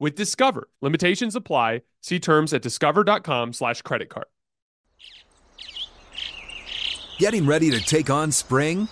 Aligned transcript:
with 0.00 0.16
Discover. 0.16 0.68
Limitations 0.82 1.36
apply. 1.36 1.82
See 2.00 2.18
terms 2.18 2.52
at 2.52 2.62
discover.com 2.62 3.52
slash 3.52 3.82
credit 3.82 4.08
card. 4.08 4.26
Getting 7.18 7.46
ready 7.46 7.70
to 7.70 7.80
take 7.80 8.08
on 8.08 8.32
spring? 8.32 8.88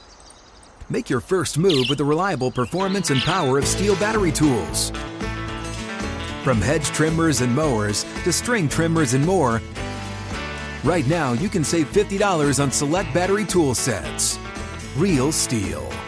Make 0.90 1.08
your 1.08 1.20
first 1.20 1.56
move 1.56 1.86
with 1.88 1.96
the 1.96 2.04
reliable 2.04 2.50
performance 2.50 3.10
and 3.10 3.20
power 3.22 3.58
of 3.58 3.64
STIHL 3.64 3.98
battery 3.98 4.32
tools. 4.32 4.90
From 6.44 6.60
hedge 6.60 6.86
trimmers 6.86 7.40
and 7.40 7.54
mowers 7.54 8.04
to 8.24 8.32
string 8.32 8.68
trimmers 8.68 9.14
and 9.14 9.24
more, 9.24 9.62
right 10.84 11.06
now 11.06 11.32
you 11.32 11.48
can 11.48 11.64
save 11.64 11.90
$50 11.92 12.62
on 12.62 12.70
select 12.70 13.12
battery 13.14 13.44
tool 13.44 13.74
sets. 13.74 14.38
Real 14.96 15.32
STIHL. 15.32 16.07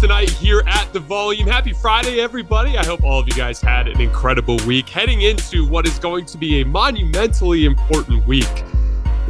Tonight 0.00 0.30
here 0.30 0.62
at 0.66 0.90
the 0.94 0.98
Volume. 0.98 1.46
Happy 1.46 1.74
Friday, 1.74 2.20
everybody. 2.20 2.78
I 2.78 2.84
hope 2.86 3.04
all 3.04 3.20
of 3.20 3.28
you 3.28 3.34
guys 3.34 3.60
had 3.60 3.86
an 3.86 4.00
incredible 4.00 4.56
week 4.66 4.88
heading 4.88 5.20
into 5.20 5.68
what 5.68 5.86
is 5.86 5.98
going 5.98 6.24
to 6.24 6.38
be 6.38 6.62
a 6.62 6.64
monumentally 6.64 7.66
important 7.66 8.26
week. 8.26 8.48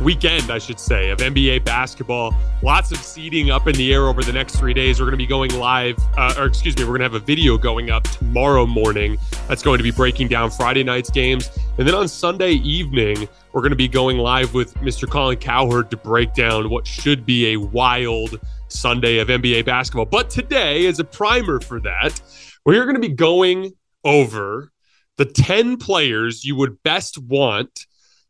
Weekend, 0.00 0.48
I 0.48 0.58
should 0.58 0.78
say, 0.78 1.10
of 1.10 1.18
NBA 1.18 1.64
basketball. 1.64 2.36
Lots 2.62 2.92
of 2.92 2.98
seeding 2.98 3.50
up 3.50 3.66
in 3.66 3.74
the 3.74 3.92
air 3.92 4.06
over 4.06 4.22
the 4.22 4.32
next 4.32 4.60
three 4.60 4.72
days. 4.72 5.00
We're 5.00 5.06
going 5.06 5.18
to 5.18 5.24
be 5.24 5.26
going 5.26 5.52
live, 5.58 5.98
uh, 6.16 6.36
or 6.38 6.46
excuse 6.46 6.76
me, 6.76 6.84
we're 6.84 6.90
going 6.90 7.00
to 7.00 7.06
have 7.06 7.14
a 7.14 7.18
video 7.18 7.58
going 7.58 7.90
up 7.90 8.04
tomorrow 8.04 8.64
morning 8.64 9.18
that's 9.48 9.64
going 9.64 9.78
to 9.78 9.84
be 9.84 9.90
breaking 9.90 10.28
down 10.28 10.52
Friday 10.52 10.84
night's 10.84 11.10
games. 11.10 11.50
And 11.78 11.88
then 11.88 11.96
on 11.96 12.06
Sunday 12.06 12.52
evening, 12.52 13.28
we're 13.52 13.62
going 13.62 13.70
to 13.70 13.76
be 13.76 13.88
going 13.88 14.18
live 14.18 14.54
with 14.54 14.74
Mr. 14.74 15.10
Colin 15.10 15.36
Cowherd 15.36 15.90
to 15.90 15.96
break 15.96 16.32
down 16.32 16.70
what 16.70 16.86
should 16.86 17.26
be 17.26 17.54
a 17.54 17.56
wild 17.56 18.38
Sunday 18.70 19.18
of 19.18 19.28
NBA 19.28 19.64
basketball. 19.64 20.06
But 20.06 20.30
today, 20.30 20.86
as 20.86 20.98
a 20.98 21.04
primer 21.04 21.60
for 21.60 21.80
that, 21.80 22.20
we're 22.64 22.84
going 22.84 23.00
to 23.00 23.00
be 23.00 23.14
going 23.14 23.72
over 24.04 24.70
the 25.16 25.26
10 25.26 25.76
players 25.76 26.44
you 26.44 26.56
would 26.56 26.82
best 26.82 27.18
want 27.18 27.86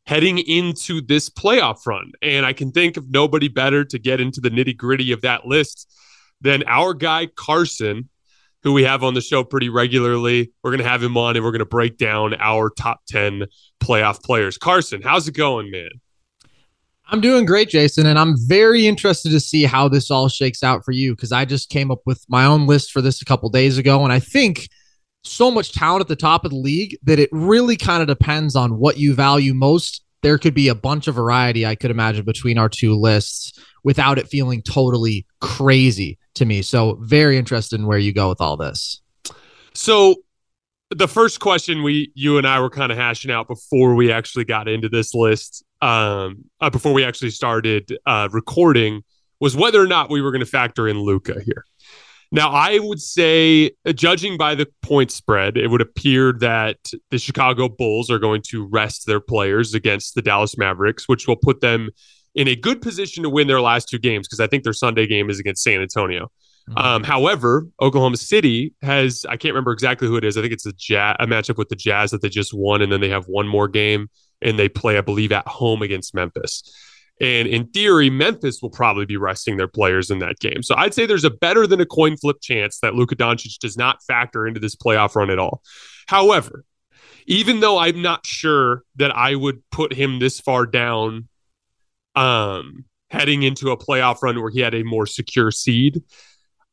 heading 0.07 0.39
into 0.39 1.01
this 1.01 1.31
playoff 1.31 1.87
run. 1.87 2.11
And 2.21 2.45
I 2.45 2.53
can 2.53 2.73
think 2.73 2.97
of 2.97 3.11
nobody 3.11 3.49
better 3.49 3.85
to 3.85 3.99
get 3.99 4.21
into 4.21 4.41
the 4.41 4.51
nitty 4.51 4.77
gritty 4.77 5.13
of 5.13 5.21
that 5.21 5.47
list 5.47 5.89
than 6.41 6.65
our 6.67 6.95
guy, 6.95 7.27
Carson, 7.27 8.09
who 8.63 8.73
we 8.73 8.85
have 8.85 9.05
on 9.05 9.15
the 9.15 9.21
show 9.21 9.45
pretty 9.45 9.69
regularly. 9.69 10.53
We're 10.63 10.71
going 10.71 10.83
to 10.83 10.89
have 10.89 11.03
him 11.03 11.17
on 11.17 11.37
and 11.37 11.45
we're 11.45 11.53
going 11.53 11.61
to 11.61 11.65
break 11.65 11.97
down 11.97 12.35
our 12.35 12.71
top 12.71 13.03
10 13.09 13.45
playoff 13.81 14.23
players. 14.23 14.59
Carson, 14.59 15.03
how's 15.03 15.29
it 15.29 15.35
going, 15.35 15.71
man? 15.71 15.91
I'm 17.13 17.21
doing 17.21 17.45
great, 17.45 17.69
Jason, 17.69 18.07
and 18.07 18.17
I'm 18.17 18.37
very 18.47 18.87
interested 18.87 19.31
to 19.31 19.41
see 19.41 19.65
how 19.65 19.89
this 19.89 20.13
all 20.13 20.29
shakes 20.29 20.63
out 20.63 20.85
for 20.85 20.93
you 20.93 21.17
because 21.17 21.33
I 21.33 21.45
just 21.45 21.69
came 21.69 21.91
up 21.91 22.03
with 22.07 22.25
my 22.29 22.45
own 22.45 22.69
list 22.69 22.93
for 22.93 23.01
this 23.01 23.21
a 23.21 23.25
couple 23.25 23.49
days 23.49 23.79
ago, 23.79 24.05
and 24.05 24.13
I 24.13 24.21
think 24.21 24.69
so 25.25 25.51
much 25.51 25.73
talent 25.73 26.03
at 26.03 26.09
the 26.09 26.15
top 26.15 26.45
of 26.45 26.53
the 26.53 26.57
league 26.57 26.97
that 27.03 27.19
it 27.19 27.29
really 27.33 27.77
kind 27.77 28.01
of 28.01 28.07
depends 28.07 28.55
on 28.55 28.79
what 28.79 28.97
you 28.97 29.13
value 29.13 29.53
most. 29.55 30.05
There 30.23 30.39
could 30.39 30.55
be 30.55 30.69
a 30.69 30.75
bunch 30.75 31.09
of 31.09 31.17
variety 31.17 31.67
I 31.67 31.75
could 31.75 31.91
imagine 31.91 32.25
between 32.25 32.59
our 32.59 32.69
two 32.69 32.95
lists 32.95 33.59
without 33.83 34.19
it 34.19 34.29
feeling 34.29 34.63
totally 34.63 35.27
crazy 35.41 36.17
to 36.35 36.45
me. 36.45 36.63
So 36.63 36.97
very 37.01 37.39
interested 37.39 37.81
in 37.81 37.87
where 37.87 37.99
you 37.99 38.13
go 38.13 38.29
with 38.29 38.41
all 38.41 38.57
this. 38.57 39.03
So 39.75 40.15
the 40.91 41.09
first 41.09 41.41
question 41.41 41.83
we 41.83 42.13
you 42.15 42.39
and 42.39 42.47
I 42.47 42.61
were 42.61 42.71
kind 42.71 42.93
of 42.93 42.99
hashing 42.99 43.31
out 43.33 43.49
before 43.49 43.97
we 43.97 44.13
actually 44.13 44.45
got 44.45 44.69
into 44.69 44.89
this 44.89 45.13
list, 45.13 45.65
um, 45.83 46.45
uh, 46.61 46.71
before 46.71 46.93
we 46.93 47.05
actually 47.05 47.31
started 47.31 47.97
uh, 48.07 48.29
recording, 48.33 49.03
was 49.41 49.57
whether 49.57 49.81
or 49.81 49.87
not 49.87 50.11
we 50.11 50.21
were 50.21 50.31
going 50.31 50.41
to 50.41 50.47
factor 50.47 50.87
in 50.87 50.99
Luka 50.99 51.41
here. 51.45 51.65
Now, 52.33 52.51
I 52.51 52.79
would 52.79 53.01
say, 53.01 53.73
uh, 53.85 53.93
judging 53.93 54.37
by 54.37 54.55
the 54.55 54.67
point 54.83 55.11
spread, 55.11 55.57
it 55.57 55.69
would 55.69 55.81
appear 55.81 56.33
that 56.35 56.79
the 57.11 57.19
Chicago 57.19 57.69
Bulls 57.69 58.09
are 58.09 58.21
going 58.21 58.43
to 58.51 58.69
rest 58.69 59.07
their 59.07 59.19
players 59.19 59.75
against 59.75 60.15
the 60.15 60.23
Dallas 60.23 60.57
Mavericks, 60.57 61.09
which 61.09 61.27
will 61.27 61.37
put 61.37 61.61
them 61.61 61.91
in 62.37 62.47
a 62.47 62.55
good 62.55 62.81
position 62.81 63.25
to 63.25 63.31
win 63.31 63.49
their 63.49 63.61
last 63.61 63.89
two 63.89 63.99
games 63.99 64.29
because 64.29 64.39
I 64.39 64.47
think 64.47 64.63
their 64.63 64.73
Sunday 64.73 65.07
game 65.09 65.29
is 65.29 65.41
against 65.41 65.65
San 65.65 65.81
Antonio. 65.81 66.31
Um, 66.77 67.03
however, 67.03 67.67
Oklahoma 67.81 68.17
City 68.17 68.75
has 68.83 69.25
I 69.29 69.37
can't 69.37 69.55
remember 69.55 69.73
exactly 69.73 70.09
who 70.09 70.17
it 70.17 70.25
is. 70.25 70.37
I 70.37 70.41
think 70.41 70.53
it's 70.53 70.67
a 70.67 70.73
jazz, 70.73 71.17
a 71.19 71.27
matchup 71.27 71.57
with 71.57 71.69
the 71.69 71.77
Jazz 71.77 72.11
that 72.11 72.23
they 72.23 72.29
just 72.29 72.55
won, 72.55 72.83
and 72.83 72.93
then 72.93 73.01
they 73.01 73.09
have 73.09 73.27
one 73.27 73.49
more 73.49 73.69
game 73.69 74.09
and 74.43 74.59
they 74.59 74.69
play, 74.69 74.97
I 74.97 75.01
believe, 75.03 75.33
at 75.33 75.47
home 75.47 75.83
against 75.83 76.15
Memphis. 76.15 76.63
And 77.21 77.47
in 77.47 77.67
theory, 77.67 78.09
Memphis 78.09 78.63
will 78.63 78.71
probably 78.71 79.05
be 79.05 79.19
resting 79.19 79.59
their 79.59 79.69
players 79.69 80.11
in 80.11 80.21
that 80.21 80.39
game. 80.39 80.63
So 80.63 80.75
I'd 80.77 80.95
say 80.95 81.05
there's 81.05 81.25
a 81.25 81.31
better 81.31 81.67
than 81.67 81.81
a 81.81 81.87
coin 81.87 82.17
flip 82.17 82.39
chance 82.41 82.79
that 82.81 82.95
Luka 82.95 83.15
Doncic 83.15 83.59
does 83.59 83.77
not 83.77 84.03
factor 84.05 84.47
into 84.47 84.59
this 84.59 84.75
playoff 84.75 85.15
run 85.15 85.29
at 85.29 85.39
all. 85.39 85.63
However, 86.07 86.65
even 87.27 87.61
though 87.61 87.77
I'm 87.77 88.01
not 88.01 88.25
sure 88.25 88.85
that 88.97 89.15
I 89.15 89.35
would 89.35 89.63
put 89.71 89.93
him 89.93 90.19
this 90.19 90.41
far 90.41 90.65
down, 90.65 91.29
um, 92.15 92.87
heading 93.11 93.43
into 93.43 93.71
a 93.71 93.77
playoff 93.77 94.23
run 94.23 94.41
where 94.41 94.51
he 94.51 94.61
had 94.61 94.75
a 94.75 94.83
more 94.83 95.05
secure 95.05 95.51
seed, 95.51 96.03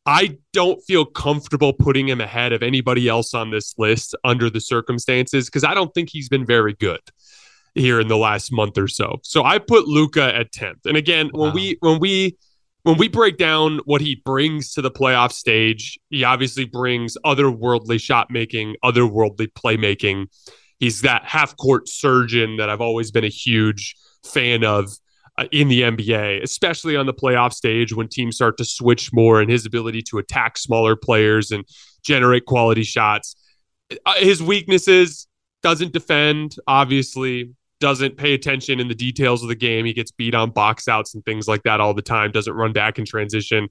I 0.07 0.37
don't 0.53 0.81
feel 0.87 1.03
comfortable 1.03 1.73
putting 1.73 2.07
him 2.07 2.21
ahead 2.21 2.53
of 2.53 2.63
anybody 2.63 3.09
else 3.09 3.33
on 3.33 3.51
this 3.51 3.73
list 3.77 4.15
under 4.23 4.49
the 4.49 4.61
circumstances 4.61 5.47
because 5.47 5.65
I 5.65 5.73
don't 5.73 5.93
think 5.93 6.09
he's 6.09 6.29
been 6.29 6.45
very 6.45 6.73
good 6.73 7.01
here 7.75 7.99
in 7.99 8.07
the 8.07 8.17
last 8.17 8.51
month 8.51 8.77
or 8.77 8.87
so. 8.87 9.17
So 9.23 9.43
I 9.43 9.59
put 9.59 9.85
Luka 9.85 10.33
at 10.33 10.53
10th. 10.53 10.85
And 10.85 10.95
again, 10.95 11.29
wow. 11.33 11.43
when 11.43 11.53
we 11.53 11.77
when 11.81 11.99
we 11.99 12.37
when 12.83 12.97
we 12.97 13.09
break 13.09 13.35
down 13.35 13.79
what 13.83 13.99
he 13.99 14.21
brings 14.23 14.71
to 14.75 14.81
the 14.81 14.89
playoff 14.89 15.33
stage, 15.33 15.99
he 16.09 16.23
obviously 16.23 16.63
brings 16.63 17.17
otherworldly 17.25 17.99
shot 17.99 18.31
making, 18.31 18.77
otherworldly 18.85 19.49
playmaking. 19.51 20.27
He's 20.79 21.01
that 21.01 21.25
half 21.25 21.57
court 21.57 21.89
surgeon 21.89 22.57
that 22.57 22.69
I've 22.69 22.79
always 22.79 23.11
been 23.11 23.25
a 23.25 23.29
huge 23.29 23.93
fan 24.23 24.63
of 24.63 24.89
in 25.51 25.67
the 25.67 25.81
NBA, 25.81 26.41
especially 26.43 26.95
on 26.95 27.05
the 27.05 27.13
playoff 27.13 27.53
stage 27.53 27.93
when 27.93 28.07
teams 28.07 28.35
start 28.35 28.57
to 28.57 28.65
switch 28.65 29.13
more 29.13 29.41
and 29.41 29.49
his 29.49 29.65
ability 29.65 30.01
to 30.03 30.17
attack 30.17 30.57
smaller 30.57 30.95
players 30.95 31.51
and 31.51 31.65
generate 32.03 32.45
quality 32.45 32.83
shots. 32.83 33.35
Uh, 34.05 34.15
his 34.15 34.41
weaknesses 34.41 35.27
doesn't 35.63 35.93
defend, 35.93 36.55
obviously, 36.67 37.53
doesn't 37.79 38.17
pay 38.17 38.33
attention 38.33 38.79
in 38.79 38.87
the 38.87 38.95
details 38.95 39.43
of 39.43 39.49
the 39.49 39.55
game. 39.55 39.85
He 39.85 39.93
gets 39.93 40.11
beat 40.11 40.33
on 40.33 40.49
box 40.49 40.87
outs 40.87 41.13
and 41.13 41.23
things 41.23 41.47
like 41.47 41.63
that 41.63 41.79
all 41.79 41.93
the 41.93 42.01
time, 42.01 42.31
doesn't 42.31 42.53
run 42.53 42.73
back 42.73 42.97
in 42.97 43.05
transition. 43.05 43.67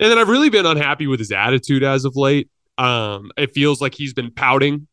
And 0.00 0.10
then 0.10 0.18
I've 0.18 0.28
really 0.28 0.50
been 0.50 0.66
unhappy 0.66 1.08
with 1.08 1.18
his 1.18 1.32
attitude 1.32 1.82
as 1.82 2.04
of 2.04 2.14
late. 2.16 2.48
Um, 2.76 3.32
it 3.36 3.52
feels 3.52 3.80
like 3.80 3.94
he's 3.94 4.14
been 4.14 4.30
pouting 4.30 4.86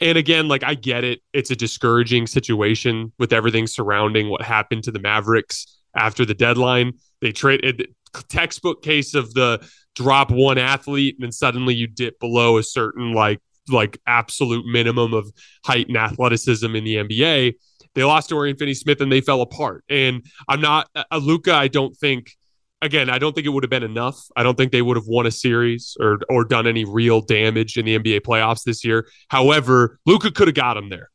and 0.00 0.18
again, 0.18 0.48
like 0.48 0.62
I 0.62 0.74
get 0.74 1.04
it, 1.04 1.20
it's 1.32 1.50
a 1.50 1.56
discouraging 1.56 2.26
situation 2.26 3.12
with 3.18 3.32
everything 3.32 3.66
surrounding 3.66 4.28
what 4.28 4.42
happened 4.42 4.84
to 4.84 4.92
the 4.92 4.98
Mavericks 4.98 5.78
after 5.96 6.24
the 6.24 6.34
deadline. 6.34 6.92
They 7.20 7.32
traded 7.32 7.88
textbook 8.28 8.82
case 8.82 9.14
of 9.14 9.34
the 9.34 9.66
drop 9.94 10.30
one 10.30 10.58
athlete 10.58 11.16
and 11.18 11.24
then 11.24 11.32
suddenly 11.32 11.74
you 11.74 11.86
dip 11.86 12.18
below 12.20 12.58
a 12.58 12.62
certain 12.62 13.12
like 13.12 13.40
like 13.68 13.98
absolute 14.06 14.64
minimum 14.64 15.12
of 15.12 15.30
height 15.64 15.88
and 15.88 15.96
athleticism 15.96 16.74
in 16.74 16.84
the 16.84 16.96
NBA. 16.96 17.54
They 17.94 18.04
lost 18.04 18.30
Dorian 18.30 18.56
Finney 18.56 18.74
Smith 18.74 19.00
and 19.00 19.10
they 19.10 19.20
fell 19.20 19.42
apart. 19.42 19.84
And 19.88 20.24
I'm 20.48 20.60
not 20.60 20.88
uh, 20.94 21.00
uh, 21.00 21.04
a 21.12 21.18
Luka, 21.18 21.52
I 21.52 21.68
don't 21.68 21.96
think. 21.96 22.36
Again, 22.80 23.10
I 23.10 23.18
don't 23.18 23.34
think 23.34 23.46
it 23.46 23.50
would 23.50 23.64
have 23.64 23.70
been 23.70 23.82
enough. 23.82 24.20
I 24.36 24.44
don't 24.44 24.56
think 24.56 24.70
they 24.70 24.82
would 24.82 24.96
have 24.96 25.08
won 25.08 25.26
a 25.26 25.32
series 25.32 25.96
or 26.00 26.20
or 26.28 26.44
done 26.44 26.66
any 26.66 26.84
real 26.84 27.20
damage 27.20 27.76
in 27.76 27.84
the 27.84 27.98
NBA 27.98 28.20
playoffs 28.20 28.62
this 28.64 28.84
year. 28.84 29.08
However, 29.28 29.98
Luka 30.06 30.30
could 30.30 30.46
have 30.46 30.54
got 30.54 30.76
him 30.76 30.88
there, 30.88 31.10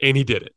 and 0.00 0.16
he 0.16 0.24
did 0.24 0.42
it. 0.42 0.54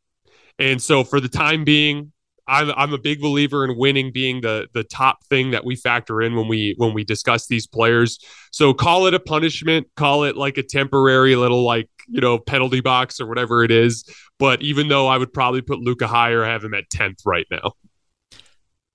And 0.58 0.82
so, 0.82 1.04
for 1.04 1.20
the 1.20 1.28
time 1.28 1.64
being, 1.64 2.12
I'm 2.50 2.72
I'm 2.76 2.92
a 2.92 2.98
big 2.98 3.20
believer 3.20 3.64
in 3.64 3.76
winning 3.76 4.12
being 4.12 4.40
the 4.40 4.66
the 4.74 4.82
top 4.82 5.24
thing 5.26 5.52
that 5.52 5.64
we 5.64 5.76
factor 5.76 6.20
in 6.20 6.34
when 6.34 6.48
we 6.48 6.74
when 6.78 6.92
we 6.92 7.04
discuss 7.04 7.46
these 7.46 7.66
players. 7.66 8.18
So 8.50 8.74
call 8.74 9.06
it 9.06 9.14
a 9.14 9.20
punishment, 9.20 9.86
call 9.94 10.24
it 10.24 10.36
like 10.36 10.58
a 10.58 10.62
temporary 10.62 11.36
little 11.36 11.64
like 11.64 11.88
you 12.08 12.20
know 12.20 12.38
penalty 12.38 12.80
box 12.80 13.20
or 13.20 13.26
whatever 13.26 13.62
it 13.62 13.70
is. 13.70 14.04
But 14.38 14.62
even 14.62 14.88
though 14.88 15.06
I 15.06 15.16
would 15.16 15.32
probably 15.32 15.62
put 15.62 15.78
Luka 15.78 16.08
higher, 16.08 16.44
I 16.44 16.48
have 16.48 16.64
him 16.64 16.74
at 16.74 16.90
tenth 16.90 17.20
right 17.24 17.46
now. 17.50 17.72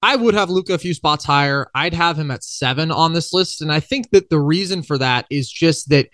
I 0.05 0.15
would 0.15 0.35
have 0.35 0.51
Luka 0.51 0.75
a 0.75 0.77
few 0.77 0.93
spots 0.93 1.25
higher. 1.25 1.67
I'd 1.73 1.95
have 1.95 2.15
him 2.15 2.29
at 2.29 2.43
seven 2.43 2.91
on 2.91 3.13
this 3.13 3.33
list, 3.33 3.63
and 3.63 3.71
I 3.71 3.79
think 3.79 4.11
that 4.11 4.29
the 4.29 4.39
reason 4.39 4.83
for 4.83 4.99
that 4.99 5.25
is 5.31 5.49
just 5.49 5.89
that 5.89 6.09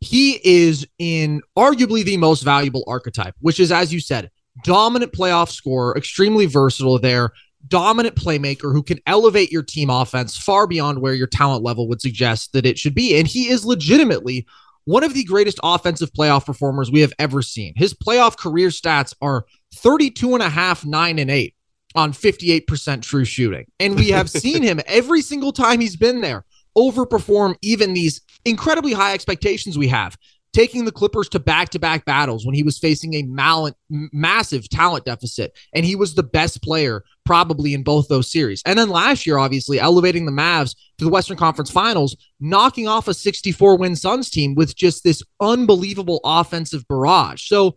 he 0.00 0.40
is 0.42 0.86
in 0.98 1.42
arguably 1.54 2.04
the 2.04 2.16
most 2.16 2.42
valuable 2.42 2.84
archetype, 2.86 3.34
which 3.40 3.60
is 3.60 3.70
as 3.70 3.92
you 3.92 4.00
said 4.00 4.30
dominant 4.62 5.12
playoff 5.12 5.50
scorer, 5.50 5.94
extremely 5.94 6.46
versatile 6.46 6.98
there, 6.98 7.32
dominant 7.68 8.16
playmaker 8.16 8.72
who 8.72 8.82
can 8.82 8.98
elevate 9.06 9.52
your 9.52 9.62
team 9.62 9.90
offense 9.90 10.38
far 10.38 10.66
beyond 10.66 11.02
where 11.02 11.12
your 11.12 11.26
talent 11.26 11.62
level 11.62 11.86
would 11.86 12.00
suggest 12.00 12.54
that 12.54 12.64
it 12.64 12.78
should 12.78 12.94
be. 12.94 13.18
And 13.18 13.28
he 13.28 13.48
is 13.50 13.66
legitimately 13.66 14.46
one 14.86 15.04
of 15.04 15.12
the 15.12 15.24
greatest 15.24 15.60
offensive 15.62 16.12
playoff 16.14 16.46
performers 16.46 16.90
we 16.90 17.00
have 17.00 17.12
ever 17.18 17.42
seen. 17.42 17.74
His 17.76 17.92
playoff 17.92 18.38
career 18.38 18.68
stats 18.68 19.14
are 19.20 19.44
32 19.74 20.32
and 20.32 20.42
a 20.42 20.48
half, 20.48 20.86
9 20.86 21.18
and 21.18 21.30
8 21.30 21.53
on 21.94 22.12
58% 22.12 23.02
true 23.02 23.24
shooting. 23.24 23.66
And 23.80 23.96
we 23.96 24.08
have 24.08 24.30
seen 24.30 24.62
him 24.62 24.80
every 24.86 25.22
single 25.22 25.52
time 25.52 25.80
he's 25.80 25.96
been 25.96 26.20
there 26.20 26.44
overperform 26.76 27.54
even 27.62 27.94
these 27.94 28.20
incredibly 28.44 28.92
high 28.92 29.14
expectations 29.14 29.78
we 29.78 29.86
have 29.86 30.16
taking 30.54 30.84
the 30.84 30.92
Clippers 30.92 31.28
to 31.30 31.40
back 31.40 31.68
to 31.70 31.78
back 31.78 32.04
battles 32.04 32.46
when 32.46 32.54
he 32.54 32.62
was 32.62 32.78
facing 32.78 33.14
a 33.14 33.22
mal- 33.24 33.76
massive 33.90 34.68
talent 34.68 35.04
deficit. 35.04 35.52
And 35.74 35.84
he 35.84 35.96
was 35.96 36.14
the 36.14 36.22
best 36.22 36.62
player 36.62 37.02
probably 37.24 37.74
in 37.74 37.82
both 37.82 38.08
those 38.08 38.30
series. 38.30 38.62
And 38.64 38.78
then 38.78 38.88
last 38.88 39.26
year, 39.26 39.36
obviously, 39.36 39.80
elevating 39.80 40.24
the 40.24 40.32
Mavs 40.32 40.76
to 40.98 41.04
the 41.04 41.10
Western 41.10 41.36
Conference 41.36 41.70
Finals, 41.70 42.16
knocking 42.38 42.86
off 42.86 43.08
a 43.08 43.14
64 43.14 43.76
win 43.76 43.96
Suns 43.96 44.30
team 44.30 44.54
with 44.54 44.76
just 44.76 45.02
this 45.02 45.22
unbelievable 45.40 46.20
offensive 46.24 46.86
barrage. 46.88 47.48
So 47.48 47.74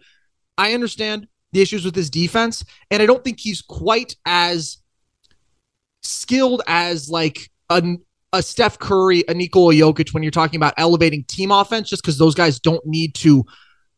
I 0.58 0.74
understand 0.74 1.28
the 1.52 1.62
issues 1.62 1.86
with 1.86 1.96
his 1.96 2.10
defense. 2.10 2.64
And 2.92 3.02
I 3.02 3.06
don't 3.06 3.24
think 3.24 3.40
he's 3.40 3.62
quite 3.62 4.16
as 4.26 4.78
skilled 6.04 6.62
as 6.68 7.10
like 7.10 7.50
a, 7.70 7.84
a 8.34 8.42
Steph 8.42 8.80
Curry, 8.80 9.24
a 9.28 9.34
Nikola 9.34 9.74
Jokic 9.74 10.14
when 10.14 10.24
you're 10.24 10.32
talking 10.32 10.58
about 10.58 10.74
elevating 10.78 11.24
team 11.26 11.52
offense, 11.52 11.90
just 11.90 12.04
because 12.04 12.18
those 12.18 12.36
guys 12.36 12.60
don't 12.60 12.86
need 12.86 13.16
to 13.16 13.46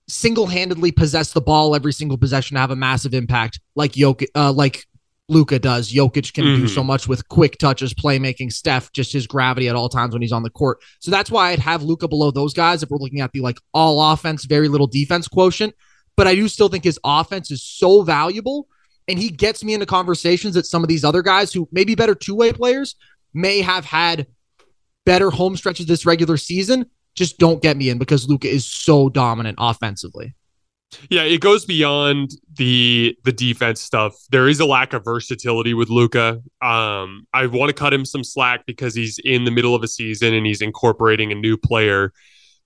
single-handedly 0.07 0.92
possess 0.92 1.34
the 1.34 1.42
ball 1.42 1.75
every 1.75 1.94
single 1.94 2.18
possession 2.18 2.56
to 2.56 2.62
have 2.62 2.72
a 2.72 2.75
massive 2.75 3.13
impact 3.13 3.60
like 3.75 3.94
Jokic, 3.94 4.28
uh, 4.36 4.52
like 4.52 4.86
Luka 5.30 5.60
does. 5.60 5.94
Jokic 5.94 6.34
can 6.34 6.45
mm-hmm. 6.45 6.62
do 6.63 6.68
so 6.68 6.84
much 6.84 7.07
with 7.07 7.28
quick 7.30 7.57
touches, 7.60 7.94
playmaking. 7.94 8.52
Steph, 8.52 8.92
just 8.92 9.13
his 9.13 9.28
gravity 9.28 9.69
at 9.69 9.75
all 9.75 9.88
times 9.88 10.13
when 10.13 10.22
he's 10.22 10.31
on 10.31 10.44
the 10.44 10.50
court. 10.50 10.80
So 11.00 11.12
that's 11.12 11.30
why 11.30 11.52
I'd 11.52 11.60
have 11.60 11.84
Luka 11.84 12.07
below 12.07 12.31
those 12.31 12.54
guys 12.54 12.81
if 12.81 12.90
we're 12.90 12.98
looking 12.98 13.22
at 13.22 13.31
the 13.31 13.42
like 13.42 13.57
all 13.74 14.12
offense, 14.12 14.45
very 14.45 14.68
little 14.68 14.88
defense 14.88 15.28
quotient. 15.28 15.75
But 16.19 16.27
I 16.27 16.36
do 16.36 16.50
still 16.50 16.68
think 16.68 16.83
his 16.83 17.00
offense 17.06 17.50
is 17.50 17.63
so 17.63 18.01
valuable, 18.01 18.68
and 19.07 19.18
he 19.18 19.30
gets 19.30 19.63
me 19.63 19.74
into 19.74 19.86
conversations 19.86 20.54
that 20.56 20.66
some 20.66 20.83
of 20.83 20.89
these 20.89 21.06
other 21.06 21.21
guys 21.21 21.54
who 21.54 21.69
may 21.71 21.86
be 21.86 21.95
better 21.95 22.13
two-way 22.13 22.51
players 22.51 22.98
may 23.33 23.62
have 23.62 23.86
had 23.86 24.27
better 25.06 25.30
home 25.30 25.56
stretches 25.56 25.86
this 25.86 26.06
regular 26.06 26.36
season. 26.36 26.88
Just 27.16 27.38
don't 27.38 27.62
get 27.62 27.77
me 27.77 27.89
in 27.89 28.00
because 28.00 28.27
Luka 28.27 28.50
is 28.50 28.66
so 28.66 29.07
dominant 29.07 29.57
offensively. 29.62 30.36
Yeah, 31.10 31.24
it 31.24 31.39
goes 31.39 31.63
beyond 31.63 32.31
the 32.57 33.18
the 33.24 33.31
defense 33.31 33.80
stuff. 33.80 34.13
There 34.30 34.50
is 34.50 34.60
a 34.60 34.66
lack 34.66 34.92
of 34.92 35.06
versatility 35.06 35.74
with 35.74 35.88
Luka. 35.88 36.42
Um, 36.62 37.27
I 37.33 37.45
want 37.45 37.69
to 37.69 37.74
cut 37.74 37.94
him 37.94 38.04
some 38.04 38.25
slack 38.25 38.66
because 38.66 38.94
he's 38.94 39.19
in 39.24 39.45
the 39.45 39.51
middle 39.51 39.74
of 39.74 39.83
a 39.83 39.88
season 39.88 40.33
and 40.33 40.45
he's 40.45 40.62
incorporating 40.62 41.31
a 41.31 41.36
new 41.36 41.56
player 41.56 42.12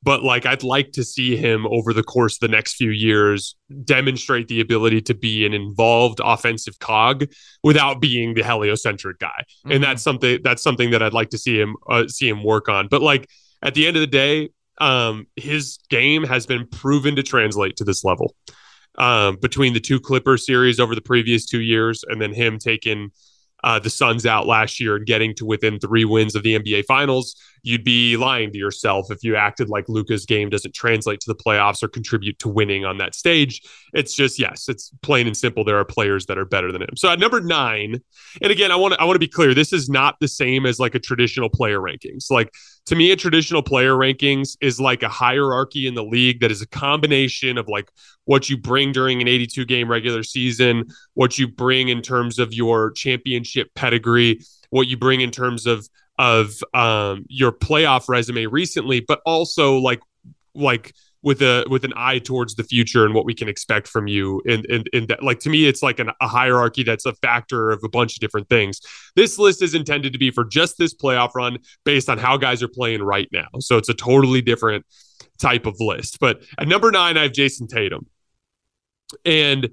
but 0.04 0.22
like 0.22 0.46
I'd 0.46 0.64
like 0.64 0.92
to 0.94 1.04
see 1.04 1.38
him 1.38 1.66
over 1.68 1.94
the 1.94 2.04
course 2.04 2.36
of 2.36 2.42
the 2.42 2.48
next 2.50 2.76
few 2.76 2.90
years 2.90 3.56
demonstrate 3.86 4.50
the 4.50 4.60
ability 4.60 5.02
to 5.04 5.14
be 5.14 5.46
an 5.46 5.54
involved 5.54 6.20
offensive 6.24 6.78
cog 6.80 7.26
without 7.64 8.02
being 8.02 8.34
the 8.34 8.44
heliocentric 8.44 9.20
guy. 9.20 9.30
Mm-hmm. 9.40 9.72
And 9.72 9.84
that's 9.84 10.04
something 10.04 10.40
that's 10.44 10.62
something 10.62 10.92
that 10.92 11.02
I'd 11.02 11.14
like 11.14 11.30
to 11.30 11.38
see 11.38 11.60
him 11.60 11.76
uh, 11.90 12.08
see 12.08 12.28
him 12.28 12.44
work 12.44 12.68
on. 12.68 12.88
But 12.90 13.02
like 13.02 13.30
at 13.62 13.74
the 13.74 13.88
end 13.88 13.96
of 13.96 14.02
the 14.02 14.08
day, 14.08 14.50
um, 14.82 15.28
his 15.38 15.80
game 15.90 16.24
has 16.24 16.46
been 16.46 16.68
proven 16.68 17.16
to 17.16 17.24
translate 17.24 17.78
to 17.78 17.84
this 17.84 18.04
level. 18.04 18.36
Um, 18.96 19.38
between 19.42 19.74
the 19.74 19.80
two 19.80 20.00
Clipper 20.00 20.38
series 20.38 20.80
over 20.80 20.94
the 20.94 21.02
previous 21.02 21.48
two 21.48 21.62
years, 21.62 22.04
and 22.08 22.22
then 22.22 22.32
him 22.32 22.60
taking 22.60 23.10
uh, 23.64 23.80
the 23.80 23.90
Suns 23.90 24.26
out 24.26 24.46
last 24.46 24.80
year 24.80 24.98
and 24.98 25.06
getting 25.06 25.34
to 25.36 25.46
within 25.46 25.80
three 25.80 26.06
wins 26.06 26.36
of 26.36 26.44
the 26.44 26.60
NBA 26.60 26.86
Finals, 26.86 27.36
you'd 27.64 27.84
be 27.84 28.18
lying 28.18 28.52
to 28.52 28.58
yourself 28.58 29.10
if 29.10 29.24
you 29.24 29.38
acted 29.38 29.70
like 29.70 29.88
Luka's 29.88 30.26
game 30.26 30.50
doesn't 30.50 30.76
translate 30.76 31.22
to 31.22 31.28
the 31.28 31.36
playoffs 31.36 31.82
or 31.82 31.88
contribute 31.88 32.38
to 32.40 32.50
winning 32.50 32.84
on 32.84 32.98
that 32.98 33.16
stage. 33.16 33.62
It's 33.94 34.14
just 34.14 34.38
yes, 34.38 34.68
it's 34.68 34.92
plain 35.02 35.28
and 35.28 35.36
simple. 35.36 35.64
There 35.64 35.78
are 35.78 35.86
players 35.86 36.26
that 36.26 36.38
are 36.38 36.46
better 36.46 36.72
than 36.72 36.82
him. 36.82 36.96
So 36.96 37.10
at 37.10 37.20
number 37.20 37.40
nine, 37.40 38.02
and 38.42 38.52
again, 38.52 38.72
I 38.72 38.76
want 38.76 38.94
to 38.94 39.02
I 39.02 39.06
want 39.06 39.16
to 39.16 39.20
be 39.20 39.30
clear. 39.30 39.54
This 39.54 39.72
is 39.72 39.90
not 39.90 40.20
the 40.20 40.28
same 40.28 40.66
as 40.66 40.80
like 40.80 40.94
a 40.94 41.00
traditional 41.00 41.50
player 41.50 41.80
rankings. 41.80 42.30
Like 42.30 42.54
to 42.88 42.96
me, 42.96 43.12
a 43.12 43.16
traditional 43.16 43.64
player 43.64 43.94
rankings 43.94 44.58
is 44.62 44.80
like 44.80 45.02
a 45.02 45.10
hierarchy 45.10 45.88
in 45.88 45.94
the 45.94 46.04
league 46.04 46.42
that 46.42 46.52
is 46.52 46.62
a 46.62 46.68
combination 46.68 47.58
of 47.58 47.70
like 47.70 47.90
what 48.26 48.50
you 48.50 48.58
bring 48.58 48.92
during 48.92 49.22
an 49.22 49.28
82 49.30 49.66
game 49.66 49.90
regular 49.90 50.24
season, 50.24 50.86
what 51.14 51.38
you 51.38 51.48
bring 51.48 51.88
in 51.88 52.02
terms 52.02 52.40
of 52.40 52.54
your 52.54 52.92
championship 52.92 53.70
pedigree, 53.74 54.42
what 54.70 54.88
you 54.88 54.98
bring 54.98 55.22
in 55.22 55.32
terms 55.32 55.66
of 55.66 55.88
of 56.20 56.64
um, 56.74 57.26
your 57.28 57.52
playoff 57.52 58.08
resume 58.08 58.46
recently, 58.46 59.00
but 59.00 59.22
also 59.26 59.78
like 59.78 60.02
like 60.56 60.94
with 61.24 61.42
a 61.42 61.66
with 61.70 61.86
an 61.86 61.94
eye 61.96 62.20
towards 62.20 62.56
the 62.56 62.64
future 62.64 63.06
and 63.06 63.14
what 63.14 63.26
we 63.26 63.34
can 63.34 63.48
expect 63.48 63.88
from 63.88 64.08
you 64.08 64.42
and 64.46 64.66
and, 64.66 64.90
and 64.94 65.08
that 65.08 65.24
like 65.24 65.40
to 65.40 65.50
me 65.50 65.66
it's 65.66 65.82
like 65.82 66.00
an, 66.00 66.12
a 66.22 66.28
hierarchy 66.28 66.84
that's 66.84 67.06
a 67.06 67.14
factor 67.16 67.72
of 67.72 67.80
a 67.84 67.90
bunch 67.90 68.16
of 68.16 68.20
different 68.20 68.48
things. 68.50 68.82
This 69.16 69.40
list 69.40 69.62
is 69.62 69.74
intended 69.74 70.14
to 70.14 70.20
be 70.20 70.32
for 70.32 70.44
just 70.44 70.78
this 70.78 70.94
playoff 70.94 71.34
run 71.34 71.58
based 71.86 72.10
on 72.10 72.18
how 72.18 72.38
guys 72.38 72.62
are 72.62 72.68
playing 72.68 73.02
right 73.02 73.30
now. 73.32 73.48
So 73.60 73.78
it's 73.78 73.90
a 73.90 73.94
totally 73.94 74.42
different 74.42 74.86
type 75.40 75.66
of 75.66 75.76
list. 75.80 76.20
But 76.20 76.44
at 76.60 76.68
number 76.68 76.92
nine 76.92 77.18
i 77.18 77.24
have 77.24 77.32
jayson 77.32 77.68
tatum. 77.68 78.06
And 79.26 79.70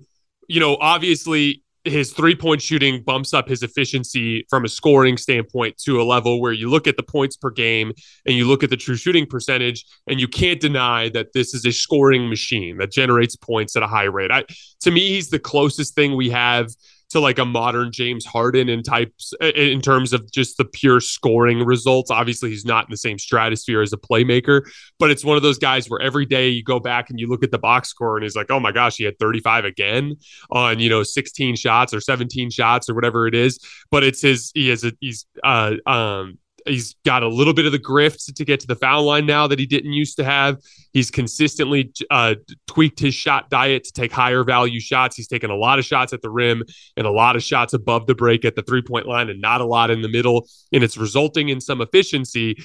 you 0.48 0.60
know 0.60 0.76
obviously 0.80 1.64
his 1.84 2.12
three 2.12 2.34
point 2.34 2.60
shooting 2.60 3.02
bumps 3.02 3.32
up 3.32 3.48
his 3.48 3.62
efficiency 3.62 4.46
from 4.50 4.64
a 4.64 4.68
scoring 4.68 5.16
standpoint 5.16 5.78
to 5.78 6.00
a 6.00 6.04
level 6.04 6.40
where 6.40 6.52
you 6.52 6.68
look 6.68 6.86
at 6.86 6.96
the 6.96 7.02
points 7.02 7.36
per 7.36 7.50
game 7.50 7.92
and 8.26 8.36
you 8.36 8.46
look 8.46 8.62
at 8.62 8.70
the 8.70 8.76
true 8.76 8.96
shooting 8.96 9.26
percentage, 9.26 9.84
and 10.06 10.20
you 10.20 10.28
can't 10.28 10.60
deny 10.60 11.08
that 11.10 11.32
this 11.32 11.54
is 11.54 11.64
a 11.64 11.72
scoring 11.72 12.28
machine 12.28 12.76
that 12.78 12.92
generates 12.92 13.36
points 13.36 13.76
at 13.76 13.82
a 13.82 13.86
high 13.86 14.04
rate. 14.04 14.30
I, 14.30 14.44
to 14.80 14.90
me, 14.90 15.08
he's 15.08 15.30
the 15.30 15.38
closest 15.38 15.94
thing 15.94 16.16
we 16.16 16.30
have 16.30 16.68
to 17.10 17.20
like 17.20 17.38
a 17.38 17.44
modern 17.44 17.92
James 17.92 18.24
Harden 18.24 18.68
in 18.68 18.82
types 18.82 19.32
in 19.40 19.80
terms 19.80 20.12
of 20.12 20.30
just 20.30 20.56
the 20.56 20.64
pure 20.64 21.00
scoring 21.00 21.64
results. 21.64 22.10
Obviously, 22.10 22.50
he's 22.50 22.64
not 22.64 22.86
in 22.86 22.90
the 22.90 22.96
same 22.96 23.18
stratosphere 23.18 23.82
as 23.82 23.92
a 23.92 23.96
playmaker, 23.96 24.62
but 24.98 25.10
it's 25.10 25.24
one 25.24 25.36
of 25.36 25.42
those 25.42 25.58
guys 25.58 25.90
where 25.90 26.00
every 26.00 26.26
day 26.26 26.48
you 26.48 26.62
go 26.62 26.80
back 26.80 27.10
and 27.10 27.18
you 27.18 27.28
look 27.28 27.42
at 27.42 27.50
the 27.50 27.58
box 27.58 27.88
score 27.88 28.16
and 28.16 28.24
he's 28.24 28.36
like, 28.36 28.50
oh 28.50 28.60
my 28.60 28.72
gosh, 28.72 28.96
he 28.96 29.04
had 29.04 29.18
35 29.18 29.64
again 29.64 30.16
on 30.50 30.78
you 30.78 30.88
know 30.88 31.02
16 31.02 31.56
shots 31.56 31.92
or 31.92 32.00
17 32.00 32.50
shots 32.50 32.88
or 32.88 32.94
whatever 32.94 33.26
it 33.26 33.34
is. 33.34 33.58
But 33.90 34.04
it's 34.04 34.22
his 34.22 34.52
he 34.54 34.68
has 34.68 34.84
a 34.84 34.92
he's 35.00 35.26
uh 35.42 35.74
um 35.86 36.38
he's 36.70 36.94
got 37.04 37.22
a 37.22 37.28
little 37.28 37.52
bit 37.52 37.66
of 37.66 37.72
the 37.72 37.78
grift 37.78 38.32
to 38.32 38.44
get 38.44 38.60
to 38.60 38.66
the 38.66 38.76
foul 38.76 39.04
line 39.04 39.26
now 39.26 39.46
that 39.46 39.58
he 39.58 39.66
didn't 39.66 39.92
used 39.92 40.16
to 40.16 40.24
have. 40.24 40.58
He's 40.92 41.10
consistently 41.10 41.92
uh, 42.10 42.36
tweaked 42.66 43.00
his 43.00 43.14
shot 43.14 43.50
diet 43.50 43.84
to 43.84 43.92
take 43.92 44.12
higher 44.12 44.44
value 44.44 44.80
shots. 44.80 45.16
He's 45.16 45.28
taken 45.28 45.50
a 45.50 45.56
lot 45.56 45.78
of 45.78 45.84
shots 45.84 46.12
at 46.12 46.22
the 46.22 46.30
rim 46.30 46.62
and 46.96 47.06
a 47.06 47.10
lot 47.10 47.36
of 47.36 47.42
shots 47.42 47.72
above 47.72 48.06
the 48.06 48.14
break 48.14 48.44
at 48.44 48.56
the 48.56 48.62
three 48.62 48.82
point 48.82 49.06
line 49.06 49.28
and 49.28 49.40
not 49.40 49.60
a 49.60 49.66
lot 49.66 49.90
in 49.90 50.02
the 50.02 50.08
middle. 50.08 50.48
And 50.72 50.82
it's 50.82 50.96
resulting 50.96 51.48
in 51.48 51.60
some 51.60 51.80
efficiency. 51.80 52.56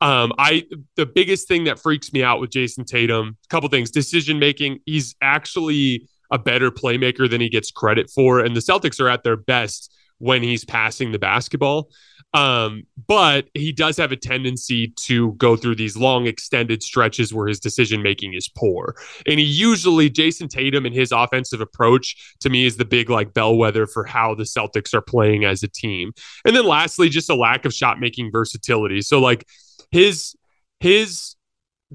Um, 0.00 0.32
I 0.38 0.64
the 0.96 1.06
biggest 1.06 1.48
thing 1.48 1.64
that 1.64 1.78
freaks 1.78 2.12
me 2.12 2.22
out 2.22 2.40
with 2.40 2.50
Jayson 2.50 2.84
Tatum, 2.84 3.36
a 3.44 3.48
couple 3.48 3.68
things, 3.68 3.90
decision 3.90 4.38
making. 4.38 4.80
He's 4.86 5.14
actually 5.22 6.08
a 6.30 6.38
better 6.38 6.70
playmaker 6.70 7.30
than 7.30 7.40
he 7.40 7.48
gets 7.48 7.70
credit 7.70 8.10
for, 8.10 8.40
and 8.40 8.56
the 8.56 8.60
Celtics 8.60 9.00
are 9.00 9.08
at 9.08 9.22
their 9.22 9.36
best 9.36 9.94
when 10.18 10.42
he's 10.42 10.64
passing 10.64 11.12
the 11.12 11.18
basketball. 11.18 11.90
Um, 12.34 12.82
but 13.06 13.48
he 13.54 13.70
does 13.72 13.96
have 13.96 14.10
a 14.10 14.16
tendency 14.16 14.88
to 15.02 15.32
go 15.34 15.56
through 15.56 15.76
these 15.76 15.96
long 15.96 16.26
extended 16.26 16.82
stretches 16.82 17.32
where 17.32 17.46
his 17.46 17.60
decision 17.60 18.02
making 18.02 18.34
is 18.34 18.48
poor. 18.48 18.96
And 19.24 19.38
he 19.38 19.46
usually, 19.46 20.10
Jayson 20.10 20.48
Tatum 20.48 20.84
and 20.84 20.94
his 20.94 21.12
offensive 21.12 21.60
approach 21.60 22.34
to 22.40 22.50
me 22.50 22.66
is 22.66 22.76
the 22.76 22.84
big 22.84 23.08
like 23.08 23.34
bellwether 23.34 23.86
for 23.86 24.04
how 24.04 24.34
the 24.34 24.42
Celtics 24.42 24.92
are 24.92 25.00
playing 25.00 25.44
as 25.44 25.62
a 25.62 25.68
team. 25.68 26.12
And 26.44 26.56
then 26.56 26.66
lastly, 26.66 27.08
just 27.08 27.30
a 27.30 27.36
lack 27.36 27.64
of 27.64 27.72
shot 27.72 28.00
making 28.00 28.32
versatility. 28.32 29.00
So 29.00 29.20
like 29.20 29.46
his 29.92 30.34
his 30.80 31.36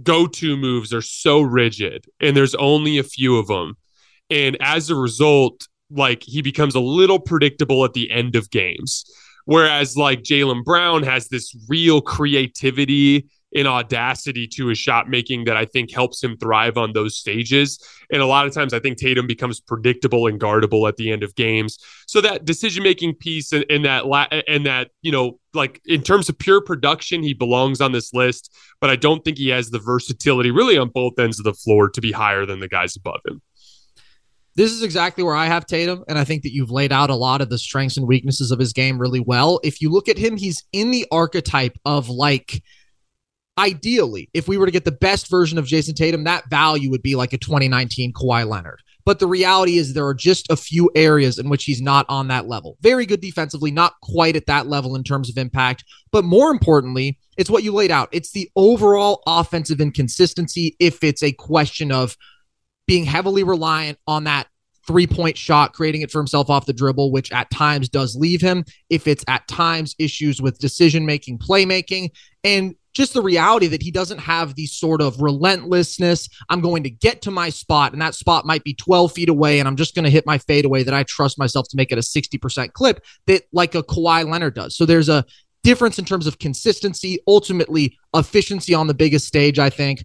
go-to 0.02 0.56
moves 0.56 0.94
are 0.94 1.02
so 1.02 1.42
rigid 1.42 2.06
and 2.22 2.36
there's 2.36 2.56
only 2.56 2.98
a 2.98 3.04
few 3.04 3.38
of 3.38 3.48
them. 3.48 3.76
And 4.30 4.56
as 4.62 4.90
a 4.90 4.96
result, 4.96 5.68
like 5.92 6.24
he 6.24 6.42
becomes 6.42 6.76
a 6.76 6.80
little 6.80 7.20
predictable 7.20 7.84
at 7.84 7.94
the 7.94 8.10
end 8.10 8.38
of 8.38 8.50
games. 8.52 9.04
Whereas 9.46 9.98
like 9.98 10.24
Jaylen 10.24 10.64
Brown 10.64 11.04
has 11.04 11.28
this 11.28 11.56
real 11.68 12.02
creativity 12.02 13.30
and 13.56 13.68
audacity 13.68 14.48
to 14.48 14.68
his 14.68 14.78
shot 14.78 15.10
making 15.10 15.46
that 15.46 15.58
I 15.58 15.66
think 15.66 15.92
helps 15.92 16.24
him 16.24 16.38
thrive 16.38 16.78
on 16.78 16.94
those 16.94 17.18
stages. 17.18 17.80
And 18.12 18.22
a 18.22 18.26
lot 18.26 18.46
of 18.46 18.54
times 18.54 18.74
I 18.74 18.80
think 18.80 18.98
Tatum 18.98 19.28
becomes 19.28 19.60
predictable 19.60 20.28
and 20.28 20.40
guardable 20.40 20.88
at 20.88 20.98
the 20.98 21.12
end 21.12 21.24
of 21.24 21.34
games. 21.36 21.80
So 22.08 22.22
that 22.22 22.46
decision 22.46 22.84
making 22.84 23.16
piece 23.16 23.52
and, 23.52 23.66
and 23.70 23.86
that 23.86 24.06
la- 24.06 24.28
and 24.48 24.66
that, 24.66 24.92
you 25.02 25.12
know, 25.12 25.40
like 25.54 25.82
in 25.86 26.04
terms 26.04 26.30
of 26.30 26.38
pure 26.38 26.62
production, 26.62 27.24
he 27.24 27.34
belongs 27.34 27.82
on 27.82 27.92
this 27.92 28.14
list, 28.14 28.56
but 28.80 28.92
I 28.92 28.96
don't 28.96 29.26
think 29.26 29.38
he 29.38 29.50
has 29.50 29.72
the 29.72 29.80
versatility 29.80 30.52
really 30.52 30.78
on 30.78 30.90
both 30.90 31.18
ends 31.18 31.40
of 31.40 31.44
the 31.44 31.54
floor 31.54 31.90
to 31.90 32.02
be 32.02 32.12
higher 32.12 32.46
than 32.46 32.60
the 32.60 32.68
guys 32.68 32.96
above 32.96 33.22
him. 33.28 33.42
This 34.60 34.74
is 34.74 34.84
exactly 34.84 35.24
where 35.24 35.38
I 35.38 35.46
have 35.46 35.66
Tatum, 35.66 36.04
and 36.10 36.20
I 36.20 36.26
think 36.26 36.44
that 36.44 36.52
you've 36.52 36.70
laid 36.70 36.92
out 36.92 37.10
a 37.10 37.16
lot 37.16 37.40
of 37.40 37.50
the 37.50 37.58
strengths 37.58 37.96
and 37.96 38.06
weaknesses 38.06 38.52
of 38.52 38.60
his 38.60 38.74
game 38.74 39.00
really 39.00 39.22
well. 39.22 39.62
If 39.64 39.82
you 39.82 39.90
look 39.90 40.10
at 40.10 40.18
him, 40.18 40.36
he's 40.36 40.66
in 40.74 40.92
the 40.92 41.06
archetype 41.14 41.78
of 41.86 42.10
like 42.10 42.62
ideally, 43.58 44.30
if 44.34 44.50
we 44.50 44.58
were 44.58 44.66
to 44.66 44.72
get 44.74 44.84
the 44.84 44.92
best 44.92 45.30
version 45.30 45.58
of 45.58 45.66
Jayson 45.66 45.96
Tatum, 45.96 46.26
that 46.26 46.50
value 46.50 46.90
would 46.90 47.02
be 47.02 47.16
like 47.16 47.32
a 47.32 47.38
2019 47.38 48.12
Kawhi 48.12 48.46
Leonard. 48.46 48.82
But 49.06 49.20
the 49.20 49.28
reality 49.28 49.78
is 49.78 49.94
there 49.94 50.06
are 50.06 50.14
just 50.14 50.52
a 50.52 50.58
few 50.58 50.92
areas 50.94 51.40
in 51.40 51.48
which 51.48 51.64
he's 51.64 51.82
not 51.82 52.06
on 52.10 52.28
that 52.28 52.50
level. 52.50 52.76
Very 52.82 53.06
good 53.06 53.22
defensively, 53.22 53.72
not 53.72 53.94
quite 54.04 54.36
at 54.36 54.48
that 54.48 54.68
level 54.68 54.94
in 54.98 55.06
terms 55.06 55.30
of 55.30 55.38
impact. 55.38 55.86
But 56.12 56.26
more 56.26 56.52
importantly, 56.52 57.18
it's 57.38 57.50
what 57.50 57.64
you 57.64 57.74
laid 57.74 57.92
out. 57.92 58.10
It's 58.12 58.34
the 58.34 58.50
overall 58.58 59.24
offensive 59.26 59.80
inconsistency 59.80 60.76
if 60.82 61.02
it's 61.02 61.24
a 61.24 61.32
question 61.32 61.94
of 61.94 62.18
being 62.90 63.06
heavily 63.06 63.44
reliant 63.44 64.00
on 64.08 64.24
that 64.24 64.48
three 64.90 65.06
point 65.06 65.38
shot, 65.38 65.74
creating 65.74 66.02
it 66.02 66.10
for 66.10 66.18
himself 66.18 66.50
off 66.50 66.66
the 66.66 66.74
dribble, 66.74 67.12
which 67.12 67.32
at 67.32 67.48
times 67.52 67.90
does 67.90 68.16
leave 68.16 68.42
him. 68.42 68.66
If 68.90 69.06
it's 69.06 69.24
at 69.28 69.48
times 69.48 69.96
issues 70.00 70.42
with 70.42 70.58
decision 70.58 71.06
making, 71.06 71.38
playmaking, 71.38 72.10
and 72.44 72.74
just 72.96 73.14
the 73.14 73.22
reality 73.22 73.68
that 73.68 73.84
he 73.84 73.92
doesn't 73.92 74.18
have 74.18 74.56
the 74.56 74.66
sort 74.66 75.00
of 75.00 75.22
relentlessness. 75.22 76.28
I'm 76.50 76.60
going 76.60 76.82
to 76.84 76.90
get 76.90 77.22
to 77.22 77.32
my 77.32 77.52
spot, 77.52 77.94
and 77.94 78.02
that 78.02 78.16
spot 78.16 78.48
might 78.48 78.64
be 78.64 78.74
12 78.74 79.12
feet 79.12 79.30
away, 79.30 79.60
and 79.60 79.68
I'm 79.68 79.76
just 79.76 79.94
going 79.94 80.06
to 80.06 80.10
hit 80.10 80.26
my 80.26 80.40
fadeaway 80.40 80.82
that 80.82 80.94
I 80.96 81.04
trust 81.04 81.38
myself 81.38 81.68
to 81.70 81.78
make 81.78 81.92
it 81.92 82.00
a 82.00 82.02
60% 82.02 82.74
clip 82.74 83.06
that 83.28 83.44
like 83.54 83.76
a 83.76 83.84
Kawhi 83.84 84.28
Leonard 84.28 84.56
does. 84.56 84.76
So 84.76 84.88
there's 84.88 85.08
a 85.08 85.24
difference 85.64 86.00
in 86.00 86.06
terms 86.06 86.26
of 86.26 86.40
consistency, 86.40 87.20
ultimately 87.28 87.96
efficiency 88.16 88.74
on 88.74 88.88
the 88.88 88.96
biggest 88.96 89.28
stage, 89.28 89.60
I 89.60 89.70
think. 89.70 90.04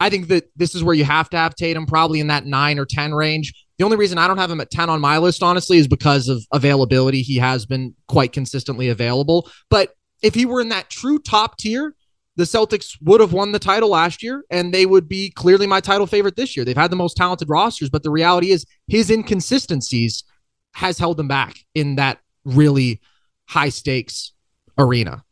I 0.00 0.10
think 0.10 0.26
that 0.28 0.50
this 0.56 0.74
is 0.74 0.82
where 0.82 0.96
you 0.96 1.04
have 1.04 1.30
to 1.30 1.36
have 1.36 1.54
Tatum 1.54 1.86
probably 1.86 2.18
in 2.18 2.26
that 2.26 2.46
nine 2.46 2.80
or 2.80 2.84
10 2.84 3.14
range. 3.14 3.54
The 3.78 3.84
only 3.84 3.96
reason 3.96 4.18
I 4.18 4.28
don't 4.28 4.38
have 4.38 4.50
him 4.50 4.60
at 4.60 4.70
10 4.70 4.88
on 4.88 5.00
my 5.00 5.18
list, 5.18 5.42
honestly, 5.42 5.78
is 5.78 5.88
because 5.88 6.28
of 6.28 6.44
availability. 6.52 7.22
He 7.22 7.36
has 7.36 7.66
been 7.66 7.94
quite 8.06 8.32
consistently 8.32 8.88
available. 8.88 9.50
But 9.68 9.94
if 10.22 10.34
he 10.34 10.46
were 10.46 10.60
in 10.60 10.68
that 10.68 10.90
true 10.90 11.18
top 11.18 11.58
tier, 11.58 11.94
the 12.36 12.44
Celtics 12.44 12.96
would 13.02 13.20
have 13.20 13.32
won 13.32 13.52
the 13.52 13.58
title 13.58 13.90
last 13.90 14.22
year 14.22 14.44
and 14.50 14.72
they 14.72 14.86
would 14.86 15.08
be 15.08 15.30
clearly 15.30 15.66
my 15.66 15.80
title 15.80 16.06
favorite 16.06 16.36
this 16.36 16.56
year. 16.56 16.64
They've 16.64 16.76
had 16.76 16.90
the 16.90 16.96
most 16.96 17.16
talented 17.16 17.48
rosters, 17.48 17.90
but 17.90 18.02
the 18.02 18.10
reality 18.10 18.50
is 18.50 18.64
his 18.88 19.10
inconsistencies 19.10 20.24
has 20.74 20.98
held 20.98 21.16
them 21.16 21.28
back 21.28 21.56
in 21.74 21.96
that 21.96 22.18
really 22.44 23.00
high 23.46 23.68
stakes 23.68 24.32
arena. 24.78 25.23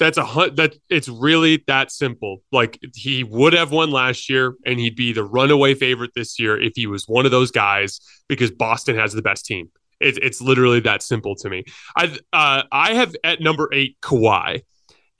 That's 0.00 0.16
a 0.16 0.24
hunt 0.24 0.56
that 0.56 0.74
it's 0.88 1.08
really 1.08 1.62
that 1.66 1.92
simple. 1.92 2.42
Like 2.50 2.80
he 2.94 3.22
would 3.22 3.52
have 3.52 3.70
won 3.70 3.90
last 3.90 4.30
year 4.30 4.54
and 4.64 4.80
he'd 4.80 4.96
be 4.96 5.12
the 5.12 5.22
runaway 5.22 5.74
favorite 5.74 6.12
this 6.14 6.40
year 6.40 6.60
if 6.60 6.72
he 6.74 6.86
was 6.86 7.04
one 7.06 7.26
of 7.26 7.30
those 7.30 7.50
guys 7.50 8.00
because 8.26 8.50
Boston 8.50 8.96
has 8.96 9.12
the 9.12 9.20
best 9.20 9.44
team. 9.44 9.70
It's 10.00 10.18
it's 10.22 10.40
literally 10.40 10.80
that 10.80 11.02
simple 11.02 11.36
to 11.36 11.50
me. 11.50 11.64
I 11.94 12.16
uh, 12.32 12.62
I 12.72 12.94
have 12.94 13.14
at 13.22 13.42
number 13.42 13.68
eight 13.72 13.98
Kawhi 14.00 14.62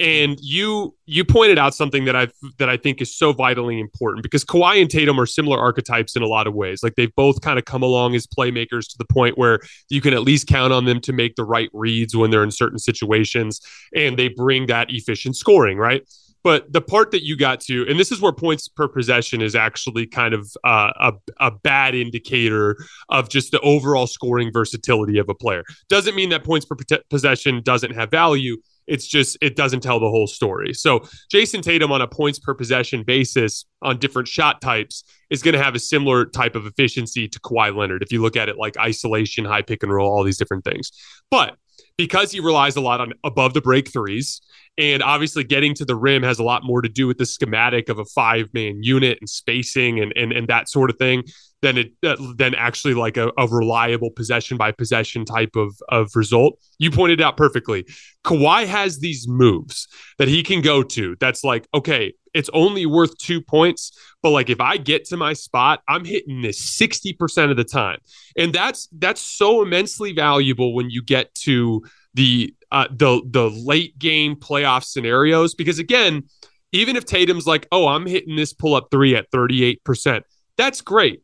and 0.00 0.38
you 0.40 0.95
you 1.04 1.25
pointed 1.25 1.59
out 1.59 1.75
something 1.75 2.07
that 2.07 2.16
I 2.16 2.28
that 2.59 2.71
I 2.71 2.78
think 2.78 3.02
is 3.02 3.14
so 3.14 3.33
vitally 3.33 3.78
important 3.78 4.23
because 4.23 4.45
Kawhi 4.45 4.80
and 4.80 4.90
Tatum 4.90 5.21
are 5.21 5.26
similar 5.26 5.59
archetypes 5.59 6.16
in 6.16 6.23
a 6.23 6.26
lot 6.26 6.47
of 6.47 6.54
ways. 6.54 6.83
Like 6.83 6.95
they've 6.95 7.14
both 7.14 7.42
kind 7.42 7.59
of 7.59 7.66
come 7.66 7.83
along 7.83 8.14
as 8.14 8.26
playmakers 8.26 8.88
to 8.88 8.99
the 8.99 9.04
point 9.04 9.37
where 9.37 9.61
you 9.90 10.00
can 10.00 10.14
at 10.14 10.23
least 10.23 10.49
count 10.49 10.73
on 10.73 10.87
them 10.87 11.00
to 11.02 11.12
make 11.12 11.37
the 11.37 11.45
right 11.45 11.69
reads 11.75 12.16
when 12.16 12.30
they're 12.30 12.42
in 12.42 12.50
certain 12.50 12.78
situations, 12.78 13.61
and 13.95 14.19
they 14.19 14.28
bring 14.28 14.66
that 14.66 14.88
efficient 14.90 15.37
scoring, 15.37 15.76
right? 15.76 16.02
But 16.42 16.73
the 16.73 16.80
part 16.80 17.11
that 17.11 17.23
you 17.23 17.37
got 17.37 17.61
to, 17.62 17.87
and 17.87 18.00
this 18.00 18.11
is 18.11 18.21
where 18.23 18.33
points 18.33 18.66
per 18.69 18.88
possession 18.88 19.42
is 19.42 19.54
actually 19.54 20.07
kind 20.07 20.33
of 20.33 20.50
uh, 20.64 20.92
a, 20.99 21.12
a 21.38 21.50
bad 21.50 21.95
indicator 21.95 22.76
of 23.11 23.28
just 23.28 23.50
the 23.50 23.61
overall 23.61 24.07
scoring 24.07 24.50
versatility 24.50 25.19
of 25.19 25.28
a 25.28 25.35
player. 25.35 25.62
Doesn't 25.90 26.14
mean 26.14 26.30
that 26.30 26.42
points 26.42 26.64
per 26.64 26.76
possession 27.11 27.61
doesn't 27.62 27.95
have 27.95 28.11
value. 28.11 28.57
It's 28.91 29.07
just 29.07 29.39
it 29.41 29.57
doesn't 29.57 29.81
tell 29.81 30.01
the 30.01 30.09
whole 30.09 30.27
story. 30.27 30.75
So 30.75 31.01
Jayson 31.33 31.63
Tatum 31.63 31.93
on 31.93 32.03
a 32.03 32.07
points 32.07 32.39
per 32.39 32.55
possession 32.55 33.03
basis 33.03 33.65
on 33.83 33.99
different 33.99 34.29
shot 34.29 34.61
types 34.61 35.05
is 35.31 35.43
going 35.43 35.55
to 35.55 35.63
have 35.63 35.75
a 35.75 35.79
similar 35.79 36.27
type 36.27 36.57
of 36.57 36.67
efficiency 36.67 37.29
to 37.29 37.41
Kawhi 37.41 37.75
Leonard 37.75 38.03
if 38.03 38.13
you 38.13 38.21
look 38.21 38.37
at 38.37 38.49
it 38.49 38.59
like 38.59 38.77
isolation, 38.77 39.45
high 39.45 39.63
pick 39.63 39.83
and 39.83 39.93
roll, 39.93 40.11
all 40.11 40.25
these 40.25 40.39
different 40.39 40.65
things. 40.65 40.91
But 41.31 41.57
because 41.97 42.33
he 42.33 42.41
relies 42.41 42.77
a 42.77 42.81
lot 42.81 43.01
on 43.01 43.13
above 43.25 43.55
the 43.55 43.61
break 43.61 43.93
threes 43.93 44.41
and 44.79 45.03
obviously 45.03 45.45
getting 45.45 45.75
to 45.75 45.85
the 45.85 45.95
rim 45.95 46.23
has 46.23 46.39
a 46.39 46.43
lot 46.43 46.65
more 46.65 46.81
to 46.83 46.89
do 46.89 47.07
with 47.07 47.19
the 47.19 47.27
schematic 47.27 47.89
of 47.89 47.99
a 47.99 48.05
five 48.07 48.49
man 48.53 48.83
unit 48.83 49.19
and 49.21 49.29
spacing 49.29 50.01
and, 50.01 50.13
and 50.17 50.33
and 50.33 50.49
that 50.49 50.69
sort 50.69 50.91
of 50.91 50.97
thing 50.97 51.23
than 51.62 51.76
it 51.76 51.93
uh, 52.02 52.17
than 52.37 52.55
actually 52.55 52.95
like 52.95 53.17
a, 53.17 53.31
a, 53.37 53.47
reliable 53.47 54.11
possession 54.11 54.57
by 54.57 54.73
possession 54.73 55.25
type 55.25 55.57
of 55.57 55.75
of 55.88 56.11
result. 56.14 56.59
You 56.79 56.90
pointed 56.90 57.21
out 57.21 57.37
perfectly. 57.37 57.87
Kawhi 58.25 58.67
has 58.67 58.99
these 58.99 59.29
moves 59.29 59.88
that 60.19 60.29
he 60.29 60.43
can 60.43 60.62
go 60.62 60.83
to. 60.83 61.17
That's 61.21 61.45
like 61.45 61.69
okay, 61.75 62.14
it's 62.33 62.50
only 62.52 62.87
worth 62.87 63.17
two 63.19 63.43
points, 63.43 63.93
but 64.23 64.31
like 64.31 64.49
if 64.49 64.61
I 64.61 64.79
get 64.79 65.05
to 65.07 65.17
my 65.17 65.35
spot, 65.35 65.83
I'm 65.87 66.05
hitting 66.05 66.40
this 66.40 66.59
sixty 66.59 67.12
percent 67.12 67.50
of 67.50 67.57
the 67.57 67.64
time, 67.64 67.99
and 68.37 68.52
that's 68.52 68.88
that's 68.93 69.21
so 69.21 69.62
immensely 69.62 70.12
valuable 70.12 70.75
when 70.75 70.88
you 70.88 71.02
get 71.02 71.35
to 71.37 71.85
the 72.14 72.55
uh, 72.73 72.88
the 72.90 73.23
the 73.26 73.50
late 73.50 73.99
game 73.99 74.37
playoff 74.37 74.85
scenarios 74.85 75.55
because 75.55 75.79
again. 75.79 76.25
Even 76.73 76.95
if 76.95 77.05
Tatum's 77.05 77.49
like, 77.49 77.67
oh, 77.73 77.88
I'm 77.88 78.07
hitting 78.07 78.37
this 78.37 78.52
pull 78.52 78.76
up 78.76 78.93
three 78.93 79.17
at 79.17 79.29
38%, 79.33 80.23
that's 80.57 80.81
great 80.83 81.21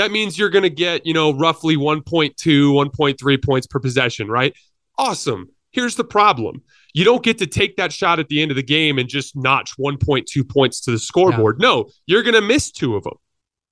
that 0.00 0.10
means 0.10 0.38
you're 0.38 0.50
going 0.50 0.62
to 0.62 0.70
get, 0.70 1.06
you 1.06 1.12
know, 1.12 1.32
roughly 1.32 1.76
1.2, 1.76 2.34
1.3 2.34 3.44
points 3.44 3.66
per 3.66 3.78
possession, 3.78 4.28
right? 4.28 4.54
Awesome. 4.98 5.50
Here's 5.72 5.94
the 5.94 6.04
problem. 6.04 6.62
You 6.94 7.04
don't 7.04 7.22
get 7.22 7.38
to 7.38 7.46
take 7.46 7.76
that 7.76 7.92
shot 7.92 8.18
at 8.18 8.28
the 8.28 8.42
end 8.42 8.50
of 8.50 8.56
the 8.56 8.62
game 8.62 8.98
and 8.98 9.08
just 9.08 9.36
notch 9.36 9.76
1.2 9.78 10.48
points 10.48 10.80
to 10.82 10.90
the 10.90 10.98
scoreboard. 10.98 11.56
Yeah. 11.60 11.68
No, 11.68 11.90
you're 12.06 12.22
going 12.22 12.34
to 12.34 12.40
miss 12.40 12.70
two 12.70 12.96
of 12.96 13.04
them 13.04 13.14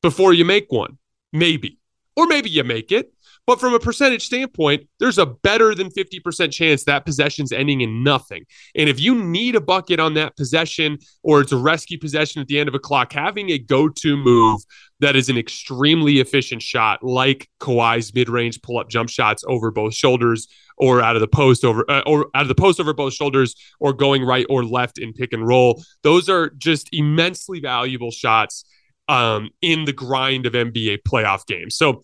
before 0.02 0.32
you 0.32 0.44
make 0.44 0.66
one. 0.70 0.98
Maybe. 1.32 1.78
Or 2.14 2.26
maybe 2.26 2.50
you 2.50 2.62
make 2.62 2.92
it. 2.92 3.12
But 3.48 3.60
from 3.60 3.72
a 3.72 3.80
percentage 3.80 4.26
standpoint, 4.26 4.86
there's 5.00 5.16
a 5.16 5.24
better 5.24 5.74
than 5.74 5.88
50% 5.88 6.52
chance 6.52 6.84
that 6.84 7.06
possession's 7.06 7.50
ending 7.50 7.80
in 7.80 8.04
nothing. 8.04 8.44
And 8.74 8.90
if 8.90 9.00
you 9.00 9.14
need 9.14 9.56
a 9.56 9.60
bucket 9.62 9.98
on 9.98 10.12
that 10.14 10.36
possession 10.36 10.98
or 11.22 11.40
it's 11.40 11.50
a 11.50 11.56
rescue 11.56 11.98
possession 11.98 12.42
at 12.42 12.48
the 12.48 12.58
end 12.58 12.68
of 12.68 12.74
a 12.74 12.78
clock, 12.78 13.14
having 13.14 13.48
a 13.48 13.56
go 13.56 13.88
to 13.88 14.18
move 14.18 14.60
that 15.00 15.16
is 15.16 15.30
an 15.30 15.38
extremely 15.38 16.20
efficient 16.20 16.60
shot, 16.60 17.02
like 17.02 17.48
Kawhi's 17.58 18.12
mid-range 18.12 18.60
pull-up 18.60 18.90
jump 18.90 19.08
shots 19.08 19.42
over 19.48 19.70
both 19.70 19.94
shoulders, 19.94 20.46
or 20.76 21.00
out 21.00 21.16
of 21.16 21.20
the 21.20 21.28
post 21.28 21.64
over, 21.64 21.90
uh, 21.90 22.02
or 22.04 22.26
out 22.34 22.42
of 22.42 22.48
the 22.48 22.54
post 22.54 22.78
over 22.78 22.92
both 22.92 23.14
shoulders, 23.14 23.54
or 23.80 23.94
going 23.94 24.24
right 24.24 24.44
or 24.50 24.62
left 24.62 24.98
in 24.98 25.14
pick 25.14 25.32
and 25.32 25.48
roll. 25.48 25.82
Those 26.02 26.28
are 26.28 26.50
just 26.58 26.90
immensely 26.92 27.60
valuable 27.60 28.10
shots 28.10 28.66
um, 29.08 29.48
in 29.62 29.86
the 29.86 29.92
grind 29.94 30.44
of 30.44 30.52
NBA 30.52 30.98
playoff 31.08 31.46
games. 31.46 31.76
So 31.76 32.02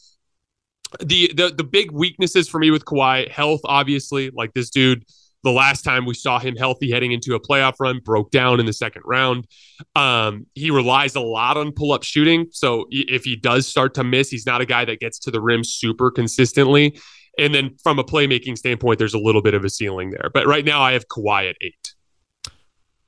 the 1.00 1.32
the 1.34 1.54
the 1.56 1.64
big 1.64 1.90
weaknesses 1.90 2.48
for 2.48 2.58
me 2.58 2.70
with 2.70 2.84
Kawhi, 2.84 3.28
health, 3.28 3.60
obviously, 3.64 4.30
like 4.30 4.52
this 4.54 4.70
dude. 4.70 5.04
The 5.42 5.52
last 5.52 5.82
time 5.82 6.06
we 6.06 6.14
saw 6.14 6.38
him 6.38 6.56
healthy 6.56 6.90
heading 6.90 7.12
into 7.12 7.34
a 7.34 7.40
playoff 7.40 7.74
run, 7.78 8.00
broke 8.02 8.30
down 8.30 8.60
in 8.60 8.66
the 8.66 8.72
second 8.72 9.02
round. 9.04 9.46
Um, 9.94 10.46
he 10.54 10.70
relies 10.70 11.16
a 11.16 11.20
lot 11.20 11.58
on 11.58 11.72
pull 11.72 11.92
up 11.92 12.02
shooting. 12.02 12.46
So 12.50 12.86
if 12.90 13.24
he 13.24 13.36
does 13.36 13.68
start 13.68 13.92
to 13.94 14.04
miss, 14.04 14.30
he's 14.30 14.46
not 14.46 14.62
a 14.62 14.66
guy 14.66 14.86
that 14.86 15.00
gets 15.00 15.18
to 15.20 15.30
the 15.30 15.42
rim 15.42 15.62
super 15.62 16.10
consistently. 16.10 16.98
And 17.38 17.54
then 17.54 17.76
from 17.82 17.98
a 17.98 18.04
playmaking 18.04 18.56
standpoint, 18.56 18.98
there's 18.98 19.12
a 19.12 19.18
little 19.18 19.42
bit 19.42 19.52
of 19.52 19.64
a 19.64 19.68
ceiling 19.68 20.12
there. 20.12 20.30
But 20.32 20.46
right 20.46 20.64
now, 20.64 20.80
I 20.80 20.92
have 20.92 21.08
Kawhi 21.08 21.50
at 21.50 21.56
eight. 21.60 21.94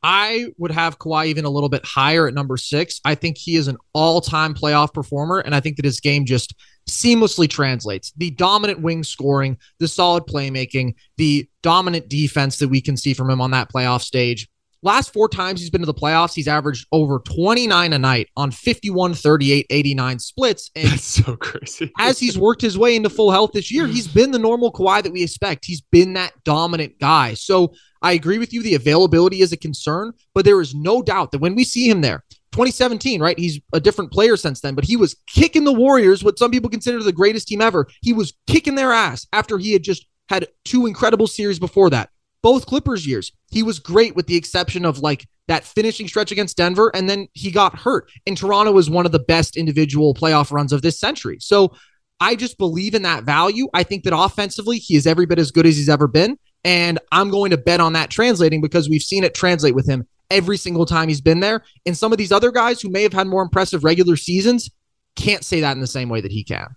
I 0.02 0.46
would 0.58 0.70
have 0.70 0.98
Kawhi 0.98 1.26
even 1.26 1.44
a 1.44 1.50
little 1.50 1.68
bit 1.68 1.84
higher 1.84 2.28
at 2.28 2.34
number 2.34 2.56
six. 2.56 3.00
I 3.04 3.14
think 3.14 3.38
he 3.38 3.56
is 3.56 3.66
an 3.66 3.76
all 3.92 4.20
time 4.20 4.54
playoff 4.54 4.92
performer, 4.92 5.38
and 5.38 5.54
I 5.54 5.60
think 5.60 5.76
that 5.76 5.84
his 5.84 6.00
game 6.00 6.26
just 6.26 6.54
seamlessly 6.88 7.48
translates 7.48 8.12
the 8.16 8.30
dominant 8.32 8.80
wing 8.80 9.02
scoring, 9.02 9.58
the 9.78 9.88
solid 9.88 10.24
playmaking, 10.24 10.94
the 11.16 11.48
dominant 11.62 12.08
defense 12.08 12.58
that 12.58 12.68
we 12.68 12.80
can 12.80 12.96
see 12.96 13.12
from 13.14 13.28
him 13.30 13.40
on 13.40 13.50
that 13.50 13.70
playoff 13.72 14.02
stage. 14.02 14.48
Last 14.82 15.12
four 15.12 15.28
times 15.28 15.58
he's 15.58 15.70
been 15.70 15.80
to 15.80 15.86
the 15.86 15.94
playoffs, 15.94 16.34
he's 16.34 16.46
averaged 16.46 16.86
over 16.92 17.18
29 17.18 17.92
a 17.92 17.98
night 17.98 18.28
on 18.36 18.52
51, 18.52 19.14
38, 19.14 19.66
89 19.68 20.18
splits. 20.20 20.70
And 20.76 20.88
That's 20.92 21.02
so 21.02 21.34
crazy. 21.36 21.90
as 21.98 22.20
he's 22.20 22.38
worked 22.38 22.60
his 22.62 22.78
way 22.78 22.94
into 22.94 23.10
full 23.10 23.32
health 23.32 23.50
this 23.52 23.72
year, 23.72 23.86
he's 23.88 24.06
been 24.06 24.30
the 24.30 24.38
normal 24.38 24.70
Kawhi 24.70 25.02
that 25.02 25.12
we 25.12 25.24
expect. 25.24 25.64
He's 25.64 25.80
been 25.80 26.12
that 26.12 26.32
dominant 26.44 27.00
guy. 27.00 27.34
So 27.34 27.72
I 28.00 28.12
agree 28.12 28.38
with 28.38 28.52
you. 28.52 28.62
The 28.62 28.76
availability 28.76 29.40
is 29.40 29.50
a 29.50 29.56
concern, 29.56 30.12
but 30.34 30.44
there 30.44 30.60
is 30.60 30.74
no 30.74 31.02
doubt 31.02 31.32
that 31.32 31.40
when 31.40 31.56
we 31.56 31.64
see 31.64 31.88
him 31.88 32.02
there, 32.02 32.22
2017, 32.56 33.20
right? 33.20 33.38
He's 33.38 33.60
a 33.74 33.80
different 33.80 34.10
player 34.10 34.34
since 34.34 34.62
then, 34.62 34.74
but 34.74 34.86
he 34.86 34.96
was 34.96 35.14
kicking 35.26 35.64
the 35.64 35.74
Warriors, 35.74 36.24
what 36.24 36.38
some 36.38 36.50
people 36.50 36.70
consider 36.70 37.02
the 37.02 37.12
greatest 37.12 37.48
team 37.48 37.60
ever. 37.60 37.86
He 38.00 38.14
was 38.14 38.32
kicking 38.46 38.76
their 38.76 38.92
ass 38.92 39.26
after 39.34 39.58
he 39.58 39.74
had 39.74 39.82
just 39.82 40.06
had 40.30 40.48
two 40.64 40.86
incredible 40.86 41.26
series 41.26 41.58
before 41.58 41.90
that. 41.90 42.08
Both 42.42 42.64
Clippers 42.64 43.06
years, 43.06 43.30
he 43.50 43.62
was 43.62 43.78
great 43.78 44.16
with 44.16 44.26
the 44.26 44.36
exception 44.36 44.86
of 44.86 45.00
like 45.00 45.26
that 45.48 45.64
finishing 45.64 46.08
stretch 46.08 46.32
against 46.32 46.56
Denver, 46.56 46.90
and 46.94 47.10
then 47.10 47.28
he 47.34 47.50
got 47.50 47.78
hurt. 47.78 48.10
And 48.26 48.38
Toronto 48.38 48.72
was 48.72 48.88
one 48.88 49.04
of 49.04 49.12
the 49.12 49.18
best 49.18 49.58
individual 49.58 50.14
playoff 50.14 50.50
runs 50.50 50.72
of 50.72 50.80
this 50.80 50.98
century. 50.98 51.36
So 51.40 51.74
I 52.20 52.36
just 52.36 52.56
believe 52.56 52.94
in 52.94 53.02
that 53.02 53.24
value. 53.24 53.68
I 53.74 53.82
think 53.82 54.04
that 54.04 54.16
offensively, 54.16 54.78
he 54.78 54.96
is 54.96 55.06
every 55.06 55.26
bit 55.26 55.38
as 55.38 55.50
good 55.50 55.66
as 55.66 55.76
he's 55.76 55.90
ever 55.90 56.08
been. 56.08 56.38
And 56.64 56.98
I'm 57.12 57.30
going 57.30 57.50
to 57.50 57.58
bet 57.58 57.80
on 57.80 57.92
that 57.92 58.10
translating 58.10 58.62
because 58.62 58.88
we've 58.88 59.02
seen 59.02 59.24
it 59.24 59.34
translate 59.34 59.74
with 59.74 59.86
him 59.86 60.06
every 60.30 60.56
single 60.56 60.86
time 60.86 61.08
he's 61.08 61.20
been 61.20 61.40
there. 61.40 61.62
And 61.84 61.96
some 61.96 62.12
of 62.12 62.18
these 62.18 62.32
other 62.32 62.50
guys 62.50 62.80
who 62.80 62.90
may 62.90 63.02
have 63.02 63.12
had 63.12 63.26
more 63.26 63.42
impressive 63.42 63.84
regular 63.84 64.16
seasons 64.16 64.70
can't 65.14 65.44
say 65.44 65.60
that 65.60 65.72
in 65.72 65.80
the 65.80 65.86
same 65.86 66.08
way 66.08 66.20
that 66.20 66.30
he 66.30 66.44
can. 66.44 66.68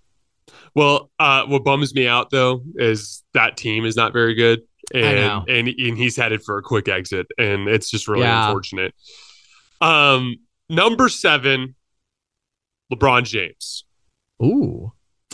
Well, 0.75 1.12
uh, 1.20 1.46
what 1.46 1.63
bums 1.63 1.94
me 1.94 2.08
out 2.08 2.29
though 2.29 2.62
is 2.75 3.24
that 3.34 3.58
team 3.58 3.86
is 3.86 3.96
not 3.96 4.13
very 4.13 4.36
good, 4.36 4.62
and 4.94 5.48
and 5.50 5.68
and 5.68 5.98
he's 5.98 6.15
headed 6.15 6.44
for 6.44 6.58
a 6.58 6.62
quick 6.62 6.88
exit, 6.88 7.27
and 7.38 7.68
it's 7.68 7.89
just 7.89 8.08
really 8.08 8.24
yeah. 8.24 8.48
unfortunate. 8.48 8.94
Um, 9.82 10.38
number 10.70 11.10
seven, 11.10 11.75
LeBron 12.94 13.24
James. 13.24 13.86
Ooh, 14.41 14.91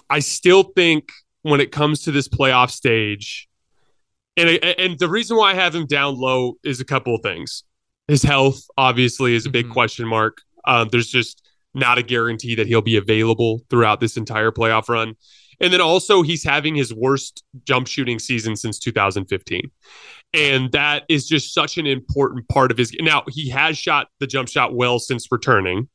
I 0.09 0.19
still 0.19 0.63
think 0.63 1.09
when 1.41 1.59
it 1.59 1.71
comes 1.71 2.03
to 2.03 2.11
this 2.11 2.27
playoff 2.27 2.71
stage, 2.71 3.47
and 4.37 4.49
and 4.49 4.97
the 4.99 5.09
reason 5.09 5.37
why 5.37 5.51
I 5.51 5.55
have 5.55 5.75
him 5.75 5.85
down 5.85 6.17
low 6.17 6.53
is 6.63 6.79
a 6.79 6.85
couple 6.85 7.15
of 7.15 7.21
things. 7.21 7.63
His 8.07 8.23
health 8.23 8.61
obviously 8.77 9.35
is 9.35 9.45
a 9.45 9.49
big 9.49 9.65
mm-hmm. 9.65 9.73
question 9.73 10.07
mark. 10.07 10.37
Um, 10.65 10.89
there's 10.91 11.07
just 11.07 11.47
not 11.73 11.97
a 11.97 12.03
guarantee 12.03 12.55
that 12.55 12.67
he'll 12.67 12.81
be 12.81 12.97
available 12.97 13.61
throughout 13.69 13.99
this 13.99 14.17
entire 14.17 14.51
playoff 14.51 14.89
run. 14.89 15.15
And 15.59 15.71
then 15.71 15.81
also, 15.81 16.21
he's 16.21 16.43
having 16.43 16.75
his 16.75 16.93
worst 16.93 17.43
jump 17.63 17.87
shooting 17.87 18.19
season 18.19 18.55
since 18.55 18.77
2015. 18.79 19.71
And 20.33 20.71
that 20.73 21.03
is 21.07 21.27
just 21.27 21.53
such 21.53 21.77
an 21.77 21.87
important 21.87 22.47
part 22.49 22.71
of 22.71 22.77
his. 22.77 22.93
Now, 22.99 23.23
he 23.29 23.49
has 23.49 23.77
shot 23.77 24.07
the 24.19 24.27
jump 24.27 24.49
shot 24.49 24.75
well 24.75 24.99
since 24.99 25.31
returning. 25.31 25.87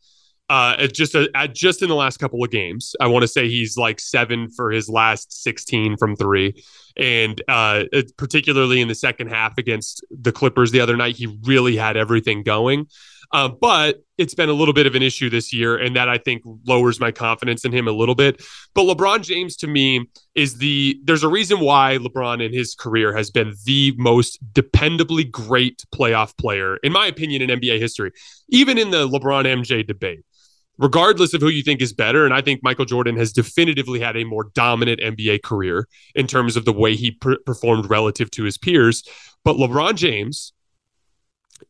Uh, 0.51 0.89
just 0.89 1.15
a, 1.15 1.31
just 1.53 1.81
in 1.81 1.89
the 1.89 1.95
last 1.95 2.17
couple 2.17 2.43
of 2.43 2.51
games, 2.51 2.97
I 3.01 3.07
want 3.07 3.23
to 3.23 3.29
say 3.29 3.49
he's 3.49 3.77
like 3.77 4.01
seven 4.01 4.51
for 4.51 4.73
his 4.73 4.89
last 4.89 5.45
16 5.45 5.97
from 5.97 6.17
three, 6.17 6.61
and 6.97 7.41
uh, 7.47 7.85
particularly 8.17 8.81
in 8.81 8.89
the 8.89 8.97
second 8.97 9.29
half 9.29 9.57
against 9.59 10.05
the 10.11 10.33
Clippers 10.33 10.73
the 10.73 10.81
other 10.81 10.97
night, 10.97 11.15
he 11.15 11.39
really 11.45 11.77
had 11.77 11.97
everything 11.97 12.43
going. 12.43 12.89
Uh, 13.33 13.47
but 13.47 14.03
it's 14.19 14.35
been 14.35 14.49
a 14.49 14.53
little 14.53 14.75
bit 14.75 14.89
of 14.89 14.97
an 14.97 15.03
issue 15.03 15.31
this 15.31 15.53
year, 15.53 15.77
and 15.77 15.95
that 15.95 16.09
I 16.09 16.19
think 16.19 16.43
lowers 16.67 16.99
my 16.99 17.13
confidence 17.13 17.65
in 17.65 17.71
him 17.71 17.87
a 17.87 17.93
little 17.93 18.17
bit. 18.17 18.45
But 18.75 18.87
LeBron 18.87 19.23
James, 19.23 19.55
to 19.59 19.69
me, 19.69 20.11
is 20.35 20.59
the 20.59 20.99
there's 21.05 21.23
a 21.23 21.29
reason 21.29 21.61
why 21.61 21.99
LeBron 21.99 22.45
in 22.45 22.53
his 22.53 22.75
career 22.75 23.17
has 23.17 23.31
been 23.31 23.55
the 23.67 23.95
most 23.99 24.41
dependably 24.53 25.31
great 25.31 25.85
playoff 25.95 26.37
player, 26.37 26.79
in 26.79 26.91
my 26.91 27.07
opinion, 27.07 27.41
in 27.41 27.61
NBA 27.61 27.79
history, 27.79 28.11
even 28.49 28.79
in 28.79 28.91
the 28.91 29.07
LeBron 29.07 29.45
MJ 29.45 29.87
debate 29.87 30.25
regardless 30.81 31.35
of 31.35 31.43
who 31.43 31.49
you 31.49 31.63
think 31.63 31.83
is 31.83 31.93
better. 31.93 32.25
And 32.25 32.35
I 32.35 32.41
think 32.41 32.63
Michael 32.65 32.87
Jordan 32.87 33.17
has 33.17 33.33
definitively 33.33 34.01
had 34.01 34.17
a 34.17 34.25
more 34.25 34.45
dominant 34.55 35.01
NBA 35.01 35.43
career 35.43 35.87
in 36.15 36.27
terms 36.27 36.57
of 36.57 36.65
the 36.65 36.73
way 36.73 36.97
he 36.97 37.13
per- 37.13 37.39
performed 37.45 37.89
relative 37.89 38.31
to 38.33 38.45
his 38.45 38.59
peers. 38.59 39.05
But 39.45 39.57
LeBron 39.57 39.95
James 39.95 40.53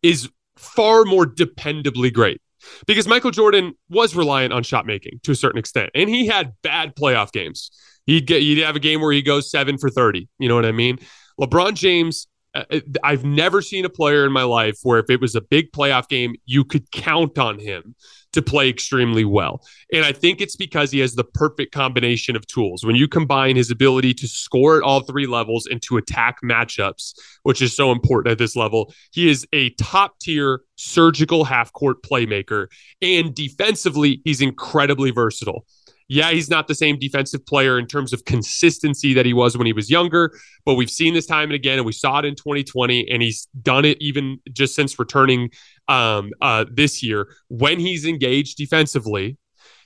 is 0.02 0.30
far 0.56 1.04
more 1.04 1.26
dependably 1.26 2.12
great 2.12 2.40
because 2.86 3.08
Michael 3.08 3.32
Jordan 3.32 3.74
was 3.88 4.14
reliant 4.14 4.52
on 4.52 4.62
shot 4.62 4.86
making 4.86 5.20
to 5.24 5.32
a 5.32 5.34
certain 5.34 5.58
extent, 5.58 5.90
and 5.94 6.08
he 6.08 6.26
had 6.26 6.52
bad 6.62 6.94
playoff 6.94 7.32
games. 7.32 7.70
He'd 8.06 8.26
get 8.26 8.42
you'd 8.42 8.64
have 8.64 8.76
a 8.76 8.80
game 8.80 9.00
where 9.00 9.12
he 9.12 9.22
goes 9.22 9.50
seven 9.50 9.76
for 9.76 9.90
thirty. 9.90 10.28
You 10.38 10.48
know 10.48 10.54
what 10.54 10.66
I 10.66 10.72
mean? 10.72 10.98
LeBron 11.40 11.74
James. 11.74 12.26
Uh, 12.54 12.80
I've 13.04 13.24
never 13.24 13.62
seen 13.62 13.84
a 13.84 13.90
player 13.90 14.26
in 14.26 14.32
my 14.32 14.42
life 14.42 14.78
where 14.82 14.98
if 14.98 15.08
it 15.08 15.20
was 15.20 15.34
a 15.34 15.40
big 15.40 15.72
playoff 15.72 16.08
game, 16.08 16.34
you 16.46 16.64
could 16.64 16.90
count 16.90 17.38
on 17.38 17.58
him 17.58 17.94
to 18.32 18.42
play 18.42 18.68
extremely 18.68 19.24
well. 19.24 19.62
And 19.92 20.04
I 20.04 20.12
think 20.12 20.40
it's 20.40 20.56
because 20.56 20.90
he 20.90 21.00
has 21.00 21.14
the 21.14 21.24
perfect 21.24 21.72
combination 21.72 22.36
of 22.36 22.46
tools. 22.46 22.84
When 22.84 22.96
you 22.96 23.08
combine 23.08 23.56
his 23.56 23.70
ability 23.70 24.14
to 24.14 24.28
score 24.28 24.76
at 24.76 24.82
all 24.82 25.00
three 25.00 25.26
levels 25.26 25.66
and 25.66 25.82
to 25.82 25.96
attack 25.96 26.38
matchups, 26.44 27.14
which 27.42 27.60
is 27.60 27.74
so 27.74 27.90
important 27.90 28.30
at 28.30 28.38
this 28.38 28.54
level, 28.54 28.92
he 29.12 29.28
is 29.28 29.46
a 29.52 29.70
top 29.70 30.18
tier 30.20 30.62
surgical 30.76 31.44
half 31.44 31.72
court 31.72 32.02
playmaker. 32.02 32.68
And 33.02 33.34
defensively, 33.34 34.20
he's 34.24 34.40
incredibly 34.40 35.10
versatile. 35.10 35.66
Yeah, 36.12 36.32
he's 36.32 36.50
not 36.50 36.66
the 36.66 36.74
same 36.74 36.98
defensive 36.98 37.46
player 37.46 37.78
in 37.78 37.86
terms 37.86 38.12
of 38.12 38.24
consistency 38.24 39.14
that 39.14 39.24
he 39.24 39.32
was 39.32 39.56
when 39.56 39.64
he 39.64 39.72
was 39.72 39.88
younger, 39.88 40.32
but 40.66 40.74
we've 40.74 40.90
seen 40.90 41.14
this 41.14 41.24
time 41.24 41.44
and 41.44 41.52
again, 41.52 41.78
and 41.78 41.86
we 41.86 41.92
saw 41.92 42.18
it 42.18 42.24
in 42.24 42.34
2020, 42.34 43.08
and 43.08 43.22
he's 43.22 43.46
done 43.62 43.84
it 43.84 43.96
even 44.00 44.40
just 44.52 44.74
since 44.74 44.98
returning 44.98 45.50
um, 45.86 46.32
uh, 46.42 46.64
this 46.68 47.00
year. 47.00 47.28
When 47.46 47.78
he's 47.78 48.04
engaged 48.06 48.56
defensively, 48.56 49.38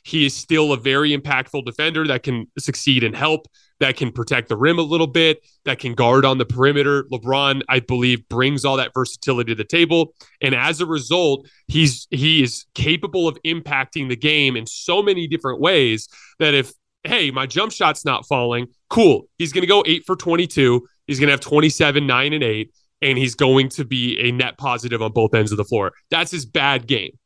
he 0.03 0.25
is 0.25 0.35
still 0.35 0.73
a 0.73 0.79
very 0.79 1.15
impactful 1.15 1.67
defender 1.67 2.07
that 2.07 2.23
can 2.23 2.47
succeed 2.59 3.05
and 3.05 3.15
help, 3.15 3.47
that 3.81 3.97
can 3.97 4.13
protect 4.13 4.49
the 4.49 4.57
rim 4.57 4.79
a 4.79 4.83
little 4.83 5.07
bit, 5.07 5.45
that 5.65 5.79
can 5.79 5.95
guard 5.95 6.25
on 6.25 6.39
the 6.39 6.45
perimeter. 6.45 7.05
LeBron, 7.13 7.63
I 7.69 7.81
believe, 7.81 8.29
brings 8.29 8.65
all 8.65 8.77
that 8.77 8.93
versatility 8.95 9.53
to 9.53 9.57
the 9.57 9.65
table, 9.65 10.15
and 10.41 10.55
as 10.55 10.81
a 10.81 10.87
result, 10.87 11.49
he's 11.69 12.07
he 12.11 12.43
is 12.43 12.67
capable 12.75 13.29
of 13.29 13.39
impacting 13.45 14.09
the 14.09 14.17
game 14.17 14.57
in 14.57 14.67
so 14.67 15.03
many 15.03 15.27
different 15.27 15.61
ways 15.61 16.09
that 16.39 16.55
if 16.55 16.73
hey, 17.05 17.31
my 17.31 17.47
jump 17.47 17.71
shot's 17.71 18.05
not 18.05 18.27
falling, 18.27 18.67
cool, 18.89 19.29
he's 19.39 19.53
going 19.53 19.63
to 19.63 19.69
go 19.69 19.83
eight 19.87 20.05
for 20.07 20.17
twenty 20.17 20.47
two. 20.47 20.87
He's 21.07 21.21
going 21.21 21.29
to 21.29 21.33
have 21.33 21.41
27, 21.41 22.07
9, 22.07 22.33
and 22.33 22.43
8 22.43 22.73
and 23.05 23.19
he's 23.19 23.35
going 23.35 23.69
to 23.69 23.85
be 23.85 24.19
a 24.19 24.33
net 24.33 24.57
positive 24.57 25.03
on 25.03 25.13
both 25.13 25.35
ends 25.35 25.53
of 25.53 25.59
the 25.59 25.65
floor. 25.65 25.93
That's 26.11 26.31
his 26.31 26.47
bad 26.47 26.87
game. 26.87 27.19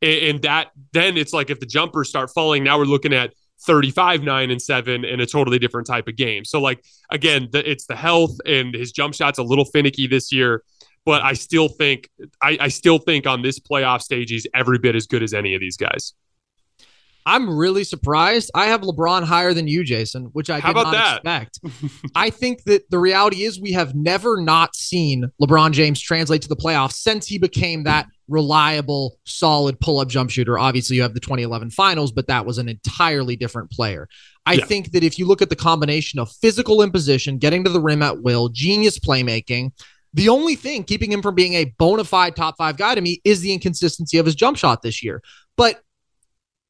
And, 0.00 0.18
and 0.22 0.42
that 0.42 0.68
then 0.92 1.16
it's 1.16 1.32
like 1.32 1.50
if 1.50 1.60
the 1.60 1.66
jumpers 1.66 2.08
start 2.08 2.30
falling, 2.32 2.62
now 2.62 2.78
we're 2.78 2.84
looking 2.84 3.12
at 3.12 3.34
35 3.66 4.22
9 4.22 4.50
and 4.50 4.60
7 4.60 5.04
in 5.04 5.20
a 5.20 5.26
totally 5.26 5.58
different 5.58 5.86
type 5.86 6.08
of 6.08 6.16
game 6.16 6.44
so 6.44 6.60
like 6.60 6.84
again 7.10 7.48
the, 7.52 7.68
it's 7.68 7.86
the 7.86 7.96
health 7.96 8.36
and 8.46 8.74
his 8.74 8.92
jump 8.92 9.14
shots 9.14 9.38
a 9.38 9.42
little 9.42 9.64
finicky 9.64 10.06
this 10.06 10.32
year 10.32 10.62
but 11.04 11.22
i 11.22 11.32
still 11.32 11.68
think 11.68 12.08
I, 12.42 12.58
I 12.60 12.68
still 12.68 12.98
think 12.98 13.26
on 13.26 13.42
this 13.42 13.58
playoff 13.58 14.02
stage 14.02 14.30
he's 14.30 14.46
every 14.54 14.78
bit 14.78 14.94
as 14.94 15.06
good 15.06 15.22
as 15.22 15.34
any 15.34 15.54
of 15.54 15.60
these 15.60 15.76
guys 15.76 16.14
I'm 17.26 17.48
really 17.48 17.84
surprised. 17.84 18.50
I 18.54 18.66
have 18.66 18.82
LeBron 18.82 19.24
higher 19.24 19.54
than 19.54 19.66
you, 19.66 19.82
Jason, 19.82 20.24
which 20.32 20.50
I 20.50 20.60
How 20.60 20.72
did 20.72 20.82
not 20.82 20.92
that? 20.92 21.48
expect. 21.48 21.58
I 22.14 22.30
think 22.30 22.64
that 22.64 22.90
the 22.90 22.98
reality 22.98 23.44
is 23.44 23.60
we 23.60 23.72
have 23.72 23.94
never 23.94 24.40
not 24.40 24.76
seen 24.76 25.30
LeBron 25.40 25.72
James 25.72 26.00
translate 26.00 26.42
to 26.42 26.48
the 26.48 26.56
playoffs 26.56 26.94
since 26.94 27.26
he 27.26 27.38
became 27.38 27.84
that 27.84 28.06
reliable, 28.28 29.18
solid 29.24 29.78
pull-up 29.80 30.08
jump 30.08 30.30
shooter. 30.30 30.58
Obviously, 30.58 30.96
you 30.96 31.02
have 31.02 31.14
the 31.14 31.20
2011 31.20 31.70
finals, 31.70 32.12
but 32.12 32.26
that 32.28 32.46
was 32.46 32.58
an 32.58 32.68
entirely 32.68 33.36
different 33.36 33.70
player. 33.70 34.08
I 34.46 34.54
yeah. 34.54 34.64
think 34.64 34.92
that 34.92 35.04
if 35.04 35.18
you 35.18 35.26
look 35.26 35.42
at 35.42 35.50
the 35.50 35.56
combination 35.56 36.18
of 36.18 36.30
physical 36.30 36.82
imposition, 36.82 37.38
getting 37.38 37.64
to 37.64 37.70
the 37.70 37.80
rim 37.80 38.02
at 38.02 38.22
will, 38.22 38.48
genius 38.48 38.98
playmaking, 38.98 39.72
the 40.12 40.28
only 40.28 40.54
thing 40.54 40.84
keeping 40.84 41.10
him 41.10 41.22
from 41.22 41.34
being 41.34 41.54
a 41.54 41.64
bona 41.78 42.04
fide 42.04 42.36
top 42.36 42.56
five 42.56 42.76
guy 42.76 42.94
to 42.94 43.00
me 43.00 43.20
is 43.24 43.40
the 43.40 43.52
inconsistency 43.52 44.18
of 44.18 44.26
his 44.26 44.34
jump 44.34 44.56
shot 44.56 44.82
this 44.82 45.02
year. 45.02 45.22
But 45.56 45.82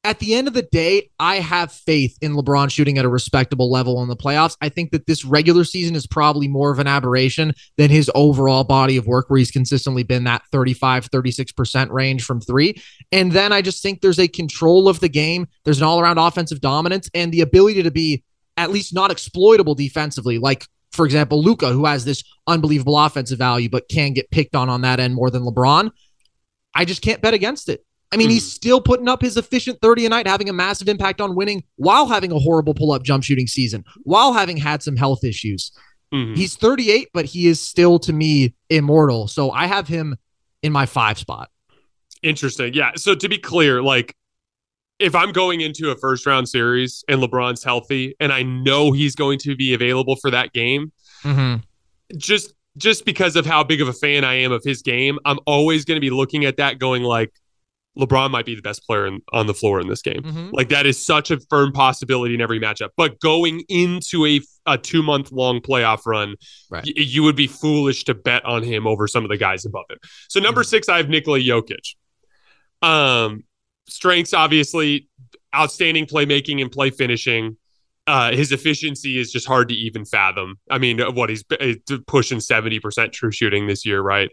at 0.05 0.19
the 0.19 0.35
end 0.35 0.47
of 0.47 0.53
the 0.53 0.61
day, 0.61 1.09
I 1.19 1.37
have 1.37 1.71
faith 1.71 2.15
in 2.21 2.33
LeBron 2.33 2.69
shooting 2.69 2.99
at 2.99 3.05
a 3.05 3.09
respectable 3.09 3.71
level 3.71 4.03
in 4.03 4.07
the 4.07 4.15
playoffs. 4.15 4.55
I 4.61 4.69
think 4.69 4.91
that 4.91 5.07
this 5.07 5.25
regular 5.25 5.63
season 5.63 5.95
is 5.95 6.05
probably 6.05 6.47
more 6.47 6.71
of 6.71 6.77
an 6.77 6.85
aberration 6.85 7.53
than 7.77 7.89
his 7.89 8.11
overall 8.13 8.63
body 8.63 8.97
of 8.97 9.07
work, 9.07 9.31
where 9.31 9.39
he's 9.39 9.49
consistently 9.49 10.03
been 10.03 10.25
that 10.25 10.43
35, 10.51 11.09
36% 11.09 11.89
range 11.89 12.23
from 12.23 12.39
three. 12.39 12.79
And 13.11 13.31
then 13.31 13.51
I 13.51 13.63
just 13.63 13.81
think 13.81 14.01
there's 14.01 14.19
a 14.19 14.27
control 14.27 14.87
of 14.87 14.99
the 14.99 15.09
game, 15.09 15.47
there's 15.63 15.79
an 15.79 15.85
all 15.85 15.99
around 15.99 16.19
offensive 16.19 16.61
dominance, 16.61 17.09
and 17.15 17.31
the 17.31 17.41
ability 17.41 17.81
to 17.81 17.91
be 17.91 18.23
at 18.57 18.69
least 18.69 18.93
not 18.93 19.09
exploitable 19.09 19.73
defensively, 19.73 20.37
like 20.37 20.65
for 20.91 21.05
example, 21.05 21.43
Luka, 21.43 21.73
who 21.73 21.85
has 21.85 22.05
this 22.05 22.23
unbelievable 22.45 22.97
offensive 22.97 23.39
value, 23.39 23.69
but 23.69 23.89
can 23.89 24.13
get 24.13 24.29
picked 24.29 24.55
on 24.55 24.69
on 24.69 24.81
that 24.81 24.99
end 24.99 25.15
more 25.15 25.31
than 25.31 25.41
LeBron. 25.41 25.89
I 26.75 26.85
just 26.85 27.01
can't 27.01 27.21
bet 27.21 27.33
against 27.33 27.69
it. 27.69 27.83
I 28.11 28.17
mean, 28.17 28.29
mm. 28.29 28.33
he's 28.33 28.51
still 28.51 28.79
putting 28.79 29.07
up 29.07 29.21
his 29.21 29.35
efficient 29.35 29.79
30 29.81 30.05
a 30.05 30.09
night, 30.09 30.27
having 30.27 30.49
a 30.49 30.53
massive 30.53 30.87
impact 30.87 31.21
on 31.21 31.35
winning 31.35 31.63
while 31.75 32.07
having 32.07 32.31
a 32.31 32.39
horrible 32.39 32.73
pull 32.73 32.91
up 32.91 33.03
jump 33.03 33.23
shooting 33.23 33.47
season, 33.47 33.83
while 34.03 34.33
having 34.33 34.57
had 34.57 34.83
some 34.83 34.95
health 34.95 35.23
issues. 35.23 35.71
Mm-hmm. 36.13 36.35
He's 36.35 36.55
38, 36.55 37.09
but 37.13 37.25
he 37.25 37.47
is 37.47 37.59
still, 37.59 37.99
to 37.99 38.13
me, 38.13 38.53
immortal. 38.69 39.27
So 39.27 39.51
I 39.51 39.65
have 39.65 39.87
him 39.87 40.15
in 40.61 40.71
my 40.71 40.85
five 40.85 41.17
spot. 41.17 41.49
Interesting. 42.23 42.73
Yeah. 42.73 42.91
So 42.95 43.15
to 43.15 43.27
be 43.27 43.37
clear, 43.37 43.81
like 43.81 44.15
if 44.99 45.13
I'm 45.13 45.31
going 45.31 45.61
into 45.61 45.91
a 45.91 45.95
first 45.95 46.25
round 46.25 46.47
series 46.47 47.03
and 47.07 47.21
LeBron's 47.21 47.63
healthy 47.63 48.15
and 48.19 48.31
I 48.31 48.43
know 48.43 48.91
he's 48.91 49.15
going 49.15 49.39
to 49.39 49.55
be 49.55 49.73
available 49.73 50.15
for 50.15 50.31
that 50.31 50.53
game, 50.53 50.91
mm-hmm. 51.23 51.61
just 52.17 52.53
just 52.77 53.05
because 53.05 53.35
of 53.35 53.45
how 53.45 53.63
big 53.63 53.81
of 53.81 53.87
a 53.87 53.93
fan 53.93 54.23
I 54.23 54.35
am 54.35 54.51
of 54.51 54.63
his 54.63 54.81
game, 54.81 55.17
I'm 55.23 55.39
always 55.45 55.85
going 55.85 55.95
to 55.95 56.01
be 56.01 56.09
looking 56.09 56.45
at 56.45 56.57
that 56.57 56.77
going 56.77 57.03
like 57.03 57.31
LeBron 57.97 58.31
might 58.31 58.45
be 58.45 58.55
the 58.55 58.61
best 58.61 58.85
player 58.85 59.07
in, 59.07 59.21
on 59.31 59.47
the 59.47 59.53
floor 59.53 59.79
in 59.79 59.87
this 59.87 60.01
game. 60.01 60.21
Mm-hmm. 60.21 60.49
Like 60.51 60.69
that 60.69 60.85
is 60.85 61.03
such 61.03 61.31
a 61.31 61.39
firm 61.49 61.71
possibility 61.71 62.35
in 62.35 62.41
every 62.41 62.59
matchup. 62.59 62.89
But 62.97 63.19
going 63.19 63.63
into 63.69 64.25
a, 64.25 64.41
a 64.65 64.77
two 64.77 65.01
month 65.01 65.31
long 65.31 65.61
playoff 65.61 66.05
run, 66.05 66.35
right. 66.69 66.83
y- 66.85 66.93
you 66.95 67.23
would 67.23 67.35
be 67.35 67.47
foolish 67.47 68.03
to 68.05 68.13
bet 68.13 68.43
on 68.45 68.63
him 68.63 68.85
over 68.85 69.07
some 69.07 69.23
of 69.23 69.29
the 69.29 69.37
guys 69.37 69.65
above 69.65 69.85
him. 69.89 69.97
So 70.29 70.39
number 70.39 70.61
mm-hmm. 70.61 70.69
six, 70.69 70.89
I 70.89 70.97
have 70.97 71.09
Nikola 71.09 71.39
Jokic. 71.39 71.95
Um, 72.81 73.43
strengths 73.87 74.33
obviously 74.33 75.07
outstanding 75.55 76.05
playmaking 76.05 76.61
and 76.61 76.71
play 76.71 76.89
finishing. 76.89 77.57
Uh, 78.07 78.33
his 78.33 78.51
efficiency 78.51 79.17
is 79.17 79.31
just 79.31 79.47
hard 79.47 79.69
to 79.69 79.75
even 79.75 80.05
fathom. 80.05 80.59
I 80.69 80.77
mean, 80.77 80.99
what 81.15 81.29
he's 81.29 81.43
pushing 82.05 82.39
seventy 82.39 82.79
percent 82.79 83.13
true 83.13 83.31
shooting 83.31 83.65
this 83.65 83.83
year, 83.83 83.99
right? 83.99 84.29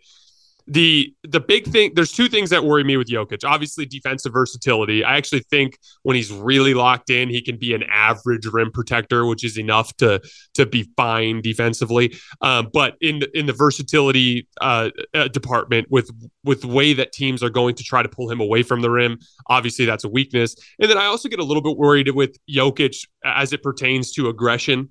The 0.66 1.14
the 1.25 1.40
big 1.40 1.66
thing 1.66 1.92
there's 1.94 2.12
two 2.12 2.29
things 2.29 2.51
that 2.51 2.64
worry 2.64 2.85
me 2.85 2.96
with 2.96 3.09
Jokic. 3.09 3.44
Obviously 3.44 3.87
defensive 3.87 4.33
versatility. 4.33 5.05
I 5.05 5.16
actually 5.16 5.40
think 5.51 5.79
when 6.03 6.16
he's 6.16 6.31
really 6.33 6.75
locked 6.75 7.11
in, 7.11 7.29
he 7.29 7.42
can 7.42 7.57
be 7.57 7.75
an 7.75 7.83
average 7.85 8.46
rim 8.46 8.70
protector, 8.70 9.27
which 9.27 9.44
is 9.44 9.59
enough 9.59 9.96
to 9.98 10.20
to 10.55 10.66
be 10.66 10.88
fine 10.96 11.40
defensively. 11.40 12.14
Um, 12.40 12.70
but 12.72 12.96
in 13.01 13.20
the, 13.20 13.38
in 13.38 13.46
the 13.46 13.53
versatility 13.53 14.48
uh, 14.61 14.90
uh, 15.14 15.29
department 15.29 15.88
with 15.90 16.11
with 16.44 16.62
the 16.62 16.68
way 16.68 16.92
that 16.92 17.12
teams 17.12 17.42
are 17.42 17.51
going 17.51 17.75
to 17.77 17.85
try 17.85 18.03
to 18.03 18.09
pull 18.09 18.31
him 18.31 18.40
away 18.40 18.62
from 18.62 18.81
the 18.81 18.90
rim, 18.90 19.18
obviously 19.48 19.85
that's 19.85 20.05
a 20.05 20.09
weakness. 20.09 20.55
And 20.79 20.90
then 20.90 20.98
I 20.98 21.07
also 21.07 21.29
get 21.29 21.40
a 21.40 21.44
little 21.44 21.62
bit 21.62 21.77
worried 21.77 22.09
with 22.11 22.37
Jokic 22.48 23.07
as 23.25 23.53
it 23.53 23.62
pertains 23.62 24.12
to 24.12 24.29
aggression. 24.29 24.90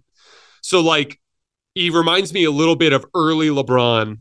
So 0.61 0.81
like 0.81 1.19
he 1.75 1.89
reminds 1.89 2.33
me 2.33 2.43
a 2.43 2.51
little 2.51 2.75
bit 2.75 2.93
of 2.93 3.05
early 3.15 3.47
LeBron 3.47 4.17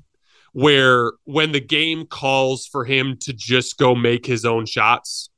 where 0.52 1.12
when 1.24 1.52
the 1.52 1.60
game 1.60 2.06
calls 2.06 2.66
for 2.66 2.84
him 2.84 3.16
to 3.20 3.32
just 3.32 3.78
go 3.78 3.94
make 3.94 4.26
his 4.26 4.44
own 4.44 4.66
shots, 4.66 5.30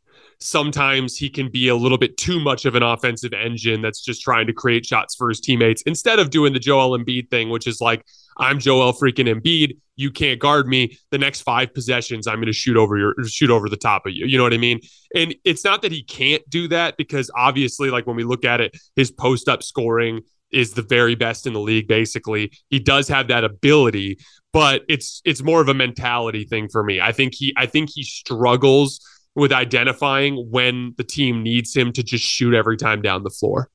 sometimes 0.42 1.16
he 1.16 1.30
can 1.30 1.50
be 1.50 1.68
a 1.68 1.76
little 1.76 1.98
bit 1.98 2.16
too 2.16 2.40
much 2.40 2.64
of 2.64 2.74
an 2.74 2.82
offensive 2.82 3.32
engine 3.32 3.80
that's 3.80 4.02
just 4.02 4.22
trying 4.22 4.46
to 4.46 4.52
create 4.52 4.84
shots 4.84 5.14
for 5.14 5.28
his 5.28 5.40
teammates 5.40 5.82
instead 5.82 6.18
of 6.18 6.30
doing 6.30 6.52
the 6.52 6.58
Joel 6.58 6.98
Embiid 6.98 7.30
thing, 7.30 7.50
which 7.50 7.66
is 7.66 7.80
like, 7.80 8.04
I'm 8.38 8.58
Joel 8.58 8.92
freaking 8.92 9.28
Embiid. 9.32 9.78
You 9.96 10.10
can't 10.10 10.40
guard 10.40 10.66
me. 10.66 10.98
The 11.10 11.18
next 11.18 11.42
five 11.42 11.72
possessions, 11.74 12.26
I'm 12.26 12.36
going 12.36 12.46
to 12.46 12.52
shoot 12.52 12.76
over 12.76 12.96
your 12.96 13.14
shoot 13.24 13.50
over 13.50 13.68
the 13.68 13.76
top 13.76 14.06
of 14.06 14.12
you. 14.12 14.26
You 14.26 14.38
know 14.38 14.44
what 14.44 14.54
I 14.54 14.58
mean? 14.58 14.80
And 15.14 15.34
it's 15.44 15.64
not 15.64 15.82
that 15.82 15.92
he 15.92 16.02
can't 16.02 16.42
do 16.48 16.66
that 16.68 16.96
because 16.96 17.30
obviously, 17.36 17.90
like 17.90 18.06
when 18.06 18.16
we 18.16 18.24
look 18.24 18.44
at 18.44 18.60
it, 18.60 18.76
his 18.96 19.10
post 19.10 19.48
up 19.48 19.62
scoring 19.62 20.22
is 20.52 20.72
the 20.72 20.82
very 20.82 21.14
best 21.14 21.46
in 21.46 21.52
the 21.52 21.60
league. 21.60 21.88
Basically, 21.88 22.52
he 22.70 22.78
does 22.78 23.08
have 23.08 23.28
that 23.28 23.44
ability, 23.44 24.18
but 24.52 24.82
it's 24.88 25.22
it's 25.24 25.42
more 25.42 25.60
of 25.60 25.68
a 25.68 25.74
mentality 25.74 26.44
thing 26.44 26.68
for 26.68 26.82
me. 26.82 27.00
I 27.00 27.12
think 27.12 27.34
he 27.34 27.54
I 27.56 27.66
think 27.66 27.90
he 27.92 28.02
struggles 28.02 29.00
with 29.34 29.52
identifying 29.52 30.36
when 30.50 30.94
the 30.96 31.04
team 31.04 31.42
needs 31.42 31.74
him 31.74 31.92
to 31.92 32.02
just 32.02 32.24
shoot 32.24 32.54
every 32.54 32.76
time 32.76 33.00
down 33.00 33.22
the 33.22 33.30
floor. 33.30 33.68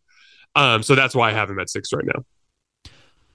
Um, 0.56 0.84
so 0.84 0.96
that's 0.96 1.16
why 1.16 1.30
I 1.30 1.34
have 1.34 1.50
him 1.50 1.60
at 1.60 1.70
six 1.70 1.92
right 1.94 2.06
now. 2.06 2.24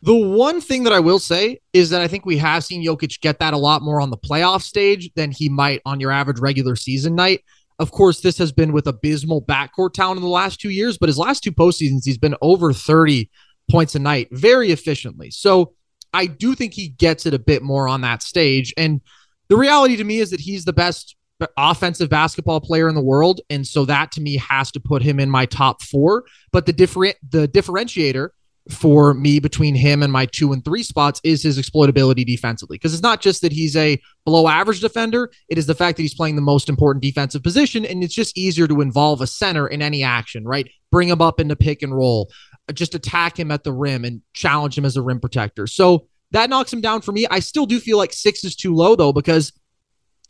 The 0.05 0.15
one 0.15 0.61
thing 0.61 0.83
that 0.83 0.93
I 0.93 0.99
will 0.99 1.21
say 1.21 1.61
is 1.73 1.91
that 1.91 2.01
I 2.01 2.09
think 2.09 2.27
we 2.27 2.37
have 2.39 2.65
seen 2.65 2.85
Jokic 2.85 3.21
get 3.21 3.39
that 3.39 3.55
a 3.55 3.59
lot 3.59 3.83
more 3.83 4.01
on 4.01 4.11
the 4.11 4.17
playoff 4.17 4.63
stage 4.63 5.11
than 5.15 5.31
he 5.31 5.49
might 5.49 5.81
on 5.87 6.01
your 6.01 6.11
average 6.11 6.41
regular 6.41 6.75
season 6.75 7.15
night. 7.15 7.45
Of 7.79 7.91
course, 7.91 8.21
this 8.21 8.39
has 8.39 8.53
been 8.53 8.73
with 8.73 8.87
abysmal 8.87 9.43
backcourt 9.43 9.95
talent 9.95 10.19
in 10.19 10.23
the 10.23 10.29
last 10.29 10.61
two 10.61 10.71
years, 10.71 10.99
but 10.99 11.09
his 11.09 11.19
last 11.19 11.43
two 11.43 11.53
postseasons, 11.53 12.03
he's 12.05 12.19
been 12.19 12.37
over 12.41 12.73
30 12.73 13.31
points 13.71 13.95
a 13.95 13.99
night 13.99 14.29
very 14.31 14.71
efficiently. 14.71 15.31
So 15.31 15.75
I 16.13 16.27
do 16.27 16.55
think 16.55 16.75
he 16.75 16.89
gets 16.89 17.27
it 17.27 17.35
a 17.35 17.39
bit 17.39 17.63
more 17.63 17.89
on 17.89 18.03
that 18.03 18.23
stage. 18.23 18.73
And 18.77 19.01
the 19.49 19.57
reality 19.57 19.97
to 19.97 20.05
me 20.05 20.19
is 20.19 20.31
that 20.31 20.41
he's 20.41 20.65
the 20.65 20.73
best 20.73 21.17
offensive 21.57 22.09
basketball 22.09 22.61
player 22.61 22.89
in 22.89 22.95
the 22.95 23.03
world. 23.03 23.41
And 23.51 23.67
so 23.67 23.85
that 23.87 24.13
to 24.13 24.21
me 24.21 24.37
has 24.37 24.71
to 24.73 24.81
put 24.81 25.03
him 25.03 25.19
in 25.19 25.31
my 25.31 25.47
top 25.47 25.83
four. 25.83 26.25
But 26.53 26.67
the 26.67 26.73
different 26.73 27.17
the 27.29 27.49
differentiator 27.49 28.29
for 28.71 29.13
me 29.13 29.41
between 29.41 29.75
him 29.75 30.03
and 30.03 30.13
my 30.13 30.27
two 30.27 30.53
and 30.53 30.65
three 30.65 30.83
spots 30.83 31.21
is 31.25 31.43
his 31.43 31.59
exploitability 31.59 32.25
defensively. 32.25 32.77
Because 32.77 32.95
it's 32.95 33.03
not 33.03 33.21
just 33.21 33.43
that 33.43 33.53
he's 33.53 33.75
a 33.77 34.01
below 34.25 34.47
average 34.47 34.81
defender, 34.81 35.31
it 35.49 35.59
is 35.59 35.67
the 35.67 35.75
fact 35.75 35.97
that 35.97 36.03
he's 36.03 36.15
playing 36.15 36.37
the 36.37 36.43
most 36.43 36.69
important 36.69 37.03
defensive 37.03 37.43
position. 37.43 37.85
And 37.85 38.05
it's 38.05 38.15
just 38.15 38.39
easier 38.39 38.69
to 38.69 38.81
involve 38.81 39.21
a 39.21 39.27
center 39.27 39.67
in 39.67 39.83
any 39.83 40.03
action, 40.03 40.45
right? 40.45 40.71
Bring 40.93 41.09
him 41.09 41.21
up 41.21 41.41
into 41.41 41.57
pick 41.57 41.83
and 41.83 41.95
roll, 41.95 42.31
just 42.73 42.95
attack 42.95 43.39
him 43.39 43.51
at 43.51 43.65
the 43.65 43.73
rim 43.73 44.05
and 44.05 44.23
challenge 44.33 44.79
him 44.79 44.85
as 44.85 44.97
a 44.97 45.03
rim 45.03 45.19
protector. 45.19 45.67
So 45.67 46.07
that 46.31 46.49
knocks 46.49 46.73
him 46.73 46.81
down 46.81 47.03
for 47.03 47.13
me. 47.13 47.27
I 47.31 47.41
still 47.41 47.67
do 47.67 47.81
feel 47.81 47.99
like 47.99 48.13
six 48.13 48.45
is 48.45 48.55
too 48.55 48.75
low, 48.75 48.95
though, 48.95 49.13
because 49.13 49.53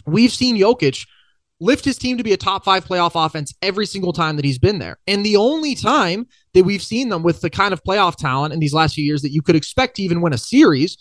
we've 0.07 0.33
seen 0.33 0.57
Jokic 0.57 1.07
lift 1.62 1.85
his 1.85 1.96
team 1.96 2.18
to 2.18 2.25
be 2.25 2.33
a 2.33 2.37
top 2.37 2.64
five 2.64 2.85
playoff 2.85 3.12
offense 3.14 3.55
every 3.62 3.87
single 3.87 4.12
time 4.12 4.37
that 4.37 4.44
he's 4.44 4.59
been 4.59 4.79
there. 4.79 4.98
And 5.07 5.25
the 5.25 5.37
only 5.37 5.75
time 5.75 6.27
that 6.55 6.64
we've 6.64 6.83
seen 6.83 7.09
them 7.09 7.22
with 7.22 7.40
the 7.40 7.51
kind 7.51 7.72
of 7.72 7.83
playoff 7.85 8.16
talent 8.16 8.53
in 8.53 8.61
these 8.61 8.75
last 8.75 8.94
few 8.94 9.05
years 9.05 9.22
that 9.22 9.33
you 9.33 9.42
could 9.42 9.57
expect 9.57 9.96
to 9.96 10.03
even 10.03 10.20
win 10.20 10.33
a 10.33 10.38
series 10.38 10.98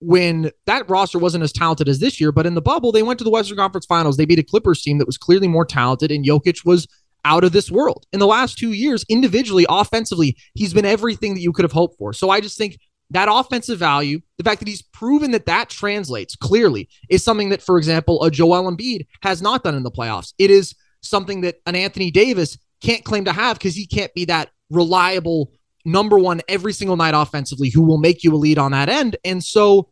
when 0.00 0.50
that 0.64 0.88
roster 0.88 1.18
wasn't 1.18 1.44
as 1.44 1.52
talented 1.52 1.88
as 1.88 1.98
this 1.98 2.20
year, 2.20 2.32
but 2.32 2.46
in 2.46 2.54
the 2.54 2.62
bubble, 2.62 2.90
they 2.90 3.02
went 3.02 3.18
to 3.18 3.24
the 3.24 3.30
Western 3.30 3.58
Conference 3.58 3.84
Finals. 3.84 4.16
They 4.16 4.24
beat 4.24 4.38
a 4.38 4.42
Clippers 4.42 4.82
team 4.82 4.96
that 4.98 5.06
was 5.06 5.18
clearly 5.18 5.46
more 5.46 5.66
talented, 5.66 6.10
and 6.10 6.24
Jokic 6.24 6.64
was 6.64 6.88
out 7.26 7.44
of 7.44 7.52
this 7.52 7.70
world. 7.70 8.06
In 8.12 8.18
the 8.18 8.26
last 8.26 8.56
two 8.56 8.72
years, 8.72 9.04
individually, 9.10 9.66
offensively, 9.68 10.38
he's 10.54 10.72
been 10.72 10.86
everything 10.86 11.34
that 11.34 11.42
you 11.42 11.52
could 11.52 11.64
have 11.64 11.72
hoped 11.72 11.98
for. 11.98 12.14
So 12.14 12.30
I 12.30 12.40
just 12.40 12.56
think 12.56 12.78
that 13.10 13.28
offensive 13.30 13.78
value, 13.78 14.20
the 14.38 14.44
fact 14.44 14.60
that 14.60 14.68
he's 14.68 14.82
proven 14.82 15.32
that 15.32 15.46
that 15.46 15.68
translates 15.68 16.36
clearly, 16.36 16.88
is 17.08 17.24
something 17.24 17.48
that, 17.50 17.62
for 17.62 17.78
example, 17.78 18.22
a 18.22 18.30
Joel 18.30 18.70
Embiid 18.70 19.06
has 19.22 19.42
not 19.42 19.64
done 19.64 19.74
in 19.74 19.82
the 19.82 19.90
playoffs. 19.90 20.32
It 20.38 20.50
is 20.50 20.74
something 21.02 21.40
that 21.42 21.56
an 21.66 21.74
Anthony 21.74 22.10
Davis 22.10 22.58
can't 22.80 23.04
claim 23.04 23.24
to 23.24 23.32
have 23.32 23.58
because 23.58 23.74
he 23.74 23.86
can't 23.86 24.12
be 24.14 24.24
that 24.26 24.50
reliable 24.70 25.52
number 25.84 26.18
one 26.18 26.40
every 26.48 26.72
single 26.72 26.96
night 26.96 27.14
offensively 27.14 27.70
who 27.70 27.82
will 27.82 27.98
make 27.98 28.22
you 28.22 28.34
a 28.34 28.36
lead 28.36 28.58
on 28.58 28.72
that 28.72 28.88
end. 28.88 29.16
And 29.24 29.42
so 29.42 29.90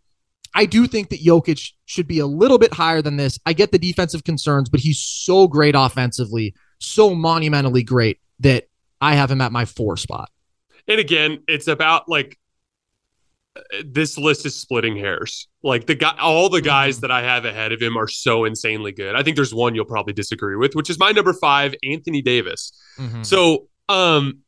I 0.54 0.66
do 0.66 0.86
think 0.86 1.10
that 1.10 1.22
Jokic 1.22 1.72
should 1.86 2.06
be 2.06 2.18
a 2.18 2.26
little 2.26 2.58
bit 2.58 2.72
higher 2.72 3.02
than 3.02 3.16
this. 3.16 3.38
I 3.46 3.52
get 3.52 3.72
the 3.72 3.78
defensive 3.78 4.24
concerns, 4.24 4.68
but 4.68 4.80
he's 4.80 5.00
so 5.00 5.48
great 5.48 5.74
offensively, 5.76 6.54
so 6.78 7.14
monumentally 7.14 7.82
great 7.82 8.18
that 8.40 8.68
I 9.00 9.14
have 9.14 9.30
him 9.30 9.40
at 9.40 9.52
my 9.52 9.64
four 9.64 9.96
spot. 9.96 10.30
And 10.86 10.98
again, 11.00 11.42
it's 11.48 11.68
about 11.68 12.08
like 12.08 12.38
this 13.84 14.18
list 14.18 14.46
is 14.46 14.58
splitting 14.58 14.96
hairs. 14.96 15.48
Like 15.62 15.86
the 15.86 15.94
guy, 15.94 16.14
all 16.18 16.48
the 16.48 16.60
guys 16.60 16.96
mm-hmm. 16.96 17.02
that 17.02 17.10
I 17.10 17.22
have 17.22 17.44
ahead 17.44 17.72
of 17.72 17.80
him 17.80 17.96
are 17.96 18.08
so 18.08 18.44
insanely 18.44 18.92
good. 18.92 19.14
I 19.14 19.22
think 19.22 19.36
there's 19.36 19.54
one 19.54 19.74
you'll 19.74 19.84
probably 19.84 20.12
disagree 20.12 20.56
with, 20.56 20.74
which 20.74 20.90
is 20.90 20.98
my 20.98 21.10
number 21.12 21.32
five, 21.32 21.74
Anthony 21.82 22.22
Davis. 22.22 22.72
Mm-hmm. 22.98 23.22
So, 23.22 23.68
um, 23.88 24.40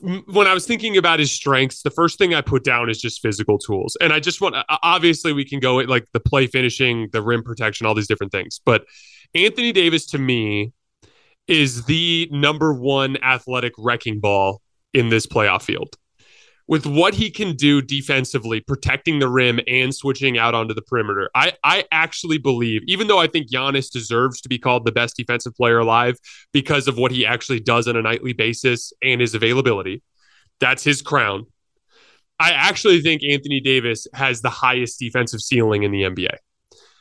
when 0.00 0.46
I 0.46 0.54
was 0.54 0.66
thinking 0.66 0.96
about 0.96 1.18
his 1.18 1.30
strengths, 1.30 1.82
the 1.82 1.90
first 1.90 2.16
thing 2.16 2.34
I 2.34 2.40
put 2.40 2.64
down 2.64 2.88
is 2.88 2.98
just 2.98 3.20
physical 3.20 3.58
tools. 3.58 3.98
And 4.00 4.14
I 4.14 4.20
just 4.20 4.40
want, 4.40 4.56
obviously, 4.82 5.34
we 5.34 5.44
can 5.44 5.60
go 5.60 5.78
at 5.78 5.90
like 5.90 6.06
the 6.12 6.20
play 6.20 6.46
finishing, 6.46 7.10
the 7.12 7.20
rim 7.20 7.42
protection, 7.42 7.86
all 7.86 7.94
these 7.94 8.06
different 8.06 8.32
things. 8.32 8.60
But 8.64 8.86
Anthony 9.34 9.72
Davis 9.72 10.06
to 10.06 10.18
me 10.18 10.72
is 11.46 11.84
the 11.84 12.28
number 12.32 12.72
one 12.72 13.18
athletic 13.22 13.74
wrecking 13.76 14.20
ball 14.20 14.62
in 14.94 15.10
this 15.10 15.26
playoff 15.26 15.62
field 15.62 15.98
with 16.66 16.86
what 16.86 17.14
he 17.14 17.30
can 17.30 17.54
do 17.56 17.82
defensively, 17.82 18.60
protecting 18.60 19.18
the 19.18 19.28
rim 19.28 19.60
and 19.66 19.94
switching 19.94 20.38
out 20.38 20.54
onto 20.54 20.72
the 20.72 20.82
perimeter. 20.82 21.28
I, 21.34 21.52
I 21.62 21.84
actually 21.90 22.38
believe, 22.38 22.82
even 22.86 23.06
though 23.06 23.18
I 23.18 23.26
think 23.26 23.50
Giannis 23.50 23.90
deserves 23.90 24.40
to 24.40 24.48
be 24.48 24.58
called 24.58 24.86
the 24.86 24.92
best 24.92 25.16
defensive 25.16 25.54
player 25.54 25.78
alive 25.78 26.16
because 26.52 26.88
of 26.88 26.96
what 26.96 27.12
he 27.12 27.26
actually 27.26 27.60
does 27.60 27.86
on 27.86 27.96
a 27.96 28.02
nightly 28.02 28.32
basis 28.32 28.92
and 29.02 29.20
his 29.20 29.34
availability, 29.34 30.02
that's 30.58 30.82
his 30.82 31.02
crown. 31.02 31.46
I 32.40 32.52
actually 32.52 33.00
think 33.00 33.22
Anthony 33.22 33.60
Davis 33.60 34.06
has 34.14 34.40
the 34.40 34.50
highest 34.50 34.98
defensive 34.98 35.40
ceiling 35.40 35.82
in 35.82 35.92
the 35.92 36.02
NBA. 36.02 36.36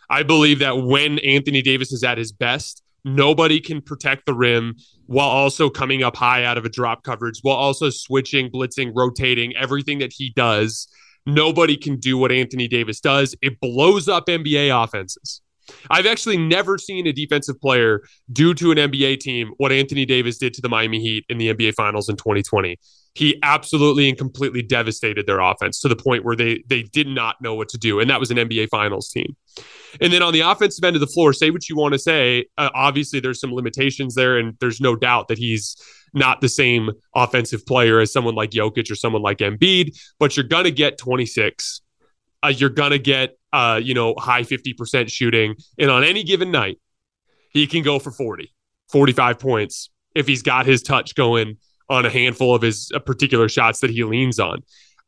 I 0.09 0.23
believe 0.23 0.59
that 0.59 0.77
when 0.77 1.19
Anthony 1.19 1.61
Davis 1.61 1.91
is 1.91 2.03
at 2.03 2.17
his 2.17 2.31
best, 2.31 2.83
Nobody 3.05 3.59
can 3.59 3.81
protect 3.81 4.25
the 4.25 4.33
rim 4.33 4.75
while 5.05 5.29
also 5.29 5.69
coming 5.69 6.03
up 6.03 6.15
high 6.15 6.45
out 6.45 6.57
of 6.57 6.65
a 6.65 6.69
drop 6.69 7.03
coverage, 7.03 7.39
while 7.41 7.55
also 7.55 7.89
switching, 7.89 8.49
blitzing, 8.49 8.91
rotating, 8.95 9.55
everything 9.55 9.99
that 9.99 10.13
he 10.13 10.31
does. 10.35 10.87
Nobody 11.25 11.77
can 11.77 11.97
do 11.97 12.17
what 12.17 12.31
Anthony 12.31 12.67
Davis 12.67 12.99
does. 12.99 13.35
It 13.41 13.59
blows 13.59 14.09
up 14.09 14.27
NBA 14.27 14.83
offenses. 14.83 15.42
I've 15.89 16.05
actually 16.05 16.37
never 16.37 16.77
seen 16.77 17.07
a 17.07 17.13
defensive 17.13 17.59
player 17.61 18.01
do 18.31 18.53
to 18.55 18.71
an 18.71 18.77
NBA 18.77 19.19
team 19.19 19.51
what 19.57 19.71
Anthony 19.71 20.05
Davis 20.05 20.37
did 20.37 20.53
to 20.55 20.61
the 20.61 20.69
Miami 20.69 20.99
Heat 20.99 21.25
in 21.29 21.37
the 21.37 21.53
NBA 21.53 21.73
Finals 21.75 22.09
in 22.09 22.15
2020. 22.15 22.77
He 23.15 23.37
absolutely 23.43 24.09
and 24.09 24.17
completely 24.17 24.63
devastated 24.63 25.27
their 25.27 25.39
offense 25.39 25.79
to 25.81 25.87
the 25.87 25.95
point 25.95 26.25
where 26.25 26.35
they 26.35 26.63
they 26.67 26.83
did 26.83 27.07
not 27.07 27.35
know 27.41 27.53
what 27.53 27.69
to 27.69 27.77
do, 27.77 27.99
and 27.99 28.09
that 28.09 28.19
was 28.19 28.31
an 28.31 28.37
NBA 28.37 28.69
Finals 28.69 29.09
team. 29.09 29.35
And 30.01 30.11
then 30.11 30.23
on 30.23 30.33
the 30.33 30.41
offensive 30.41 30.83
end 30.83 30.95
of 30.95 30.99
the 30.99 31.07
floor, 31.07 31.31
say 31.31 31.51
what 31.51 31.69
you 31.69 31.75
want 31.75 31.93
to 31.93 31.99
say. 31.99 32.45
Uh, 32.57 32.69
obviously, 32.73 33.19
there's 33.19 33.39
some 33.39 33.53
limitations 33.53 34.15
there, 34.15 34.37
and 34.37 34.55
there's 34.59 34.81
no 34.81 34.95
doubt 34.95 35.27
that 35.27 35.37
he's 35.37 35.75
not 36.15 36.41
the 36.41 36.49
same 36.49 36.89
offensive 37.15 37.65
player 37.65 37.99
as 37.99 38.11
someone 38.11 38.35
like 38.35 38.49
Jokic 38.49 38.89
or 38.89 38.95
someone 38.95 39.21
like 39.21 39.37
Embiid. 39.39 39.95
But 40.19 40.35
you're 40.35 40.47
gonna 40.47 40.71
get 40.71 40.97
26. 40.97 41.81
Uh, 42.41 42.47
you're 42.47 42.69
gonna 42.69 42.97
get 42.97 43.37
uh, 43.53 43.79
you 43.81 43.93
know, 43.93 44.15
high 44.17 44.41
50% 44.41 45.09
shooting. 45.09 45.55
And 45.77 45.89
on 45.89 46.03
any 46.03 46.23
given 46.23 46.51
night, 46.51 46.81
he 47.51 47.67
can 47.67 47.83
go 47.83 47.99
for 47.99 48.11
40, 48.11 48.51
45 48.91 49.39
points 49.39 49.89
if 50.15 50.27
he's 50.27 50.41
got 50.41 50.65
his 50.65 50.81
touch 50.81 51.15
going 51.15 51.57
on 51.89 52.05
a 52.05 52.09
handful 52.09 52.55
of 52.55 52.63
his 52.63 52.91
uh, 52.93 52.99
particular 52.99 53.47
shots 53.47 53.79
that 53.81 53.91
he 53.91 54.03
leans 54.03 54.39
on. 54.39 54.63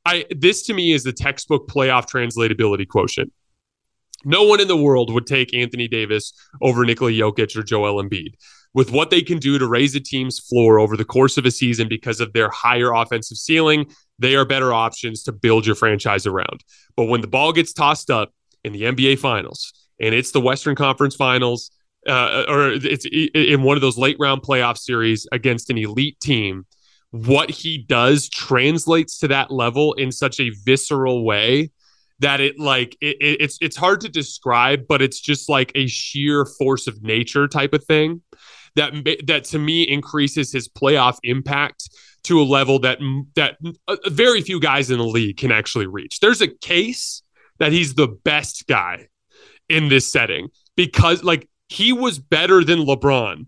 I 0.06 0.26
this 0.30 0.64
to 0.68 0.74
me 0.74 0.94
is 0.94 1.04
the 1.04 1.14
textbook 1.14 1.68
playoff 1.68 2.08
translatability 2.08 2.88
quotient. 2.88 3.34
No 4.24 4.44
one 4.44 4.62
in 4.62 4.68
the 4.68 4.78
world 4.78 5.12
would 5.12 5.26
take 5.26 5.54
Anthony 5.54 5.88
Davis 5.88 6.34
over 6.62 6.86
Nikola 6.86 7.12
Jokic 7.12 7.56
or 7.56 7.64
Joel 7.64 8.04
Embiid. 8.04 8.36
With 8.74 8.92
what 8.92 9.10
they 9.10 9.22
can 9.22 9.40
do 9.40 9.58
to 9.58 9.68
raise 9.68 9.96
a 9.96 10.00
team's 10.00 10.38
floor 10.38 10.80
over 10.80 10.98
the 10.98 11.06
course 11.06 11.38
of 11.38 11.46
a 11.46 11.52
season 11.52 11.88
because 11.88 12.20
of 12.20 12.34
their 12.34 12.50
higher 12.50 12.92
offensive 12.92 13.38
ceiling, 13.38 13.86
they 14.20 14.36
are 14.36 14.46
better 14.46 14.74
options 14.74 15.24
to 15.24 15.32
build 15.32 15.66
your 15.66 15.76
franchise 15.76 16.28
around. 16.28 16.64
But 16.96 17.06
when 17.06 17.22
the 17.22 17.28
ball 17.28 17.54
gets 17.54 17.72
tossed 17.72 18.10
up 18.10 18.34
in 18.66 18.74
the 18.74 18.82
NBA 18.82 19.20
Finals 19.20 19.72
and 20.00 20.14
it's 20.14 20.32
the 20.32 20.42
Western 20.42 20.76
Conference 20.76 21.16
Finals, 21.16 21.72
uh, 22.08 22.44
or 22.48 22.72
it's 22.72 23.06
in 23.06 23.64
one 23.64 23.78
of 23.78 23.82
those 23.82 23.98
late 23.98 24.18
round 24.20 24.42
playoff 24.42 24.78
series 24.78 25.28
against 25.32 25.70
an 25.70 25.78
elite 25.78 26.20
team, 26.20 26.66
what 27.12 27.50
he 27.50 27.78
does 27.78 28.30
translates 28.30 29.20
to 29.20 29.28
that 29.30 29.52
level 29.52 29.94
in 29.94 30.12
such 30.12 30.40
a 30.40 30.52
visceral 30.66 31.24
way 31.24 31.72
that 32.20 32.40
it 32.40 32.60
like 32.60 32.96
it, 33.02 33.18
it's 33.20 33.58
it's 33.62 33.76
hard 33.76 34.02
to 34.02 34.10
describe, 34.10 34.88
but 34.88 35.02
it's 35.02 35.20
just 35.20 35.50
like 35.50 35.72
a 35.76 35.88
sheer 35.88 36.46
force 36.46 36.88
of 36.88 37.02
nature 37.04 37.48
type 37.48 37.74
of 37.74 37.84
thing 37.86 38.22
that 38.76 38.94
that 39.26 39.46
to 39.46 39.60
me 39.60 39.84
increases 39.84 40.52
his 40.52 40.68
playoff 40.68 41.18
impact 41.24 41.90
to 42.24 42.42
a 42.42 42.44
level 42.44 42.80
that 42.80 43.00
that 43.36 43.58
uh, 43.88 43.96
very 44.08 44.42
few 44.42 44.60
guys 44.60 44.92
in 44.92 44.98
the 44.98 45.06
league 45.06 45.38
can 45.38 45.52
actually 45.52 45.88
reach. 45.88 46.20
There's 46.20 46.42
a 46.42 46.48
case 46.48 47.22
that 47.60 47.72
he's 47.72 47.96
the 47.96 48.08
best 48.08 48.68
guy 48.68 49.08
in 49.70 49.90
this 49.90 50.12
setting 50.12 50.50
because 50.76 51.24
like 51.24 51.48
he 51.70 51.94
was 51.94 52.20
better 52.20 52.64
than 52.64 52.80
LeBron 52.80 53.46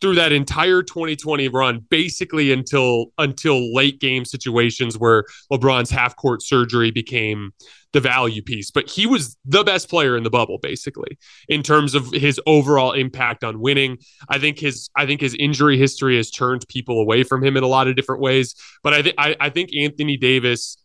through 0.00 0.14
that 0.16 0.32
entire 0.32 0.82
2020 0.82 1.48
run 1.48 1.84
basically 1.88 2.52
until 2.52 3.06
until 3.18 3.74
late 3.74 4.00
game 4.00 4.24
situations 4.24 4.98
where 4.98 5.24
LeBron's 5.50 5.90
half 5.90 6.16
court 6.16 6.42
surgery 6.42 6.90
became 6.90 7.52
the 7.92 8.00
value 8.00 8.42
piece. 8.42 8.70
But 8.70 8.90
he 8.90 9.06
was 9.06 9.38
the 9.44 9.64
best 9.64 9.88
player 9.88 10.16
in 10.16 10.22
the 10.22 10.30
bubble 10.30 10.58
basically 10.60 11.18
in 11.48 11.62
terms 11.62 11.94
of 11.94 12.10
his 12.12 12.38
overall 12.46 12.92
impact 12.92 13.42
on 13.42 13.60
winning. 13.60 13.98
I 14.28 14.38
think 14.38 14.58
his 14.58 14.90
i 14.96 15.06
think 15.06 15.20
his 15.20 15.34
injury 15.38 15.78
history 15.78 16.16
has 16.16 16.30
turned 16.30 16.66
people 16.68 17.00
away 17.00 17.22
from 17.22 17.42
him 17.42 17.56
in 17.56 17.64
a 17.64 17.68
lot 17.68 17.88
of 17.88 17.96
different 17.96 18.20
ways. 18.20 18.54
But 18.82 18.92
i 18.92 19.02
think 19.02 19.14
I 19.18 19.50
think 19.50 19.70
Anthony 19.74 20.16
Davis 20.16 20.76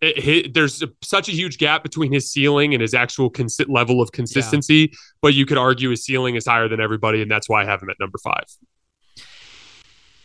it, 0.00 0.54
there's 0.54 0.82
a, 0.82 0.88
such 1.02 1.28
a 1.28 1.32
huge 1.32 1.58
gap 1.58 1.82
between 1.82 2.12
his 2.12 2.30
ceiling 2.30 2.74
and 2.74 2.80
his 2.80 2.94
actual 2.94 3.32
level 3.68 4.00
of 4.00 4.12
consistency. 4.12 4.88
Yeah. 4.90 4.98
But 5.22 5.34
you 5.34 5.46
could 5.46 5.58
argue 5.58 5.90
his 5.90 6.04
ceiling 6.04 6.36
is 6.36 6.46
higher 6.46 6.68
than 6.68 6.80
everybody, 6.80 7.22
and 7.22 7.30
that's 7.30 7.48
why 7.48 7.62
I 7.62 7.64
have 7.66 7.82
him 7.82 7.90
at 7.90 7.96
number 8.00 8.18
five. 8.22 8.44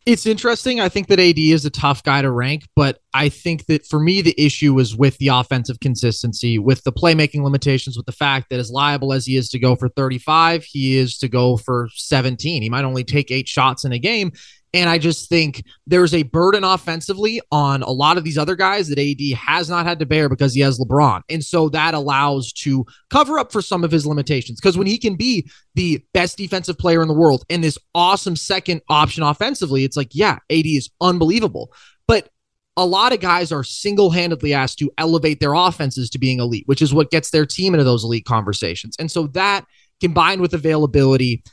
It's 0.06 0.28
interesting. 0.28 0.80
I 0.80 0.88
think 0.88 1.08
that 1.08 1.20
AD 1.20 1.40
is 1.40 1.66
a 1.66 1.72
tough 1.72 2.04
guy 2.04 2.22
to 2.22 2.30
rank, 2.30 2.68
but 2.76 3.00
I 3.16 3.28
think 3.30 3.66
that 3.66 3.88
for 3.88 4.00
me, 4.00 4.22
the 4.22 4.36
issue 4.38 4.76
was 4.76 4.96
with 4.96 5.18
the 5.18 5.30
offensive 5.30 5.80
consistency, 5.80 6.60
with 6.60 6.84
the 6.84 6.92
playmaking 6.92 7.44
limitations, 7.44 7.98
with 7.98 8.06
the 8.06 8.12
fact 8.12 8.52
that 8.52 8.60
as 8.60 8.70
liable 8.70 9.14
as 9.14 9.26
he 9.26 9.36
is 9.36 9.50
to 9.50 9.60
go 9.60 9.76
for 9.76 9.90
35, 9.90 10.64
he 10.64 10.98
is 10.98 11.18
to 11.18 11.28
go 11.28 11.58
for 11.58 11.90
17. 11.96 12.62
He 12.62 12.70
might 12.70 12.86
only 12.86 13.04
take 13.04 13.32
eight 13.32 13.48
shots 13.48 13.84
in 13.84 13.94
a 13.94 14.00
game. 14.00 14.32
And 14.76 14.90
I 14.90 14.98
just 14.98 15.30
think 15.30 15.64
there's 15.88 16.14
a 16.14 16.24
burden 16.24 16.66
offensively 16.66 17.40
on 17.50 17.82
a 17.82 17.92
lot 17.92 18.18
of 18.18 18.26
these 18.26 18.38
other 18.38 18.58
guys 18.58 18.90
that 18.90 19.00
AD 19.00 19.38
has 19.38 19.70
not 19.70 19.86
had 19.86 20.00
to 20.00 20.06
bear 20.06 20.28
because 20.28 20.54
he 20.54 20.60
has 20.60 20.78
LeBron. 20.78 21.22
And 21.30 21.42
so 21.42 21.70
that 21.70 21.94
allows 21.94 22.52
to 22.54 22.86
cover 23.10 23.40
up 23.40 23.54
for 23.54 23.62
some 23.62 23.86
of 23.86 23.92
his 23.92 24.06
limitations. 24.06 24.60
Because 24.60 24.78
when 24.78 24.86
he 24.86 24.98
can 24.98 25.16
be 25.16 25.50
the 25.76 26.04
best 26.14 26.38
defensive 26.38 26.78
player 26.78 27.02
in 27.02 27.08
the 27.08 27.14
world 27.14 27.46
and 27.50 27.64
this 27.64 27.78
awesome 27.96 28.36
second 28.36 28.82
option 28.90 29.24
offensively, 29.24 29.86
it's 29.86 29.96
like, 29.96 30.10
yeah, 30.12 30.40
AD 30.50 30.66
is 30.66 30.90
unbelievable. 31.00 31.72
But 32.06 32.30
a 32.76 32.86
lot 32.86 33.14
of 33.14 33.22
guys 33.22 33.54
are 33.54 33.64
single 33.64 34.12
handedly 34.12 34.54
asked 34.54 34.80
to 34.80 34.92
elevate 34.98 35.40
their 35.40 35.54
offenses 35.54 36.10
to 36.10 36.20
being 36.20 36.42
elite, 36.42 36.68
which 36.68 36.82
is 36.82 36.94
what 36.94 37.12
gets 37.12 37.30
their 37.30 37.46
team 37.46 37.74
into 37.74 37.86
those 37.86 38.04
elite 38.04 38.26
conversations. 38.26 38.98
And 39.00 39.10
so 39.10 39.28
that 39.28 39.64
combined 40.02 40.42
with 40.42 40.54
availability 40.54 41.44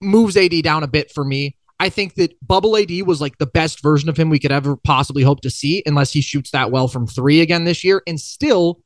moves 0.00 0.36
AD 0.36 0.62
down 0.62 0.84
a 0.84 0.88
bit 0.88 1.10
for 1.10 1.24
me. 1.24 1.56
I 1.80 1.88
think 1.88 2.14
that 2.14 2.34
Bubble 2.46 2.76
AD 2.76 2.90
was 3.02 3.20
like 3.20 3.38
the 3.38 3.46
best 3.46 3.82
version 3.82 4.08
of 4.08 4.16
him 4.16 4.30
we 4.30 4.38
could 4.38 4.52
ever 4.52 4.76
possibly 4.76 5.22
hope 5.22 5.40
to 5.40 5.50
see, 5.50 5.82
unless 5.86 6.12
he 6.12 6.20
shoots 6.20 6.50
that 6.52 6.70
well 6.70 6.88
from 6.88 7.06
three 7.06 7.40
again 7.40 7.64
this 7.64 7.82
year. 7.82 8.02
And 8.06 8.20
still, 8.20 8.80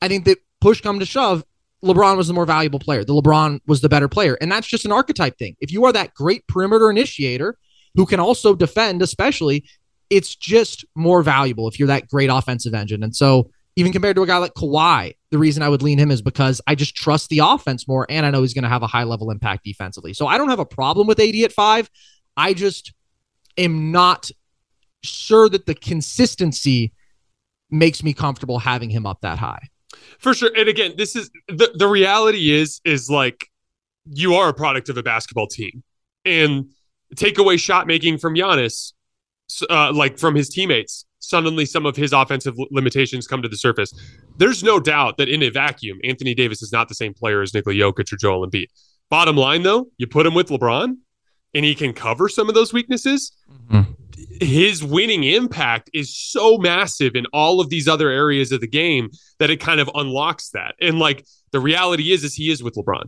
I 0.00 0.08
think 0.08 0.24
that 0.24 0.38
push 0.60 0.80
come 0.80 0.98
to 0.98 1.06
shove, 1.06 1.44
LeBron 1.84 2.16
was 2.16 2.28
the 2.28 2.34
more 2.34 2.46
valuable 2.46 2.78
player. 2.78 3.04
The 3.04 3.14
LeBron 3.14 3.60
was 3.66 3.80
the 3.80 3.88
better 3.88 4.08
player. 4.08 4.36
And 4.40 4.50
that's 4.50 4.66
just 4.66 4.84
an 4.84 4.92
archetype 4.92 5.38
thing. 5.38 5.56
If 5.60 5.72
you 5.72 5.84
are 5.84 5.92
that 5.92 6.14
great 6.14 6.46
perimeter 6.46 6.90
initiator 6.90 7.56
who 7.94 8.06
can 8.06 8.20
also 8.20 8.54
defend, 8.54 9.02
especially, 9.02 9.64
it's 10.10 10.34
just 10.34 10.84
more 10.94 11.22
valuable 11.22 11.68
if 11.68 11.78
you're 11.78 11.88
that 11.88 12.08
great 12.08 12.30
offensive 12.30 12.74
engine. 12.74 13.02
And 13.02 13.14
so, 13.14 13.50
even 13.74 13.90
compared 13.90 14.16
to 14.16 14.22
a 14.22 14.26
guy 14.26 14.36
like 14.36 14.52
Kawhi, 14.52 15.14
the 15.30 15.38
reason 15.38 15.62
I 15.62 15.68
would 15.70 15.80
lean 15.80 15.98
him 15.98 16.10
is 16.10 16.20
because 16.20 16.60
I 16.66 16.74
just 16.74 16.94
trust 16.94 17.30
the 17.30 17.38
offense 17.38 17.88
more 17.88 18.06
and 18.10 18.26
I 18.26 18.30
know 18.30 18.42
he's 18.42 18.52
going 18.52 18.64
to 18.64 18.68
have 18.68 18.82
a 18.82 18.86
high 18.86 19.04
level 19.04 19.30
impact 19.30 19.64
defensively. 19.64 20.12
So 20.12 20.26
I 20.26 20.36
don't 20.36 20.50
have 20.50 20.58
a 20.58 20.66
problem 20.66 21.06
with 21.06 21.18
AD 21.18 21.34
at 21.36 21.52
five. 21.52 21.88
I 22.36 22.54
just 22.54 22.92
am 23.56 23.92
not 23.92 24.30
sure 25.02 25.48
that 25.48 25.66
the 25.66 25.74
consistency 25.74 26.92
makes 27.70 28.02
me 28.02 28.12
comfortable 28.12 28.58
having 28.58 28.90
him 28.90 29.06
up 29.06 29.20
that 29.22 29.38
high. 29.38 29.68
For 30.18 30.34
sure. 30.34 30.50
And 30.56 30.68
again, 30.68 30.94
this 30.96 31.16
is 31.16 31.30
the, 31.48 31.72
the 31.74 31.88
reality 31.88 32.50
is, 32.50 32.80
is 32.84 33.10
like 33.10 33.48
you 34.06 34.34
are 34.34 34.48
a 34.48 34.54
product 34.54 34.88
of 34.88 34.96
a 34.96 35.02
basketball 35.02 35.46
team 35.46 35.82
and 36.24 36.66
take 37.16 37.38
away 37.38 37.56
shot 37.56 37.86
making 37.86 38.18
from 38.18 38.34
Giannis, 38.34 38.92
uh, 39.68 39.92
like 39.92 40.18
from 40.18 40.34
his 40.34 40.48
teammates. 40.48 41.04
Suddenly, 41.18 41.66
some 41.66 41.86
of 41.86 41.94
his 41.94 42.12
offensive 42.12 42.54
limitations 42.70 43.28
come 43.28 43.42
to 43.42 43.48
the 43.48 43.56
surface. 43.56 43.92
There's 44.38 44.64
no 44.64 44.80
doubt 44.80 45.18
that 45.18 45.28
in 45.28 45.42
a 45.42 45.50
vacuum, 45.50 45.98
Anthony 46.02 46.34
Davis 46.34 46.62
is 46.62 46.72
not 46.72 46.88
the 46.88 46.96
same 46.96 47.14
player 47.14 47.42
as 47.42 47.54
Nikola 47.54 47.76
Jokic 47.76 48.12
or 48.12 48.16
Joel 48.16 48.48
Embiid. 48.48 48.66
Bottom 49.08 49.36
line, 49.36 49.62
though, 49.62 49.86
you 49.98 50.06
put 50.08 50.26
him 50.26 50.34
with 50.34 50.48
LeBron, 50.48 50.96
and 51.54 51.64
he 51.64 51.74
can 51.74 51.92
cover 51.92 52.28
some 52.28 52.48
of 52.48 52.54
those 52.54 52.72
weaknesses, 52.72 53.32
mm-hmm. 53.70 53.92
his 54.40 54.82
winning 54.82 55.24
impact 55.24 55.90
is 55.92 56.14
so 56.14 56.58
massive 56.58 57.14
in 57.14 57.26
all 57.32 57.60
of 57.60 57.68
these 57.68 57.88
other 57.88 58.08
areas 58.08 58.52
of 58.52 58.60
the 58.60 58.68
game 58.68 59.10
that 59.38 59.50
it 59.50 59.60
kind 59.60 59.80
of 59.80 59.90
unlocks 59.94 60.50
that. 60.50 60.74
And 60.80 60.98
like 60.98 61.26
the 61.50 61.60
reality 61.60 62.12
is, 62.12 62.24
is 62.24 62.34
he 62.34 62.50
is 62.50 62.62
with 62.62 62.74
LeBron. 62.74 63.04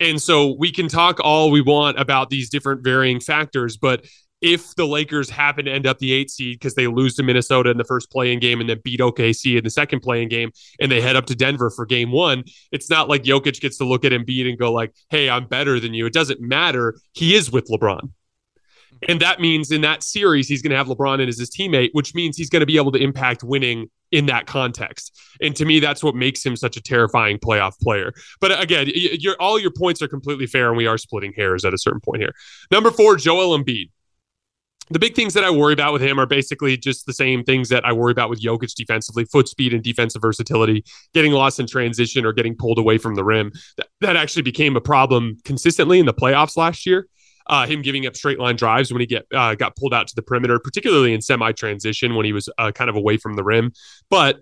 And 0.00 0.22
so 0.22 0.54
we 0.56 0.70
can 0.70 0.88
talk 0.88 1.18
all 1.20 1.50
we 1.50 1.60
want 1.60 1.98
about 1.98 2.30
these 2.30 2.50
different 2.50 2.84
varying 2.84 3.20
factors, 3.20 3.76
but 3.76 4.04
if 4.40 4.74
the 4.76 4.86
Lakers 4.86 5.28
happen 5.28 5.64
to 5.64 5.70
end 5.70 5.86
up 5.86 5.98
the 5.98 6.12
eight 6.12 6.30
seed 6.30 6.58
because 6.58 6.74
they 6.74 6.86
lose 6.86 7.16
to 7.16 7.22
Minnesota 7.22 7.70
in 7.70 7.76
the 7.76 7.84
first 7.84 8.10
play-in 8.10 8.38
game 8.38 8.60
and 8.60 8.70
then 8.70 8.80
beat 8.84 9.00
OKC 9.00 9.58
in 9.58 9.64
the 9.64 9.70
second 9.70 10.00
play-in 10.00 10.28
game 10.28 10.50
and 10.80 10.92
they 10.92 11.00
head 11.00 11.16
up 11.16 11.26
to 11.26 11.34
Denver 11.34 11.70
for 11.70 11.84
game 11.84 12.12
one, 12.12 12.44
it's 12.70 12.88
not 12.88 13.08
like 13.08 13.24
Jokic 13.24 13.60
gets 13.60 13.78
to 13.78 13.84
look 13.84 14.04
at 14.04 14.12
Embiid 14.12 14.48
and 14.48 14.58
go 14.58 14.72
like, 14.72 14.94
hey, 15.10 15.28
I'm 15.28 15.46
better 15.46 15.80
than 15.80 15.94
you. 15.94 16.06
It 16.06 16.12
doesn't 16.12 16.40
matter. 16.40 16.94
He 17.12 17.34
is 17.34 17.50
with 17.50 17.68
LeBron. 17.68 18.10
And 19.06 19.20
that 19.20 19.40
means 19.40 19.70
in 19.70 19.82
that 19.82 20.02
series, 20.02 20.48
he's 20.48 20.62
going 20.62 20.70
to 20.70 20.76
have 20.76 20.88
LeBron 20.88 21.20
in 21.20 21.28
as 21.28 21.38
his 21.38 21.50
teammate, 21.50 21.90
which 21.92 22.14
means 22.14 22.36
he's 22.36 22.48
going 22.48 22.60
to 22.60 22.66
be 22.66 22.76
able 22.76 22.90
to 22.92 22.98
impact 22.98 23.44
winning 23.44 23.90
in 24.10 24.26
that 24.26 24.46
context. 24.46 25.16
And 25.40 25.54
to 25.56 25.64
me, 25.64 25.78
that's 25.78 26.02
what 26.02 26.14
makes 26.14 26.44
him 26.44 26.56
such 26.56 26.76
a 26.76 26.80
terrifying 26.80 27.38
playoff 27.38 27.78
player. 27.80 28.12
But 28.40 28.60
again, 28.60 28.90
all 29.38 29.58
your 29.58 29.70
points 29.70 30.02
are 30.02 30.08
completely 30.08 30.46
fair, 30.46 30.68
and 30.68 30.76
we 30.76 30.86
are 30.86 30.98
splitting 30.98 31.32
hairs 31.34 31.64
at 31.64 31.74
a 31.74 31.78
certain 31.78 32.00
point 32.00 32.22
here. 32.22 32.32
Number 32.70 32.90
four, 32.90 33.16
Joel 33.16 33.56
Embiid. 33.56 33.90
The 34.90 34.98
big 34.98 35.14
things 35.14 35.34
that 35.34 35.44
I 35.44 35.50
worry 35.50 35.72
about 35.72 35.92
with 35.92 36.02
him 36.02 36.18
are 36.18 36.26
basically 36.26 36.76
just 36.76 37.06
the 37.06 37.12
same 37.12 37.44
things 37.44 37.68
that 37.68 37.84
I 37.84 37.92
worry 37.92 38.12
about 38.12 38.30
with 38.30 38.40
Jokic 38.40 38.74
defensively 38.74 39.24
foot 39.24 39.48
speed 39.48 39.74
and 39.74 39.82
defensive 39.82 40.22
versatility, 40.22 40.84
getting 41.14 41.32
lost 41.32 41.60
in 41.60 41.66
transition 41.66 42.24
or 42.24 42.32
getting 42.32 42.56
pulled 42.56 42.78
away 42.78 42.98
from 42.98 43.14
the 43.14 43.24
rim. 43.24 43.52
That, 43.76 43.88
that 44.00 44.16
actually 44.16 44.42
became 44.42 44.76
a 44.76 44.80
problem 44.80 45.38
consistently 45.44 45.98
in 45.98 46.06
the 46.06 46.14
playoffs 46.14 46.56
last 46.56 46.86
year. 46.86 47.08
Uh, 47.48 47.66
him 47.66 47.80
giving 47.80 48.06
up 48.06 48.14
straight 48.14 48.38
line 48.38 48.56
drives 48.56 48.92
when 48.92 49.00
he 49.00 49.06
get 49.06 49.26
uh, 49.34 49.54
got 49.54 49.74
pulled 49.76 49.94
out 49.94 50.06
to 50.06 50.14
the 50.14 50.22
perimeter, 50.22 50.58
particularly 50.58 51.14
in 51.14 51.22
semi 51.22 51.52
transition 51.52 52.14
when 52.14 52.26
he 52.26 52.32
was 52.32 52.48
uh, 52.58 52.70
kind 52.72 52.90
of 52.90 52.96
away 52.96 53.16
from 53.16 53.34
the 53.34 53.44
rim. 53.44 53.72
But 54.10 54.40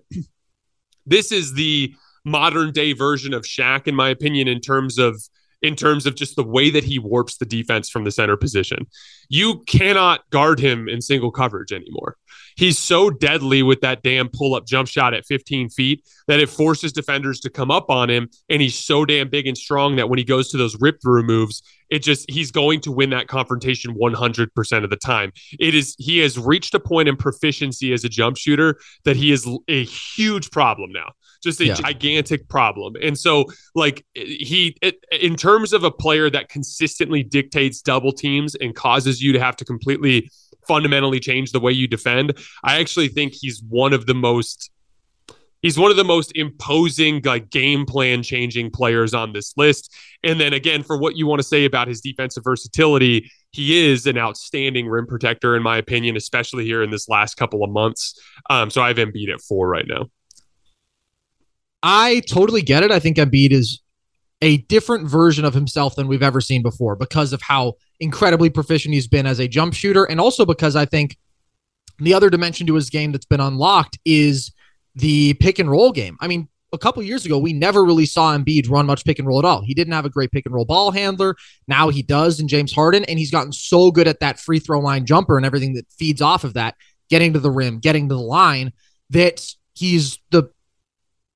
this 1.05 1.31
is 1.31 1.53
the 1.53 1.93
modern 2.25 2.71
day 2.71 2.91
version 2.91 3.33
of 3.33 3.43
Shaq, 3.43 3.87
in 3.87 3.95
my 3.95 4.09
opinion, 4.09 4.49
in 4.49 4.59
terms 4.59 4.97
of 4.97 5.21
in 5.61 5.75
terms 5.75 6.05
of 6.05 6.15
just 6.15 6.35
the 6.35 6.43
way 6.43 6.69
that 6.69 6.83
he 6.83 6.99
warps 6.99 7.37
the 7.37 7.45
defense 7.45 7.89
from 7.89 8.03
the 8.03 8.11
center 8.11 8.37
position. 8.37 8.85
You 9.29 9.63
cannot 9.65 10.29
guard 10.29 10.59
him 10.59 10.87
in 10.87 11.01
single 11.01 11.31
coverage 11.31 11.71
anymore. 11.71 12.17
He's 12.55 12.79
so 12.79 13.11
deadly 13.11 13.61
with 13.61 13.81
that 13.81 14.01
damn 14.01 14.29
pull 14.29 14.55
up 14.55 14.65
jump 14.65 14.87
shot 14.87 15.13
at 15.13 15.25
15 15.25 15.69
feet 15.69 16.03
that 16.27 16.39
it 16.39 16.49
forces 16.49 16.91
defenders 16.91 17.39
to 17.41 17.51
come 17.51 17.69
up 17.69 17.89
on 17.89 18.09
him. 18.09 18.29
And 18.49 18.61
he's 18.61 18.77
so 18.77 19.05
damn 19.05 19.29
big 19.29 19.45
and 19.45 19.57
strong 19.57 19.95
that 19.97 20.09
when 20.09 20.17
he 20.17 20.25
goes 20.25 20.49
to 20.49 20.57
those 20.57 20.75
rip 20.81 20.99
through 21.01 21.23
moves, 21.23 21.61
it 21.89 21.99
just, 21.99 22.29
he's 22.29 22.51
going 22.51 22.81
to 22.81 22.91
win 22.91 23.11
that 23.11 23.27
confrontation 23.27 23.93
100% 23.93 24.83
of 24.83 24.89
the 24.89 24.97
time. 24.97 25.31
It 25.59 25.75
is, 25.75 25.95
he 25.99 26.17
has 26.19 26.37
reached 26.37 26.73
a 26.73 26.79
point 26.79 27.07
in 27.07 27.15
proficiency 27.15 27.93
as 27.93 28.03
a 28.03 28.09
jump 28.09 28.37
shooter 28.37 28.79
that 29.05 29.15
he 29.15 29.31
is 29.31 29.47
a 29.67 29.83
huge 29.83 30.49
problem 30.49 30.91
now 30.91 31.11
just 31.43 31.59
a 31.61 31.67
yeah. 31.67 31.73
gigantic 31.73 32.47
problem. 32.49 32.95
And 33.01 33.17
so, 33.17 33.45
like, 33.75 34.05
he, 34.13 34.75
it, 34.81 34.95
in 35.11 35.35
terms 35.35 35.73
of 35.73 35.83
a 35.83 35.91
player 35.91 36.29
that 36.29 36.49
consistently 36.49 37.23
dictates 37.23 37.81
double 37.81 38.11
teams 38.11 38.55
and 38.55 38.75
causes 38.75 39.21
you 39.21 39.33
to 39.33 39.39
have 39.39 39.55
to 39.57 39.65
completely 39.65 40.29
fundamentally 40.67 41.19
change 41.19 41.51
the 41.51 41.59
way 41.59 41.71
you 41.71 41.87
defend, 41.87 42.37
I 42.63 42.79
actually 42.79 43.07
think 43.07 43.33
he's 43.33 43.61
one 43.63 43.93
of 43.93 44.05
the 44.05 44.15
most. 44.15 44.71
He's 45.63 45.77
one 45.77 45.89
of 45.89 45.97
the 45.97 46.03
most 46.03 46.31
imposing, 46.35 47.21
like 47.25 47.49
game 47.49 47.87
plan 47.87 48.21
changing 48.21 48.69
players 48.69 49.15
on 49.15 49.33
this 49.33 49.53
list. 49.57 49.93
And 50.23 50.39
then 50.39 50.53
again, 50.53 50.83
for 50.83 50.99
what 50.99 51.17
you 51.17 51.25
want 51.25 51.39
to 51.39 51.47
say 51.47 51.65
about 51.65 51.87
his 51.87 51.99
defensive 51.99 52.43
versatility, 52.43 53.31
he 53.51 53.89
is 53.89 54.05
an 54.05 54.19
outstanding 54.19 54.87
rim 54.87 55.07
protector, 55.07 55.55
in 55.55 55.63
my 55.63 55.77
opinion, 55.77 56.15
especially 56.15 56.63
here 56.63 56.83
in 56.83 56.91
this 56.91 57.09
last 57.09 57.35
couple 57.35 57.63
of 57.63 57.71
months. 57.71 58.21
Um, 58.51 58.69
so 58.69 58.83
I 58.83 58.89
have 58.89 58.97
Embiid 58.97 59.33
at 59.33 59.41
four 59.41 59.67
right 59.67 59.85
now. 59.87 60.05
I 61.83 62.21
totally 62.29 62.61
get 62.61 62.83
it. 62.83 62.91
I 62.91 62.99
think 62.99 63.17
Embiid 63.17 63.51
is 63.51 63.81
a 64.41 64.57
different 64.57 65.07
version 65.07 65.45
of 65.45 65.53
himself 65.53 65.95
than 65.95 66.07
we've 66.07 66.23
ever 66.23 66.41
seen 66.41 66.61
before 66.61 66.95
because 66.95 67.33
of 67.33 67.41
how 67.41 67.73
incredibly 67.99 68.49
proficient 68.49 68.93
he's 68.93 69.07
been 69.07 69.25
as 69.25 69.39
a 69.39 69.47
jump 69.47 69.73
shooter. 69.73 70.03
And 70.05 70.19
also 70.19 70.45
because 70.45 70.75
I 70.75 70.85
think 70.85 71.17
the 71.99 72.13
other 72.13 72.29
dimension 72.29 72.67
to 72.67 72.75
his 72.75 72.89
game 72.89 73.11
that's 73.11 73.25
been 73.25 73.39
unlocked 73.39 73.97
is 74.05 74.51
the 74.95 75.33
pick 75.35 75.59
and 75.59 75.69
roll 75.69 75.91
game. 75.91 76.17
I 76.21 76.27
mean, 76.27 76.47
a 76.73 76.77
couple 76.77 77.01
years 77.01 77.25
ago, 77.25 77.37
we 77.39 77.53
never 77.53 77.83
really 77.83 78.05
saw 78.05 78.37
Embiid 78.37 78.69
run 78.69 78.85
much 78.85 79.05
pick 79.05 79.19
and 79.19 79.27
roll 79.27 79.39
at 79.39 79.45
all. 79.45 79.63
He 79.63 79.73
didn't 79.73 79.93
have 79.93 80.05
a 80.05 80.09
great 80.09 80.31
pick 80.31 80.45
and 80.45 80.53
roll 80.53 80.65
ball 80.65 80.91
handler. 80.91 81.35
Now 81.67 81.89
he 81.89 82.01
does 82.01 82.39
in 82.39 82.47
James 82.47 82.73
Harden, 82.73 83.05
and 83.05 83.17
he's 83.17 83.31
gotten 83.31 83.53
so 83.53 83.89
good 83.89 84.07
at 84.07 84.19
that 84.19 84.39
free 84.39 84.59
throw 84.59 84.79
line 84.79 85.05
jumper 85.05 85.37
and 85.37 85.45
everything 85.45 85.73
that 85.75 85.85
feeds 85.97 86.21
off 86.21 86.43
of 86.43 86.55
that, 86.55 86.75
getting 87.09 87.33
to 87.33 87.39
the 87.39 87.51
rim, 87.51 87.79
getting 87.79 88.09
to 88.09 88.15
the 88.15 88.21
line, 88.21 88.73
that 89.11 89.45
he's 89.73 90.19
the 90.31 90.49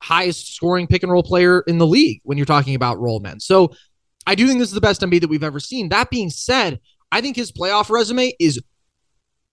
highest 0.01 0.55
scoring 0.55 0.87
pick 0.87 1.03
and 1.03 1.11
roll 1.11 1.23
player 1.23 1.61
in 1.61 1.77
the 1.77 1.87
league 1.87 2.21
when 2.23 2.37
you're 2.37 2.45
talking 2.45 2.75
about 2.75 2.99
roll 2.99 3.19
men. 3.19 3.39
So 3.39 3.71
I 4.25 4.35
do 4.35 4.47
think 4.47 4.59
this 4.59 4.69
is 4.69 4.75
the 4.75 4.81
best 4.81 5.01
Embiid 5.01 5.21
that 5.21 5.29
we've 5.29 5.43
ever 5.43 5.59
seen. 5.59 5.89
That 5.89 6.09
being 6.09 6.29
said, 6.29 6.79
I 7.11 7.21
think 7.21 7.35
his 7.35 7.51
playoff 7.51 7.89
resume 7.89 8.33
is 8.39 8.59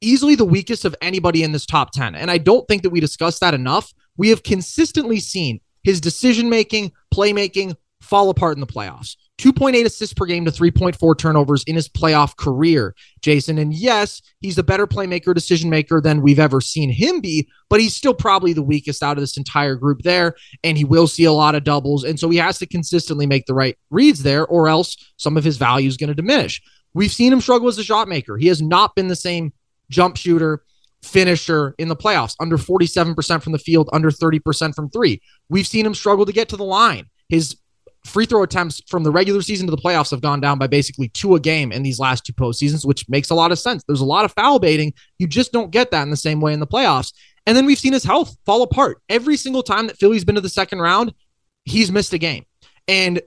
easily 0.01 0.35
the 0.35 0.45
weakest 0.45 0.85
of 0.85 0.95
anybody 1.03 1.43
in 1.43 1.53
this 1.53 1.67
top 1.67 1.91
10. 1.93 2.15
And 2.15 2.31
I 2.31 2.39
don't 2.39 2.67
think 2.69 2.83
that 2.83 2.91
we 2.91 3.01
discussed 3.01 3.41
that 3.41 3.55
enough. 3.55 3.93
We 4.17 4.31
have 4.31 4.43
consistently 4.43 5.21
seen 5.21 5.61
his 5.83 6.01
decision 6.01 6.49
making, 6.49 6.93
playmaking 7.13 7.77
fall 8.01 8.31
apart 8.31 8.57
in 8.57 8.61
the 8.61 8.67
playoffs. 8.67 9.17
2.8 9.38 9.85
assists 9.85 10.12
per 10.12 10.27
game 10.27 10.44
to 10.44 10.51
3.4 10.51 11.16
turnovers 11.16 11.62
in 11.64 11.77
his 11.77 11.88
playoff 11.88 12.37
career, 12.37 12.94
Jason. 13.22 13.59
And 13.59 13.72
yes, 13.72 14.20
he's 14.40 14.59
a 14.59 14.64
better 14.64 14.87
playmaker, 14.87 15.33
decision 15.33 15.70
maker 15.70 16.01
than 16.01 16.22
we've 16.22 16.40
ever 16.40 16.61
seen 16.61 16.90
him 16.90 17.20
be, 17.20 17.48
but 17.70 17.81
he's 17.81 17.94
still 17.94 18.14
probably 18.14 18.53
the 18.53 18.62
weakest 18.62 19.03
out 19.03 19.16
of 19.16 19.22
this 19.22 19.37
entire 19.37 19.77
group 19.77 20.03
there. 20.03 20.35
And 20.64 20.77
he 20.77 20.85
will 20.85 21.07
see 21.07 21.24
a 21.24 21.33
lot 21.33 21.55
of 21.55 21.62
doubles. 21.62 22.03
And 22.03 22.18
so 22.18 22.29
he 22.31 22.38
has 22.38 22.59
to 22.59 22.66
consistently 22.66 23.27
make 23.27 23.46
the 23.46 23.55
right 23.55 23.79
reads 23.90 24.24
there, 24.24 24.44
or 24.46 24.68
else 24.68 24.96
some 25.16 25.37
of 25.37 25.44
his 25.44 25.57
value 25.57 25.88
is 25.88 25.96
going 25.96 26.09
to 26.09 26.14
diminish. 26.14 26.61
We've 26.92 27.12
seen 27.12 27.33
him 27.33 27.40
struggle 27.40 27.68
as 27.68 27.79
a 27.79 27.85
shot 27.85 28.09
maker. 28.09 28.38
He 28.38 28.48
has 28.48 28.61
not 28.61 28.96
been 28.96 29.07
the 29.07 29.16
same 29.16 29.53
jump 29.88 30.16
shooter, 30.16 30.62
finisher 31.03 31.77
in 31.79 31.87
the 31.87 31.96
playoffs, 31.96 32.35
under 32.40 32.59
47% 32.59 33.42
from 33.42 33.53
the 33.53 33.59
field, 33.59 33.88
under 33.92 34.11
30% 34.11 34.74
from 34.74 34.90
three. 34.90 35.22
We've 35.48 35.66
seen 35.66 35.87
him 35.87 35.94
struggle 35.94 36.27
to 36.27 36.33
get 36.33 36.48
to 36.48 36.57
the 36.57 36.64
line. 36.64 37.07
His 37.29 37.57
free 38.05 38.27
throw 38.27 38.43
attempts 38.43 38.83
from 38.89 39.03
the 39.03 39.11
regular 39.11 39.43
season 39.43 39.67
to 39.67 39.71
the 39.71 39.83
playoffs 39.83 40.11
have 40.11 40.21
gone 40.21 40.41
down 40.41 40.59
by 40.59 40.67
basically 40.67 41.09
two 41.09 41.35
a 41.35 41.41
game 41.41 41.73
in 41.73 41.83
these 41.83 41.99
last 41.99 42.25
two 42.25 42.33
postseasons, 42.33 42.85
which 42.85 43.09
makes 43.09 43.31
a 43.31 43.35
lot 43.35 43.53
of 43.53 43.59
sense. 43.59 43.85
There's 43.85 44.01
a 44.01 44.07
lot 44.07 44.25
of 44.25 44.33
foul 44.33 44.59
baiting. 44.59 44.95
You 45.19 45.27
just 45.27 45.53
don't 45.53 45.71
get 45.71 45.91
that 45.91 46.03
in 46.03 46.11
the 46.11 46.17
same 46.17 46.41
way 46.41 46.53
in 46.53 46.61
the 46.61 46.67
playoffs. 46.67 47.13
And 47.47 47.57
then 47.57 47.67
we've 47.67 47.79
seen 47.79 47.93
his 47.93 48.05
health 48.05 48.37
fall 48.45 48.63
apart. 48.63 49.01
Every 49.09 49.37
single 49.37 49.63
time 49.63 49.87
that 49.87 49.99
Philly's 49.99 50.25
been 50.25 50.35
to 50.35 50.41
the 50.41 50.49
second 50.49 50.81
round, 50.81 51.15
he's 51.65 51.91
missed 51.91 52.13
a 52.13 52.19
game. 52.19 52.45
And 52.87 53.21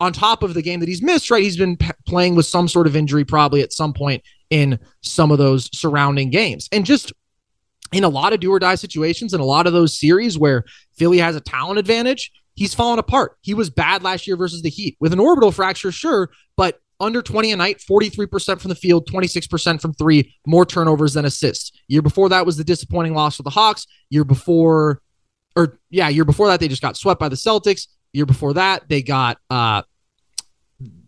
on 0.00 0.12
top 0.12 0.42
of 0.42 0.54
the 0.54 0.62
game 0.62 0.80
that 0.80 0.88
he's 0.88 1.02
missed, 1.02 1.30
right, 1.30 1.42
he's 1.42 1.56
been 1.56 1.76
p- 1.76 1.90
playing 2.06 2.36
with 2.36 2.46
some 2.46 2.68
sort 2.68 2.86
of 2.86 2.94
injury 2.94 3.24
probably 3.24 3.62
at 3.62 3.72
some 3.72 3.92
point 3.92 4.22
in 4.50 4.78
some 5.02 5.30
of 5.30 5.38
those 5.38 5.68
surrounding 5.76 6.30
games. 6.30 6.68
And 6.70 6.86
just 6.86 7.12
in 7.92 8.04
a 8.04 8.08
lot 8.08 8.32
of 8.32 8.40
do 8.40 8.52
or 8.52 8.58
die 8.58 8.74
situations, 8.76 9.34
in 9.34 9.40
a 9.40 9.44
lot 9.44 9.66
of 9.66 9.72
those 9.72 9.98
series 9.98 10.38
where 10.38 10.64
Philly 10.96 11.18
has 11.18 11.36
a 11.36 11.40
talent 11.40 11.78
advantage, 11.78 12.30
he's 12.58 12.74
fallen 12.74 12.98
apart. 12.98 13.36
He 13.40 13.54
was 13.54 13.70
bad 13.70 14.02
last 14.02 14.26
year 14.26 14.36
versus 14.36 14.62
the 14.62 14.68
Heat 14.68 14.96
with 14.98 15.12
an 15.12 15.20
orbital 15.20 15.52
fracture, 15.52 15.92
sure, 15.92 16.30
but 16.56 16.80
under 16.98 17.22
20 17.22 17.52
a 17.52 17.56
night, 17.56 17.78
43% 17.78 18.60
from 18.60 18.68
the 18.68 18.74
field, 18.74 19.08
26% 19.08 19.80
from 19.80 19.92
three, 19.92 20.34
more 20.44 20.66
turnovers 20.66 21.14
than 21.14 21.24
assists. 21.24 21.70
Year 21.86 22.02
before 22.02 22.28
that 22.30 22.44
was 22.44 22.56
the 22.56 22.64
disappointing 22.64 23.14
loss 23.14 23.36
for 23.36 23.44
the 23.44 23.50
Hawks. 23.50 23.86
Year 24.10 24.24
before, 24.24 25.00
or 25.54 25.78
yeah, 25.90 26.08
year 26.08 26.24
before 26.24 26.48
that, 26.48 26.58
they 26.58 26.66
just 26.66 26.82
got 26.82 26.96
swept 26.96 27.20
by 27.20 27.28
the 27.28 27.36
Celtics. 27.36 27.86
Year 28.12 28.26
before 28.26 28.54
that, 28.54 28.88
they 28.88 29.02
got, 29.02 29.38
uh, 29.48 29.82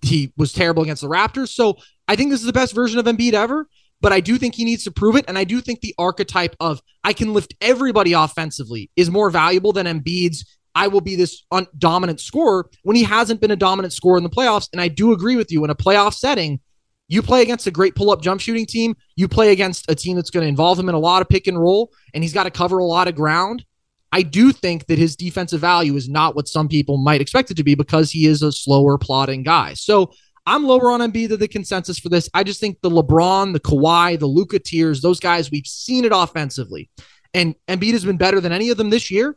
he 0.02 0.32
was 0.36 0.52
terrible 0.52 0.84
against 0.84 1.02
the 1.02 1.08
Raptors. 1.08 1.48
So 1.48 1.78
I 2.06 2.14
think 2.14 2.30
this 2.30 2.40
is 2.40 2.46
the 2.46 2.52
best 2.52 2.72
version 2.72 3.00
of 3.00 3.06
Embiid 3.06 3.32
ever, 3.32 3.66
but 4.00 4.12
I 4.12 4.20
do 4.20 4.38
think 4.38 4.54
he 4.54 4.64
needs 4.64 4.84
to 4.84 4.92
prove 4.92 5.16
it. 5.16 5.24
And 5.26 5.36
I 5.36 5.42
do 5.42 5.60
think 5.60 5.80
the 5.80 5.94
archetype 5.98 6.54
of 6.60 6.80
I 7.02 7.12
can 7.12 7.34
lift 7.34 7.54
everybody 7.60 8.12
offensively 8.12 8.90
is 8.94 9.10
more 9.10 9.30
valuable 9.30 9.72
than 9.72 9.86
Embiid's 9.86 10.44
I 10.74 10.88
will 10.88 11.00
be 11.00 11.16
this 11.16 11.44
un- 11.50 11.66
dominant 11.78 12.20
scorer 12.20 12.68
when 12.82 12.96
he 12.96 13.02
hasn't 13.02 13.40
been 13.40 13.50
a 13.50 13.56
dominant 13.56 13.92
scorer 13.92 14.16
in 14.16 14.22
the 14.22 14.30
playoffs. 14.30 14.68
And 14.72 14.80
I 14.80 14.88
do 14.88 15.12
agree 15.12 15.36
with 15.36 15.50
you 15.50 15.64
in 15.64 15.70
a 15.70 15.74
playoff 15.74 16.14
setting, 16.14 16.60
you 17.08 17.22
play 17.22 17.42
against 17.42 17.66
a 17.66 17.70
great 17.70 17.94
pull 17.94 18.10
up 18.10 18.22
jump 18.22 18.40
shooting 18.40 18.66
team, 18.66 18.94
you 19.16 19.26
play 19.26 19.50
against 19.50 19.90
a 19.90 19.94
team 19.94 20.16
that's 20.16 20.30
going 20.30 20.44
to 20.44 20.48
involve 20.48 20.78
him 20.78 20.88
in 20.88 20.94
a 20.94 20.98
lot 20.98 21.22
of 21.22 21.28
pick 21.28 21.46
and 21.46 21.60
roll, 21.60 21.90
and 22.14 22.22
he's 22.22 22.32
got 22.32 22.44
to 22.44 22.50
cover 22.50 22.78
a 22.78 22.84
lot 22.84 23.08
of 23.08 23.14
ground. 23.14 23.64
I 24.12 24.22
do 24.22 24.52
think 24.52 24.86
that 24.86 24.98
his 24.98 25.16
defensive 25.16 25.60
value 25.60 25.94
is 25.94 26.08
not 26.08 26.34
what 26.34 26.48
some 26.48 26.68
people 26.68 26.96
might 26.96 27.20
expect 27.20 27.50
it 27.50 27.56
to 27.56 27.64
be 27.64 27.74
because 27.74 28.10
he 28.10 28.26
is 28.26 28.42
a 28.42 28.50
slower, 28.50 28.98
plodding 28.98 29.42
guy. 29.42 29.74
So 29.74 30.12
I'm 30.46 30.64
lower 30.64 30.90
on 30.90 31.00
Embiid 31.00 31.28
than 31.28 31.38
the 31.38 31.46
consensus 31.48 31.98
for 31.98 32.08
this. 32.08 32.28
I 32.34 32.42
just 32.42 32.60
think 32.60 32.80
the 32.80 32.90
LeBron, 32.90 33.52
the 33.52 33.60
Kawhi, 33.60 34.18
the 34.18 34.26
Luka 34.26 34.58
tiers, 34.58 35.00
those 35.00 35.20
guys, 35.20 35.50
we've 35.50 35.66
seen 35.66 36.04
it 36.04 36.12
offensively. 36.12 36.90
And 37.34 37.54
Embiid 37.68 37.92
has 37.92 38.04
been 38.04 38.16
better 38.16 38.40
than 38.40 38.50
any 38.50 38.70
of 38.70 38.76
them 38.76 38.90
this 38.90 39.10
year 39.10 39.36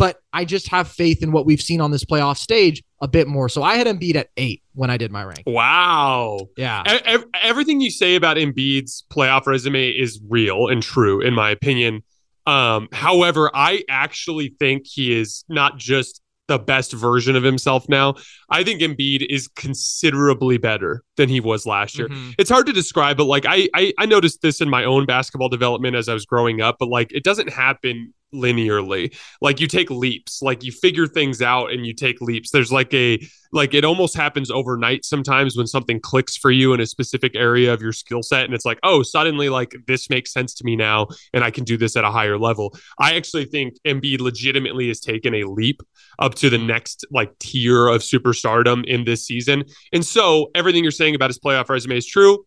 but 0.00 0.22
I 0.32 0.46
just 0.46 0.68
have 0.68 0.88
faith 0.88 1.22
in 1.22 1.30
what 1.30 1.44
we've 1.44 1.60
seen 1.60 1.82
on 1.82 1.90
this 1.90 2.06
playoff 2.06 2.38
stage 2.38 2.82
a 3.02 3.06
bit 3.06 3.28
more. 3.28 3.50
So 3.50 3.62
I 3.62 3.76
had 3.76 3.86
Embiid 3.86 4.16
at 4.16 4.30
eight 4.38 4.62
when 4.72 4.88
I 4.88 4.96
did 4.96 5.12
my 5.12 5.22
rank. 5.22 5.42
Wow. 5.46 6.48
Yeah. 6.56 6.82
E- 7.06 7.22
everything 7.42 7.82
you 7.82 7.90
say 7.90 8.16
about 8.16 8.38
Embiid's 8.38 9.04
playoff 9.10 9.46
resume 9.46 9.90
is 9.90 10.18
real 10.26 10.68
and 10.68 10.82
true, 10.82 11.20
in 11.20 11.34
my 11.34 11.50
opinion. 11.50 12.02
Um, 12.46 12.88
however, 12.92 13.50
I 13.52 13.84
actually 13.90 14.56
think 14.58 14.86
he 14.86 15.12
is 15.20 15.44
not 15.50 15.76
just 15.76 16.22
the 16.48 16.58
best 16.58 16.94
version 16.94 17.36
of 17.36 17.42
himself 17.42 17.86
now. 17.90 18.14
I 18.48 18.64
think 18.64 18.80
Embiid 18.80 19.26
is 19.28 19.48
considerably 19.48 20.56
better 20.56 21.04
than 21.18 21.28
he 21.28 21.40
was 21.40 21.66
last 21.66 21.98
year. 21.98 22.08
Mm-hmm. 22.08 22.30
It's 22.38 22.50
hard 22.50 22.64
to 22.66 22.72
describe, 22.72 23.18
but 23.18 23.26
like 23.26 23.44
I, 23.46 23.68
I 23.74 23.92
I 23.98 24.06
noticed 24.06 24.40
this 24.40 24.62
in 24.62 24.68
my 24.68 24.84
own 24.84 25.04
basketball 25.04 25.50
development 25.50 25.94
as 25.94 26.08
I 26.08 26.14
was 26.14 26.24
growing 26.24 26.62
up, 26.62 26.76
but 26.80 26.88
like 26.88 27.12
it 27.12 27.22
doesn't 27.22 27.50
happen 27.50 28.14
linearly. 28.34 29.16
Like 29.40 29.60
you 29.60 29.66
take 29.66 29.90
leaps. 29.90 30.42
Like 30.42 30.62
you 30.62 30.72
figure 30.72 31.06
things 31.06 31.42
out 31.42 31.72
and 31.72 31.86
you 31.86 31.94
take 31.94 32.20
leaps. 32.20 32.50
There's 32.50 32.72
like 32.72 32.92
a 32.94 33.18
like 33.52 33.74
it 33.74 33.84
almost 33.84 34.16
happens 34.16 34.50
overnight 34.50 35.04
sometimes 35.04 35.56
when 35.56 35.66
something 35.66 36.00
clicks 36.00 36.36
for 36.36 36.50
you 36.50 36.72
in 36.72 36.80
a 36.80 36.86
specific 36.86 37.34
area 37.34 37.72
of 37.72 37.82
your 37.82 37.92
skill 37.92 38.22
set 38.22 38.44
and 38.44 38.54
it's 38.54 38.64
like 38.64 38.78
oh 38.84 39.02
suddenly 39.02 39.48
like 39.48 39.74
this 39.88 40.08
makes 40.08 40.32
sense 40.32 40.54
to 40.54 40.64
me 40.64 40.76
now 40.76 41.08
and 41.34 41.42
I 41.42 41.50
can 41.50 41.64
do 41.64 41.76
this 41.76 41.96
at 41.96 42.04
a 42.04 42.10
higher 42.10 42.38
level. 42.38 42.76
I 42.98 43.16
actually 43.16 43.46
think 43.46 43.74
Embiid 43.84 44.20
legitimately 44.20 44.88
has 44.88 45.00
taken 45.00 45.34
a 45.34 45.44
leap 45.44 45.82
up 46.18 46.34
to 46.36 46.50
the 46.50 46.58
next 46.58 47.04
like 47.10 47.36
tier 47.38 47.88
of 47.88 48.02
superstardom 48.02 48.84
in 48.84 49.04
this 49.04 49.26
season. 49.26 49.64
And 49.92 50.04
so 50.04 50.50
everything 50.54 50.84
you're 50.84 50.92
saying 50.92 51.14
about 51.14 51.30
his 51.30 51.38
playoff 51.38 51.68
resume 51.68 51.96
is 51.96 52.06
true 52.06 52.44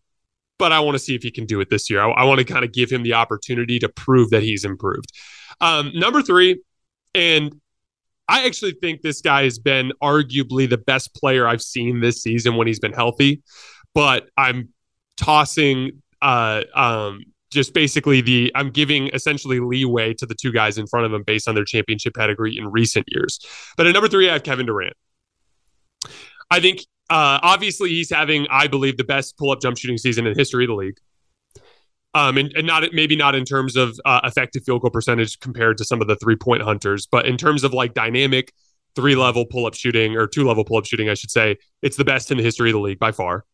but 0.58 0.72
I 0.72 0.80
want 0.80 0.94
to 0.94 0.98
see 0.98 1.14
if 1.14 1.22
he 1.22 1.30
can 1.30 1.46
do 1.46 1.60
it 1.60 1.70
this 1.70 1.90
year. 1.90 2.00
I, 2.00 2.10
I 2.10 2.24
want 2.24 2.38
to 2.38 2.44
kind 2.44 2.64
of 2.64 2.72
give 2.72 2.90
him 2.90 3.02
the 3.02 3.14
opportunity 3.14 3.78
to 3.80 3.88
prove 3.88 4.30
that 4.30 4.42
he's 4.42 4.64
improved. 4.64 5.10
Um, 5.60 5.90
number 5.94 6.22
three, 6.22 6.62
and 7.14 7.60
I 8.28 8.46
actually 8.46 8.76
think 8.80 9.02
this 9.02 9.20
guy 9.20 9.44
has 9.44 9.58
been 9.58 9.92
arguably 10.02 10.68
the 10.68 10.78
best 10.78 11.14
player 11.14 11.46
I've 11.46 11.62
seen 11.62 12.00
this 12.00 12.22
season 12.22 12.56
when 12.56 12.66
he's 12.66 12.80
been 12.80 12.92
healthy, 12.92 13.42
but 13.94 14.28
I'm 14.36 14.70
tossing 15.16 16.02
uh, 16.22 16.62
um, 16.74 17.20
just 17.50 17.74
basically 17.74 18.20
the 18.20 18.50
I'm 18.54 18.70
giving 18.70 19.08
essentially 19.08 19.60
leeway 19.60 20.14
to 20.14 20.26
the 20.26 20.34
two 20.34 20.52
guys 20.52 20.78
in 20.78 20.86
front 20.86 21.06
of 21.06 21.12
him 21.12 21.22
based 21.22 21.48
on 21.48 21.54
their 21.54 21.64
championship 21.64 22.14
pedigree 22.14 22.56
in 22.58 22.66
recent 22.68 23.06
years. 23.08 23.38
But 23.76 23.86
at 23.86 23.92
number 23.92 24.08
three, 24.08 24.28
I 24.28 24.32
have 24.32 24.42
Kevin 24.42 24.66
Durant. 24.66 24.94
I 26.50 26.60
think 26.60 26.80
uh, 27.10 27.38
obviously 27.42 27.90
he's 27.90 28.10
having, 28.10 28.46
I 28.50 28.66
believe, 28.66 28.96
the 28.96 29.04
best 29.04 29.36
pull 29.36 29.50
up 29.50 29.60
jump 29.60 29.76
shooting 29.76 29.98
season 29.98 30.26
in 30.26 30.36
history 30.36 30.64
of 30.64 30.68
the 30.68 30.74
league. 30.74 30.98
Um, 32.14 32.38
and, 32.38 32.52
and 32.56 32.66
not 32.66 32.84
maybe 32.92 33.16
not 33.16 33.34
in 33.34 33.44
terms 33.44 33.74
of 33.74 33.98
uh, 34.04 34.20
effective 34.22 34.62
field 34.64 34.82
goal 34.82 34.90
percentage 34.90 35.40
compared 35.40 35.78
to 35.78 35.84
some 35.84 36.00
of 36.00 36.06
the 36.06 36.14
three 36.16 36.36
point 36.36 36.62
hunters, 36.62 37.06
but 37.10 37.26
in 37.26 37.36
terms 37.36 37.64
of 37.64 37.74
like 37.74 37.92
dynamic 37.92 38.52
three 38.94 39.16
level 39.16 39.44
pull 39.44 39.66
up 39.66 39.74
shooting 39.74 40.16
or 40.16 40.28
two 40.28 40.46
level 40.46 40.64
pull 40.64 40.76
up 40.76 40.86
shooting, 40.86 41.08
I 41.08 41.14
should 41.14 41.32
say, 41.32 41.56
it's 41.82 41.96
the 41.96 42.04
best 42.04 42.30
in 42.30 42.36
the 42.36 42.44
history 42.44 42.70
of 42.70 42.74
the 42.74 42.80
league 42.80 43.00
by 43.00 43.10
far. 43.10 43.44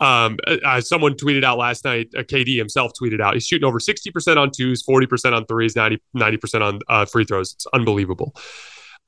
Um, 0.00 0.38
uh, 0.46 0.80
someone 0.80 1.14
tweeted 1.14 1.44
out 1.44 1.58
last 1.58 1.84
night, 1.84 2.08
uh, 2.16 2.22
KD 2.22 2.56
himself 2.56 2.92
tweeted 3.00 3.20
out, 3.20 3.34
he's 3.34 3.46
shooting 3.46 3.66
over 3.66 3.78
60% 3.78 4.36
on 4.36 4.50
twos, 4.50 4.84
40% 4.84 5.32
on 5.34 5.46
threes, 5.46 5.76
90, 5.76 6.00
90% 6.16 6.62
on 6.62 6.78
uh, 6.88 7.04
free 7.04 7.24
throws. 7.24 7.52
It's 7.52 7.66
unbelievable. 7.72 8.34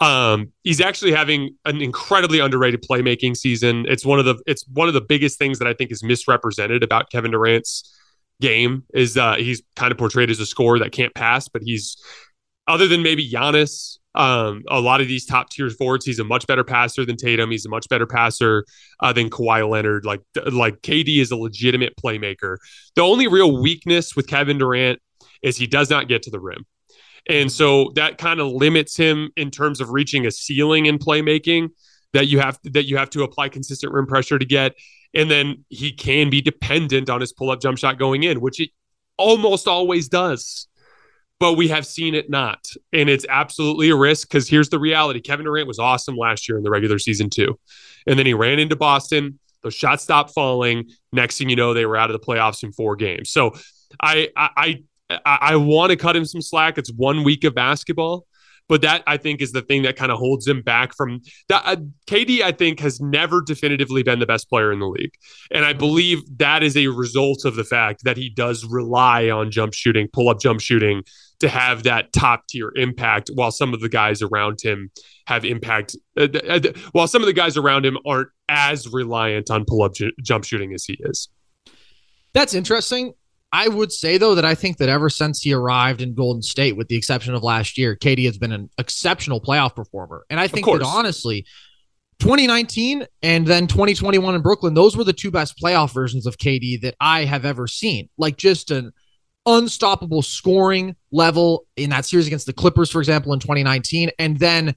Um, 0.01 0.53
he's 0.63 0.81
actually 0.81 1.13
having 1.13 1.57
an 1.65 1.81
incredibly 1.81 2.39
underrated 2.39 2.85
playmaking 2.89 3.37
season. 3.37 3.87
It's 3.89 4.05
one 4.05 4.19
of 4.19 4.25
the 4.25 4.37
it's 4.47 4.67
one 4.73 4.89
of 4.89 4.95
the 4.95 5.01
biggest 5.01 5.39
things 5.39 5.59
that 5.59 5.69
I 5.69 5.73
think 5.73 5.91
is 5.91 6.03
misrepresented 6.03 6.83
about 6.83 7.11
Kevin 7.11 7.31
Durant's 7.31 7.95
game 8.41 8.85
is 8.93 9.17
uh, 9.17 9.37
he's 9.37 9.63
kind 9.75 9.93
of 9.93 9.99
portrayed 9.99 10.31
as 10.31 10.39
a 10.39 10.47
scorer 10.47 10.79
that 10.81 10.93
can't 10.93 11.15
pass, 11.15 11.49
but 11.49 11.63
he's 11.63 11.97
other 12.69 12.89
than 12.89 13.03
maybe 13.03 13.29
Giannis, 13.31 13.99
um, 14.17 14.65
a 14.69 14.81
lot 14.81 15.01
of 15.01 15.09
these 15.09 15.27
top 15.27 15.51
tier 15.51 15.71
forwards, 15.71 16.05
he's 16.05 16.19
a 16.19 16.25
much 16.25 16.47
better 16.47 16.65
passer 16.65 17.05
than 17.05 17.17
Tatum. 17.17 17.51
He's 17.51 17.67
a 17.67 17.69
much 17.69 17.89
better 17.89 18.07
passer 18.07 18.65
uh, 19.01 19.13
than 19.13 19.31
Kawhi 19.31 19.69
Leonard. 19.69 20.05
Like 20.05 20.23
like 20.51 20.81
KD 20.83 21.21
is 21.21 21.31
a 21.31 21.37
legitimate 21.37 21.95
playmaker. 21.97 22.57
The 22.97 23.03
only 23.03 23.29
real 23.29 23.61
weakness 23.61 24.17
with 24.17 24.27
Kevin 24.27 24.59
Durant 24.59 25.01
is 25.43 25.57
he 25.57 25.67
does 25.67 25.91
not 25.91 26.09
get 26.09 26.23
to 26.23 26.31
the 26.31 26.41
rim. 26.41 26.65
And 27.29 27.51
so 27.51 27.93
that 27.97 28.19
kind 28.19 28.41
of 28.41 28.49
limits 28.49 28.97
him 28.97 29.31
in 29.37 29.51
terms 29.51 29.81
of 29.81 29.91
reaching 29.91 30.27
a 30.27 30.31
ceiling 30.31 30.87
in 30.87 30.99
playmaking 30.99 31.71
that 32.13 32.27
you 32.27 32.39
have 32.39 32.59
that 32.65 32.85
you 32.85 32.97
have 32.97 33.11
to 33.11 33.23
apply 33.23 33.49
consistent 33.49 33.93
rim 33.93 34.07
pressure 34.07 34.39
to 34.39 34.45
get. 34.45 34.75
And 35.15 35.31
then 35.31 35.65
he 35.69 35.93
can 35.93 36.31
be 36.31 36.41
dependent 36.41 37.11
on 37.11 37.21
his 37.21 37.33
pull 37.33 37.51
up 37.51 37.61
jump 37.61 37.79
shot 37.79 37.99
going 37.99 38.23
in, 38.23 38.41
which 38.41 38.61
it 38.61 38.71
almost 39.17 39.67
always 39.67 40.09
does. 40.09 40.69
But 41.39 41.55
we 41.55 41.69
have 41.69 41.87
seen 41.87 42.15
it 42.15 42.31
not. 42.31 42.67
And 42.93 43.11
it's 43.11 43.27
absolutely 43.29 43.91
a 43.91 43.97
risk 43.97 44.29
because 44.29 44.49
here's 44.49 44.71
the 44.71 44.79
reality 44.79 45.21
Kevin 45.21 45.45
Durant 45.45 45.69
was 45.69 45.79
awesome 45.79 46.17
last 46.17 46.49
year 46.49 46.57
in 46.57 46.65
the 46.65 46.71
regular 46.71 46.99
season, 46.99 47.29
too. 47.29 47.59
And 48.07 48.19
then 48.19 48.25
he 48.25 48.35
ran 48.35 48.59
into 48.59 48.77
Boston. 48.77 49.39
Those 49.63 49.75
shots 49.75 50.03
stopped 50.03 50.33
falling. 50.33 50.91
Next 51.13 51.37
thing 51.37 51.51
you 51.51 51.57
know, 51.57 51.75
they 51.75 51.85
were 51.85 51.97
out 51.97 52.11
of 52.11 52.19
the 52.19 52.25
playoffs 52.25 52.63
in 52.63 52.73
four 52.73 52.97
games. 52.97 53.31
So 53.31 53.53
I, 54.01 54.31
I, 54.37 54.51
I, 54.57 54.83
I 55.25 55.57
want 55.57 55.91
to 55.91 55.97
cut 55.97 56.17
him 56.17 56.25
some 56.25 56.43
slack. 56.43 56.79
It's 56.79 56.93
one 56.93 57.23
week 57.25 57.45
of 57.45 57.55
basketball. 57.55 58.27
But 58.69 58.83
that 58.83 59.05
I 59.07 59.17
think 59.17 59.41
is 59.41 59.53
the 59.53 59.63
thing 59.63 59.83
that 59.83 59.95
kind 59.95 60.11
of 60.11 60.19
holds 60.19 60.47
him 60.47 60.61
back 60.61 60.93
from 60.93 61.21
that. 61.49 61.63
Uh, 61.65 61.77
KD, 62.09 62.43
I 62.43 62.51
think, 62.51 62.81
has 62.81 63.01
never 63.01 63.41
definitively 63.41 64.03
been 64.03 64.19
the 64.19 64.27
best 64.27 64.49
player 64.49 64.73
in 64.73 64.81
the 64.81 64.89
league. 64.89 65.13
And 65.53 65.65
I 65.65 65.73
believe 65.73 66.23
that 66.39 66.65
is 66.65 66.77
a 66.77 66.89
result 66.89 67.45
of 67.45 67.55
the 67.55 67.63
fact 67.63 68.03
that 68.03 68.17
he 68.17 68.29
does 68.29 68.65
rely 68.65 69.31
on 69.31 69.53
jump 69.53 69.73
shooting, 69.73 70.09
pull 70.13 70.29
up 70.29 70.41
jump 70.41 70.61
shooting 70.61 71.05
to 71.39 71.49
have 71.49 71.85
that 71.85 72.13
top 72.13 72.49
tier 72.49 72.73
impact 72.75 73.31
while 73.35 73.53
some 73.53 73.73
of 73.73 73.81
the 73.81 73.89
guys 73.89 74.23
around 74.23 74.61
him 74.63 74.91
have 75.27 75.45
impact 75.45 75.95
uh, 76.19 76.27
uh, 76.49 76.61
while 76.93 77.07
some 77.07 77.23
of 77.23 77.27
the 77.27 77.33
guys 77.33 77.57
around 77.57 77.85
him 77.85 77.99
aren't 78.07 78.29
as 78.49 78.89
reliant 78.89 79.51
on 79.51 79.65
pull 79.65 79.83
up 79.83 79.95
j- 79.95 80.13
jump 80.23 80.45
shooting 80.45 80.73
as 80.73 80.85
he 80.85 80.97
is. 81.01 81.29
That's 82.33 82.55
interesting. 82.55 83.15
I 83.53 83.69
would 83.69 83.93
say 83.93 84.19
though 84.19 84.35
that 84.35 84.45
I 84.45 84.55
think 84.55 84.79
that 84.79 84.89
ever 84.89 85.09
since 85.09 85.41
he 85.41 85.53
arrived 85.53 86.03
in 86.03 86.15
Golden 86.15 86.43
State, 86.43 86.77
with 86.77 86.89
the 86.89 86.97
exception 86.97 87.35
of 87.35 87.43
last 87.43 87.79
year, 87.79 87.97
KD 87.97 88.27
has 88.27 88.39
been 88.39 88.53
an 88.53 88.71
exceptional 88.79 89.41
playoff 89.41 89.75
performer. 89.75 90.25
And 90.29 90.41
I 90.41 90.49
think 90.49 90.67
that 90.67 90.83
honestly, 90.83 91.47
2019 92.19 93.07
and 93.23 93.47
then 93.47 93.67
2021 93.67 94.35
in 94.35 94.41
Brooklyn, 94.43 94.75
those 94.75 94.97
were 94.97 95.05
the 95.05 95.13
two 95.13 95.31
best 95.31 95.59
playoff 95.59 95.93
versions 95.93 96.27
of 96.27 96.39
KD 96.39 96.81
that 96.83 96.97
I 97.01 97.25
have 97.25 97.45
ever 97.45 97.67
seen. 97.67 98.09
Like 98.19 98.37
just 98.37 98.71
an 98.71 98.93
unstoppable 99.47 100.23
scoring 100.23 100.97
level 101.13 101.67
in 101.77 101.91
that 101.91 102.05
series 102.05 102.27
against 102.27 102.47
the 102.47 102.53
Clippers, 102.53 102.91
for 102.91 103.01
example, 103.01 103.33
in 103.33 103.39
2019, 103.39 104.11
and 104.19 104.39
then 104.39 104.75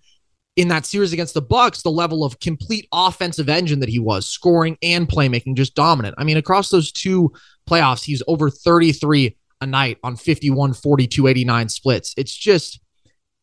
in 0.55 0.67
that 0.67 0.85
series 0.85 1.13
against 1.13 1.33
the 1.33 1.41
Bucks, 1.41 1.81
the 1.81 1.89
level 1.89 2.25
of 2.25 2.39
complete 2.39 2.85
offensive 2.91 3.47
engine 3.47 3.79
that 3.79 3.89
he 3.89 3.99
was, 3.99 4.27
scoring 4.27 4.77
and 4.83 5.07
playmaking, 5.07 5.55
just 5.55 5.73
dominant. 5.73 6.15
I 6.17 6.25
mean, 6.25 6.35
across 6.35 6.69
those 6.69 6.91
two 6.91 7.31
playoffs, 7.69 8.03
he's 8.03 8.23
over 8.27 8.49
33 8.49 9.35
a 9.61 9.65
night 9.65 9.97
on 10.03 10.15
51, 10.15 10.73
42, 10.73 11.27
89 11.27 11.69
splits. 11.69 12.13
It's 12.17 12.35
just, 12.35 12.79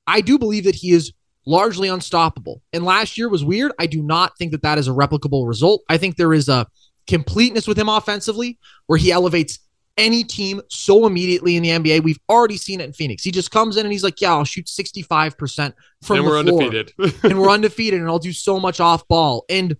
I 0.07 0.21
do 0.21 0.39
believe 0.39 0.65
that 0.65 0.77
he 0.77 0.93
is 0.93 1.13
largely 1.47 1.89
unstoppable. 1.89 2.63
And 2.73 2.85
last 2.85 3.17
year 3.17 3.29
was 3.29 3.45
weird. 3.45 3.73
I 3.79 3.87
do 3.87 4.03
not 4.03 4.37
think 4.39 4.53
that 4.53 4.63
that 4.63 4.79
is 4.79 4.89
a 4.89 4.93
replicable 4.93 5.47
result. 5.47 5.83
I 5.89 5.99
think 5.99 6.17
there 6.17 6.33
is 6.33 6.49
a 6.49 6.67
completeness 7.07 7.69
with 7.69 7.79
him 7.79 7.89
offensively 7.89 8.59
where 8.87 8.99
he 8.99 9.13
elevates 9.13 9.59
any 9.97 10.25
team 10.25 10.61
so 10.69 11.07
immediately 11.07 11.57
in 11.57 11.63
the 11.63 11.71
NBA. 11.71 12.03
We've 12.03 12.19
already 12.29 12.57
seen 12.57 12.81
it 12.81 12.85
in 12.85 12.93
Phoenix. 12.93 13.23
He 13.23 13.31
just 13.31 13.51
comes 13.51 13.77
in 13.77 13.87
and 13.87 13.93
he's 13.93 14.05
like, 14.05 14.21
"Yeah, 14.21 14.33
I'll 14.33 14.45
shoot 14.45 14.67
65% 14.67 15.73
from 16.03 16.17
and 16.19 16.27
we're 16.27 16.39
undefeated. 16.39 16.93
and 17.23 17.41
we're 17.41 17.49
undefeated 17.51 18.01
and 18.01 18.09
I'll 18.09 18.19
do 18.19 18.33
so 18.33 18.61
much 18.61 18.81
off 18.81 19.07
ball." 19.09 19.45
And 19.49 19.77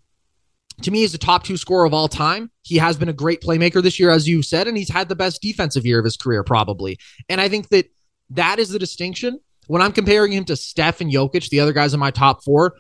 to 0.83 0.91
me, 0.91 1.01
he's 1.01 1.13
the 1.13 1.19
top 1.19 1.45
two 1.45 1.57
scorer 1.57 1.87
of 1.87 1.95
all 1.95 2.09
time. 2.09 2.51
He 2.63 2.77
has 2.77 2.97
been 2.97 3.09
a 3.09 3.15
great 3.15 3.41
playmaker 3.41 3.83
this 3.83 3.99
year, 3.99 4.11
as 4.11 4.29
you 4.29 4.43
said, 4.43 4.69
and 4.69 4.77
he's 4.77 4.91
had 4.91 5.09
the 5.09 5.17
best 5.17 5.41
defensive 5.41 5.87
year 5.87 5.99
of 5.99 6.05
his 6.05 6.17
career, 6.17 6.45
probably. 6.45 6.99
And 7.29 7.41
I 7.41 7.49
think 7.49 7.69
that 7.71 7.91
that 8.31 8.59
is 8.59 8.69
the 8.69 8.79
distinction. 8.79 9.41
When 9.69 9.83
I'm 9.83 9.93
comparing 9.93 10.33
him 10.33 10.45
to 10.45 10.57
Steph 10.57 11.01
and 11.01 11.11
Jokic, 11.11 11.49
the 11.49 11.61
other 11.61 11.73
guys 11.73 11.95
in 11.95 12.01
my 12.01 12.11
top 12.11 12.45
four, 12.45 12.75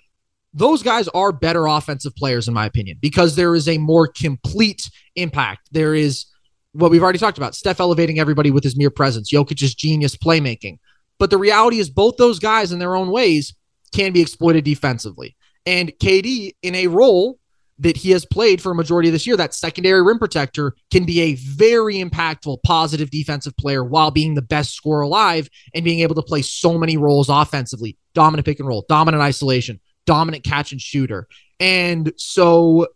those 0.52 0.82
guys 0.82 1.08
are 1.08 1.32
better 1.32 1.66
offensive 1.66 2.14
players, 2.16 2.48
in 2.48 2.54
my 2.54 2.66
opinion, 2.66 2.98
because 3.00 3.36
there 3.36 3.54
is 3.54 3.68
a 3.68 3.78
more 3.78 4.06
complete 4.06 4.88
impact. 5.14 5.68
There 5.72 5.94
is 5.94 6.26
what 6.72 6.90
we've 6.90 7.02
already 7.02 7.18
talked 7.18 7.38
about 7.38 7.54
Steph 7.54 7.80
elevating 7.80 8.18
everybody 8.18 8.50
with 8.50 8.64
his 8.64 8.76
mere 8.76 8.90
presence, 8.90 9.32
Jokic's 9.32 9.74
genius 9.74 10.16
playmaking. 10.16 10.78
But 11.18 11.30
the 11.30 11.38
reality 11.38 11.78
is, 11.78 11.88
both 11.88 12.16
those 12.16 12.38
guys 12.38 12.72
in 12.72 12.78
their 12.78 12.94
own 12.94 13.10
ways 13.10 13.54
can 13.94 14.12
be 14.12 14.20
exploited 14.20 14.64
defensively. 14.64 15.36
And 15.64 15.92
KD, 15.98 16.52
in 16.62 16.74
a 16.74 16.86
role 16.86 17.38
that 17.78 17.96
he 17.96 18.10
has 18.10 18.24
played 18.24 18.62
for 18.62 18.72
a 18.72 18.74
majority 18.74 19.08
of 19.08 19.12
this 19.12 19.26
year, 19.26 19.36
that 19.36 19.54
secondary 19.54 20.02
rim 20.02 20.18
protector 20.18 20.74
can 20.90 21.04
be 21.04 21.20
a 21.20 21.34
very 21.34 21.96
impactful, 21.96 22.58
positive 22.64 23.10
defensive 23.10 23.56
player 23.56 23.84
while 23.84 24.10
being 24.10 24.34
the 24.34 24.42
best 24.42 24.74
scorer 24.74 25.02
alive 25.02 25.48
and 25.74 25.84
being 25.84 26.00
able 26.00 26.14
to 26.14 26.22
play 26.22 26.42
so 26.42 26.78
many 26.78 26.96
roles 26.96 27.28
offensively 27.28 27.96
dominant 28.14 28.46
pick 28.46 28.58
and 28.58 28.68
roll, 28.68 28.84
dominant 28.88 29.22
isolation, 29.22 29.78
dominant 30.06 30.42
catch 30.42 30.72
and 30.72 30.80
shooter. 30.80 31.28
And 31.60 32.12
so 32.16 32.88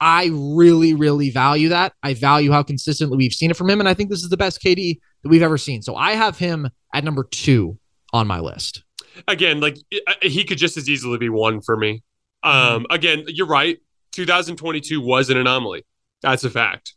I 0.00 0.30
really, 0.32 0.94
really 0.94 1.30
value 1.30 1.70
that. 1.70 1.94
I 2.02 2.14
value 2.14 2.52
how 2.52 2.62
consistently 2.62 3.16
we've 3.16 3.32
seen 3.32 3.50
it 3.50 3.56
from 3.56 3.70
him. 3.70 3.80
And 3.80 3.88
I 3.88 3.94
think 3.94 4.10
this 4.10 4.22
is 4.22 4.28
the 4.28 4.36
best 4.36 4.62
KD 4.62 4.98
that 5.22 5.28
we've 5.28 5.42
ever 5.42 5.56
seen. 5.56 5.82
So 5.82 5.96
I 5.96 6.12
have 6.12 6.38
him 6.38 6.68
at 6.92 7.04
number 7.04 7.24
two 7.24 7.78
on 8.12 8.26
my 8.26 8.40
list. 8.40 8.82
Again, 9.28 9.60
like 9.60 9.78
he 10.20 10.44
could 10.44 10.58
just 10.58 10.76
as 10.76 10.88
easily 10.88 11.16
be 11.16 11.30
one 11.30 11.62
for 11.62 11.76
me. 11.76 12.02
Um, 12.42 12.52
mm-hmm. 12.52 12.94
again, 12.94 13.24
you're 13.28 13.46
right. 13.46 13.78
2022 14.16 15.00
was 15.00 15.30
an 15.30 15.36
anomaly. 15.36 15.84
That's 16.22 16.42
a 16.44 16.50
fact. 16.50 16.94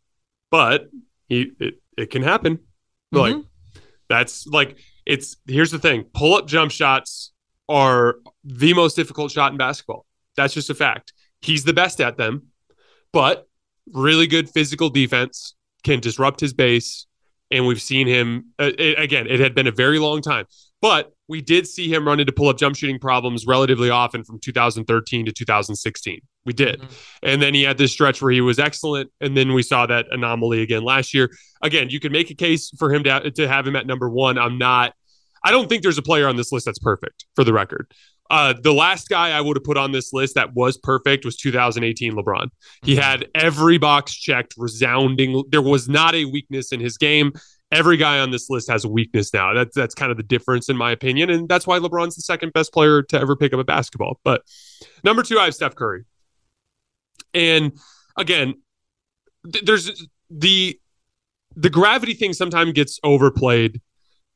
But 0.50 0.90
he 1.28 1.52
it, 1.60 1.76
it 1.98 2.10
can 2.10 2.24
happen. 2.24 2.58
Mm-hmm. 3.14 3.18
Like 3.18 3.46
that's 4.08 4.48
like 4.48 4.78
it's 5.06 5.36
here's 5.48 5.72
the 5.72 5.80
thing. 5.80 6.06
Pull 6.14 6.36
up 6.36 6.48
jump 6.48 6.72
shots 6.72 7.32
are 7.68 8.16
the 8.44 8.74
most 8.74 8.96
difficult 8.96 9.32
shot 9.32 9.52
in 9.52 9.58
basketball. 9.58 10.06
That's 10.36 10.54
just 10.54 10.70
a 10.70 10.76
fact. 10.76 11.14
He's 11.42 11.64
the 11.64 11.74
best 11.74 12.02
at 12.02 12.18
them, 12.18 12.48
but 13.12 13.48
really 13.94 14.26
good 14.26 14.50
physical 14.50 14.90
defense 14.90 15.56
can 15.84 16.00
disrupt 16.00 16.40
his 16.40 16.54
base. 16.54 17.06
And 17.52 17.66
we've 17.66 17.82
seen 17.82 18.08
him 18.08 18.54
uh, 18.60 18.72
it, 18.78 19.00
again. 19.00 19.26
It 19.28 19.40
had 19.40 19.56
been 19.56 19.66
a 19.66 19.72
very 19.72 19.98
long 19.98 20.22
time, 20.22 20.46
but 20.82 21.14
we 21.28 21.42
did 21.42 21.68
see 21.68 21.92
him 21.92 22.08
run 22.08 22.20
into 22.20 22.32
pull 22.32 22.48
up 22.48 22.58
jump 22.58 22.76
shooting 22.76 23.00
problems 23.00 23.48
relatively 23.48 23.90
often 23.90 24.24
from 24.24 24.40
2013 24.40 25.26
to 25.26 25.32
2016. 25.32 26.20
We 26.46 26.54
did. 26.54 26.80
Mm-hmm. 26.80 26.94
And 27.24 27.42
then 27.42 27.54
he 27.54 27.64
had 27.64 27.78
this 27.78 27.92
stretch 27.92 28.22
where 28.22 28.32
he 28.32 28.42
was 28.42 28.60
excellent. 28.60 29.12
And 29.22 29.36
then 29.36 29.54
we 29.54 29.62
saw 29.62 29.86
that 29.86 30.08
anomaly 30.12 30.62
again 30.62 30.84
last 30.84 31.14
year. 31.14 31.30
Again, 31.62 31.90
you 31.90 32.00
could 32.00 32.12
make 32.12 32.30
a 32.32 32.36
case 32.36 32.72
for 32.78 32.94
him 32.94 33.04
to, 33.04 33.32
to 33.32 33.48
have 33.48 33.68
him 33.68 33.76
at 33.76 33.86
number 33.86 34.10
one. 34.10 34.38
I'm 34.38 34.58
not, 34.58 34.94
I 35.44 35.52
don't 35.52 35.68
think 35.70 35.84
there's 35.84 35.98
a 35.98 36.02
player 36.04 36.28
on 36.28 36.38
this 36.38 36.52
list 36.52 36.66
that's 36.66 36.80
perfect 36.80 37.26
for 37.36 37.44
the 37.44 37.54
record. 37.54 37.92
Uh, 38.32 38.54
the 38.62 38.74
last 38.74 39.10
guy 39.10 39.32
I 39.32 39.42
would 39.42 39.58
have 39.58 39.64
put 39.64 39.76
on 39.76 39.92
this 39.92 40.14
list 40.14 40.36
that 40.36 40.54
was 40.54 40.78
perfect 40.78 41.26
was 41.26 41.36
2018 41.36 42.14
LeBron. 42.14 42.50
He 42.84 42.96
Mhm. 42.96 43.02
had 43.02 43.28
every 43.34 43.78
box 43.80 44.14
checked, 44.16 44.54
resounding. 44.58 45.44
There 45.50 45.62
was 45.64 45.90
not 45.90 46.14
a 46.14 46.26
weakness 46.26 46.72
in 46.72 46.80
his 46.80 46.98
game. 46.98 47.34
Every 47.72 47.98
guy 47.98 48.20
on 48.20 48.30
this 48.32 48.48
list 48.50 48.70
has 48.70 48.86
a 48.86 48.90
weakness 48.90 49.34
now. 49.34 49.54
That's 49.54 49.76
that's 49.76 49.96
kind 49.96 50.12
of 50.12 50.18
the 50.18 50.24
difference 50.24 50.70
in 50.70 50.78
my 50.78 50.92
opinion, 50.92 51.30
and 51.32 51.48
that's 51.50 51.66
why 51.68 51.80
LeBron's 51.80 52.16
the 52.16 52.22
second 52.22 52.54
best 52.54 52.72
player 52.72 53.02
to 53.04 53.20
ever 53.20 53.36
pick 53.36 53.52
up 53.54 53.60
a 53.60 53.64
basketball. 53.64 54.20
But 54.24 54.42
number 55.04 55.22
two, 55.24 55.40
I 55.40 55.46
have 55.46 55.56
Steph 55.56 55.76
Curry, 55.76 56.06
and 57.34 57.72
again, 58.18 58.56
th- 59.52 59.66
there's 59.66 60.08
the 60.30 60.80
the 61.56 61.70
gravity 61.70 62.14
thing 62.14 62.34
sometimes 62.34 62.74
gets 62.74 63.00
overplayed 63.04 63.82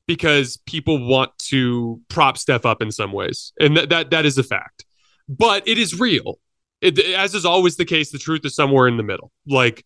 because 0.08 0.58
people 0.66 1.08
want 1.08 1.32
to 1.38 2.02
prop 2.10 2.38
Steph 2.38 2.66
up 2.66 2.82
in 2.82 2.92
some 2.92 3.12
ways, 3.12 3.54
and 3.60 3.78
that 3.78 3.90
that, 3.90 4.10
that 4.12 4.26
is 4.26 4.38
a 4.38 4.44
fact. 4.44 4.86
But 5.30 5.68
it 5.68 5.78
is 5.78 6.00
real. 6.00 6.40
It, 6.82 7.00
as 7.00 7.34
is 7.34 7.46
always 7.46 7.78
the 7.78 7.86
case, 7.86 8.12
the 8.12 8.18
truth 8.18 8.42
is 8.44 8.56
somewhere 8.56 8.88
in 8.88 8.98
the 8.98 9.04
middle. 9.04 9.32
Like, 9.48 9.86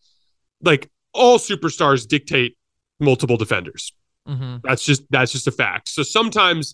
like 0.63 0.89
all 1.13 1.37
superstars 1.37 2.07
dictate 2.07 2.57
multiple 2.99 3.37
defenders. 3.37 3.93
Mhm. 4.27 4.61
That's 4.63 4.83
just 4.83 5.03
that's 5.09 5.31
just 5.31 5.47
a 5.47 5.51
fact. 5.51 5.89
So 5.89 6.03
sometimes 6.03 6.73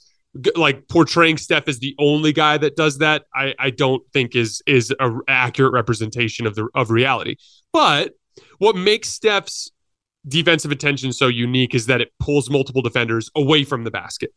like 0.55 0.87
portraying 0.87 1.37
Steph 1.37 1.67
as 1.67 1.79
the 1.79 1.95
only 1.99 2.33
guy 2.33 2.57
that 2.57 2.75
does 2.75 2.97
that, 2.99 3.25
I, 3.33 3.53
I 3.59 3.69
don't 3.69 4.03
think 4.13 4.35
is 4.35 4.61
is 4.65 4.93
a 4.99 5.11
accurate 5.27 5.73
representation 5.73 6.47
of 6.47 6.55
the 6.55 6.67
of 6.73 6.89
reality. 6.89 7.35
But 7.71 8.13
what 8.57 8.75
makes 8.75 9.09
Steph's 9.09 9.71
defensive 10.27 10.71
attention 10.71 11.11
so 11.13 11.27
unique 11.27 11.75
is 11.75 11.87
that 11.87 12.01
it 12.01 12.11
pulls 12.19 12.49
multiple 12.49 12.81
defenders 12.81 13.29
away 13.35 13.63
from 13.63 13.83
the 13.83 13.91
basket. 13.91 14.31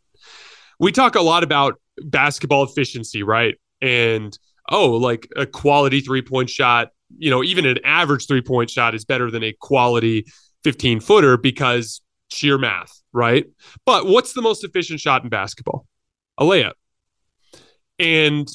We 0.79 0.93
talk 0.93 1.15
a 1.15 1.23
lot 1.23 1.43
about 1.43 1.81
basketball 1.99 2.65
efficiency, 2.65 3.23
right? 3.23 3.55
And 3.81 4.37
oh, 4.69 4.91
like 4.93 5.29
a 5.37 5.47
quality 5.47 6.01
three 6.01 6.23
point 6.23 6.51
shot, 6.51 6.89
you 7.17 7.31
know, 7.31 7.43
even 7.43 7.65
an 7.65 7.79
average 7.85 8.27
three 8.27 8.43
point 8.43 8.69
shot 8.69 8.95
is 8.95 9.05
better 9.05 9.31
than 9.31 9.43
a 9.43 9.53
quality 9.53 10.27
15 10.65 11.01
footer 11.01 11.37
because 11.37 12.03
sheer 12.29 12.59
math, 12.59 13.03
right? 13.13 13.47
But 13.85 14.07
what's 14.07 14.33
the 14.33 14.43
most 14.43 14.65
efficient 14.65 15.01
shot 15.01 15.23
in 15.23 15.29
basketball? 15.29 15.87
A 16.39 16.45
layup. 16.45 16.73
And 17.99 18.49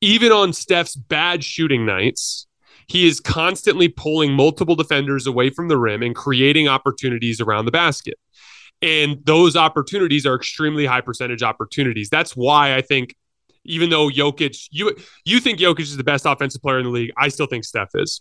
even 0.00 0.32
on 0.32 0.52
Steph's 0.52 0.96
bad 0.96 1.42
shooting 1.42 1.86
nights, 1.86 2.46
he 2.88 3.06
is 3.06 3.20
constantly 3.20 3.88
pulling 3.88 4.32
multiple 4.32 4.76
defenders 4.76 5.26
away 5.26 5.50
from 5.50 5.68
the 5.68 5.76
rim 5.76 6.02
and 6.02 6.14
creating 6.14 6.68
opportunities 6.68 7.40
around 7.40 7.64
the 7.64 7.72
basket. 7.72 8.18
And 8.82 9.24
those 9.24 9.56
opportunities 9.56 10.26
are 10.26 10.34
extremely 10.34 10.86
high 10.86 11.00
percentage 11.00 11.42
opportunities. 11.42 12.10
That's 12.10 12.36
why 12.36 12.76
I 12.76 12.82
think, 12.82 13.16
even 13.64 13.90
though 13.90 14.08
Jokic, 14.08 14.68
you 14.70 14.96
you 15.24 15.40
think 15.40 15.58
Jokic 15.58 15.80
is 15.80 15.96
the 15.96 16.04
best 16.04 16.26
offensive 16.26 16.62
player 16.62 16.78
in 16.78 16.84
the 16.84 16.90
league, 16.90 17.10
I 17.16 17.28
still 17.28 17.46
think 17.46 17.64
Steph 17.64 17.90
is. 17.94 18.20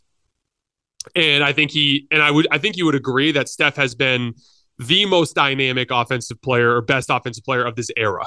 And 1.16 1.44
I 1.44 1.54
think 1.54 1.72
he 1.72 2.08
and 2.10 2.22
I 2.22 2.32
would 2.32 2.48
I 2.50 2.58
think 2.58 2.78
you 2.78 2.86
would 2.86 2.96
agree 2.96 3.32
that 3.34 3.50
Steph 3.50 3.76
has 3.76 3.94
been 3.94 4.34
the 4.78 5.06
most 5.06 5.36
dynamic 5.36 5.90
offensive 5.92 6.42
player 6.42 6.76
or 6.76 6.82
best 6.82 7.10
offensive 7.10 7.44
player 7.44 7.64
of 7.64 7.76
this 7.76 7.90
era 7.96 8.26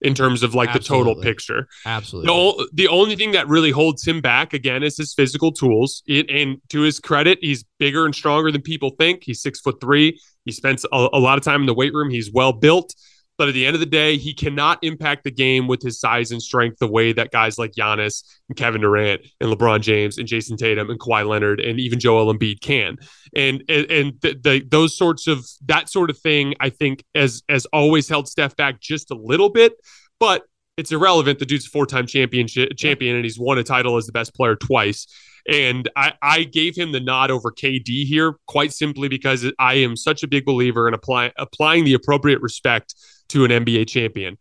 in 0.00 0.14
terms 0.14 0.42
of 0.42 0.54
like 0.54 0.72
the 0.72 0.78
total 0.78 1.14
picture. 1.14 1.66
Absolutely. 1.86 2.26
The, 2.26 2.32
ol- 2.32 2.66
the 2.72 2.88
only 2.88 3.16
thing 3.16 3.32
that 3.32 3.48
really 3.48 3.70
holds 3.70 4.06
him 4.06 4.20
back 4.20 4.52
again 4.52 4.82
is 4.82 4.96
his 4.98 5.14
physical 5.14 5.50
tools. 5.50 6.02
It, 6.06 6.28
and 6.30 6.60
to 6.68 6.82
his 6.82 7.00
credit, 7.00 7.38
he's 7.40 7.64
bigger 7.78 8.04
and 8.04 8.14
stronger 8.14 8.52
than 8.52 8.60
people 8.60 8.90
think. 8.98 9.24
He's 9.24 9.40
six 9.40 9.60
foot 9.60 9.80
three. 9.80 10.20
He 10.44 10.52
spends 10.52 10.84
a, 10.92 11.08
a 11.12 11.18
lot 11.18 11.38
of 11.38 11.44
time 11.44 11.62
in 11.62 11.66
the 11.66 11.74
weight 11.74 11.94
room. 11.94 12.10
He's 12.10 12.30
well 12.30 12.52
built. 12.52 12.94
But 13.36 13.48
at 13.48 13.54
the 13.54 13.66
end 13.66 13.74
of 13.74 13.80
the 13.80 13.86
day, 13.86 14.16
he 14.16 14.32
cannot 14.32 14.78
impact 14.82 15.24
the 15.24 15.30
game 15.30 15.66
with 15.66 15.82
his 15.82 15.98
size 15.98 16.30
and 16.30 16.40
strength 16.40 16.78
the 16.78 16.86
way 16.86 17.12
that 17.12 17.32
guys 17.32 17.58
like 17.58 17.72
Giannis 17.72 18.22
and 18.48 18.56
Kevin 18.56 18.82
Durant 18.82 19.22
and 19.40 19.50
LeBron 19.50 19.80
James 19.80 20.18
and 20.18 20.28
Jayson 20.28 20.56
Tatum 20.56 20.88
and 20.88 21.00
Kawhi 21.00 21.26
Leonard 21.26 21.60
and 21.60 21.80
even 21.80 21.98
Joel 21.98 22.32
Embiid 22.32 22.60
can. 22.60 22.96
And 23.34 23.64
and, 23.68 23.90
and 23.90 24.20
the, 24.20 24.38
the, 24.42 24.66
those 24.70 24.96
sorts 24.96 25.26
of 25.26 25.44
that 25.66 25.90
sort 25.90 26.10
of 26.10 26.18
thing, 26.18 26.54
I 26.60 26.70
think, 26.70 27.04
as 27.14 27.42
as 27.48 27.66
always 27.66 28.08
held 28.08 28.28
Steph 28.28 28.54
back 28.56 28.80
just 28.80 29.10
a 29.10 29.16
little 29.16 29.48
bit. 29.48 29.72
But 30.20 30.44
it's 30.76 30.92
irrelevant. 30.92 31.38
The 31.38 31.46
dude's 31.46 31.66
a 31.66 31.70
four-time 31.70 32.06
championship 32.06 32.76
champion, 32.76 33.16
and 33.16 33.24
he's 33.24 33.38
won 33.38 33.58
a 33.58 33.62
title 33.62 33.96
as 33.96 34.06
the 34.06 34.12
best 34.12 34.34
player 34.34 34.56
twice. 34.56 35.06
And 35.46 35.88
I, 35.94 36.14
I 36.22 36.44
gave 36.44 36.74
him 36.74 36.92
the 36.92 37.00
nod 37.00 37.30
over 37.30 37.52
KD 37.52 38.06
here, 38.06 38.36
quite 38.46 38.72
simply 38.72 39.08
because 39.08 39.44
I 39.58 39.74
am 39.74 39.94
such 39.94 40.22
a 40.22 40.28
big 40.28 40.44
believer 40.44 40.88
in 40.88 40.94
apply, 40.94 41.32
applying 41.36 41.84
the 41.84 41.94
appropriate 41.94 42.40
respect 42.40 42.94
to 43.28 43.44
an 43.44 43.50
NBA 43.50 43.88
champion. 43.88 44.38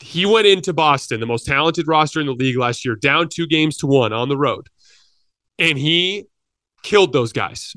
He 0.00 0.24
went 0.24 0.46
into 0.46 0.72
Boston, 0.72 1.20
the 1.20 1.26
most 1.26 1.44
talented 1.44 1.86
roster 1.86 2.20
in 2.20 2.26
the 2.26 2.32
league 2.32 2.56
last 2.56 2.84
year, 2.84 2.96
down 2.96 3.28
two 3.28 3.46
games 3.46 3.76
to 3.78 3.86
one 3.86 4.12
on 4.12 4.28
the 4.28 4.36
road, 4.36 4.68
and 5.58 5.76
he 5.76 6.26
killed 6.82 7.12
those 7.12 7.32
guys. 7.32 7.76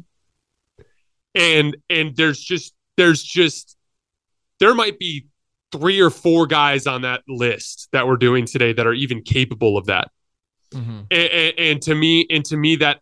And 1.36 1.76
and 1.90 2.16
there's 2.16 2.40
just 2.40 2.74
there's 2.96 3.22
just 3.22 3.76
there 4.60 4.74
might 4.74 5.00
be 5.00 5.28
three 5.72 6.00
or 6.00 6.10
four 6.10 6.46
guys 6.46 6.86
on 6.88 7.02
that 7.02 7.24
list 7.28 7.90
that 7.92 8.08
we're 8.08 8.18
doing 8.18 8.46
today 8.46 8.72
that 8.72 8.86
are 8.86 8.94
even 8.94 9.22
capable 9.22 9.78
of 9.78 9.88
that. 9.88 10.10
Mhm. 10.72 11.08
And, 11.12 11.32
and, 11.32 11.60
and 11.60 11.82
to 11.84 11.96
me, 11.96 12.26
and 12.30 12.46
to 12.46 12.58
me, 12.58 12.76
that 12.78 13.02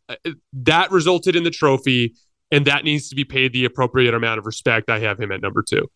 that 0.54 0.92
resulted 0.92 1.36
in 1.36 1.44
the 1.44 1.52
trophy, 1.52 2.16
and 2.52 2.66
that 2.66 2.84
needs 2.84 3.10
to 3.10 3.16
be 3.16 3.24
paid 3.24 3.54
the 3.54 3.66
appropriate 3.66 4.14
amount 4.14 4.40
of 4.40 4.46
respect. 4.46 4.90
I 4.90 5.00
have 5.00 5.20
him 5.20 5.32
at 5.32 5.42
number 5.42 5.62
two. 5.62 5.90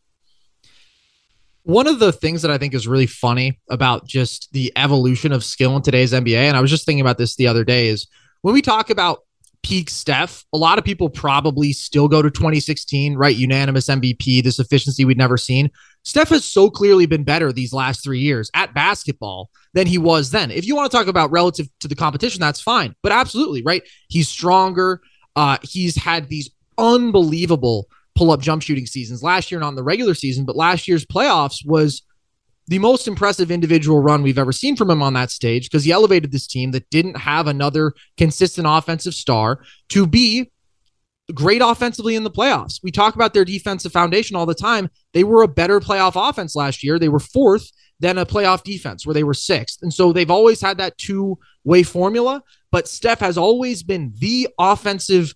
One 1.65 1.87
of 1.87 1.97
the 1.97 2.11
things 2.11 2.43
that 2.43 2.51
I 2.51 2.59
think 2.59 2.75
is 2.75 2.87
really 2.87 3.07
funny 3.07 3.59
about 3.71 4.05
just 4.05 4.53
the 4.53 4.71
evolution 4.75 5.31
of 5.31 5.43
skill 5.43 5.75
in 5.75 5.81
today's 5.81 6.13
NBA, 6.13 6.35
and 6.35 6.55
I 6.55 6.61
was 6.61 6.69
just 6.69 6.85
thinking 6.85 7.01
about 7.01 7.17
this 7.17 7.35
the 7.35 7.47
other 7.47 7.63
day, 7.63 7.87
is 7.87 8.05
when 8.43 8.53
we 8.53 8.61
talk 8.61 8.91
about 8.91 9.21
peak 9.63 9.89
Steph, 9.89 10.45
a 10.53 10.59
lot 10.59 10.77
of 10.77 10.85
people 10.85 11.09
probably 11.09 11.73
still 11.73 12.07
go 12.07 12.21
to 12.21 12.29
2016, 12.29 13.15
right? 13.15 13.35
Unanimous 13.35 13.87
MVP, 13.87 14.43
this 14.43 14.59
efficiency 14.59 15.05
we'd 15.05 15.17
never 15.17 15.37
seen. 15.37 15.71
Steph 16.03 16.29
has 16.29 16.45
so 16.45 16.69
clearly 16.69 17.07
been 17.07 17.23
better 17.23 17.51
these 17.51 17.73
last 17.73 18.03
three 18.03 18.19
years 18.19 18.51
at 18.53 18.75
basketball 18.75 19.49
than 19.73 19.87
he 19.87 19.97
was 19.97 20.29
then. 20.29 20.51
If 20.51 20.67
you 20.67 20.75
want 20.75 20.91
to 20.91 20.95
talk 20.95 21.07
about 21.07 21.31
relative 21.31 21.67
to 21.79 21.87
the 21.87 21.95
competition, 21.95 22.39
that's 22.39 22.61
fine. 22.61 22.93
But 23.01 23.11
absolutely, 23.11 23.63
right? 23.63 23.81
He's 24.07 24.29
stronger. 24.29 25.01
Uh, 25.35 25.57
he's 25.63 25.95
had 25.95 26.29
these 26.29 26.51
unbelievable 26.77 27.87
pull 28.15 28.31
up 28.31 28.41
jump 28.41 28.61
shooting 28.61 28.85
seasons 28.85 29.21
last 29.21 29.51
year 29.51 29.59
not 29.59 29.69
in 29.69 29.75
the 29.75 29.83
regular 29.83 30.13
season, 30.13 30.45
but 30.45 30.55
last 30.55 30.87
year's 30.87 31.05
playoffs 31.05 31.65
was 31.65 32.01
the 32.67 32.79
most 32.79 33.07
impressive 33.07 33.51
individual 33.51 34.01
run 34.01 34.23
we've 34.23 34.39
ever 34.39 34.51
seen 34.51 34.75
from 34.75 34.89
him 34.89 35.03
on 35.03 35.13
that 35.13 35.29
stage 35.29 35.69
because 35.69 35.83
he 35.83 35.91
elevated 35.91 36.31
this 36.31 36.47
team 36.47 36.71
that 36.71 36.89
didn't 36.89 37.17
have 37.17 37.47
another 37.47 37.93
consistent 38.17 38.65
offensive 38.67 39.13
star 39.13 39.59
to 39.89 40.07
be 40.07 40.51
great 41.33 41.61
offensively 41.61 42.15
in 42.15 42.23
the 42.23 42.31
playoffs. 42.31 42.79
We 42.83 42.91
talk 42.91 43.15
about 43.15 43.33
their 43.33 43.45
defensive 43.45 43.91
foundation 43.91 44.35
all 44.35 44.45
the 44.45 44.55
time. 44.55 44.89
They 45.13 45.23
were 45.23 45.43
a 45.43 45.47
better 45.47 45.79
playoff 45.79 46.13
offense 46.15 46.55
last 46.55 46.83
year. 46.83 46.97
They 46.97 47.09
were 47.09 47.19
fourth 47.19 47.71
than 47.99 48.17
a 48.17 48.25
playoff 48.25 48.63
defense 48.63 49.05
where 49.05 49.13
they 49.13 49.23
were 49.23 49.33
sixth. 49.33 49.79
And 49.81 49.93
so 49.93 50.11
they've 50.11 50.31
always 50.31 50.61
had 50.61 50.77
that 50.77 50.97
two 50.97 51.37
way 51.63 51.83
formula, 51.83 52.43
but 52.71 52.87
Steph 52.87 53.19
has 53.19 53.37
always 53.37 53.83
been 53.83 54.13
the 54.17 54.47
offensive 54.59 55.33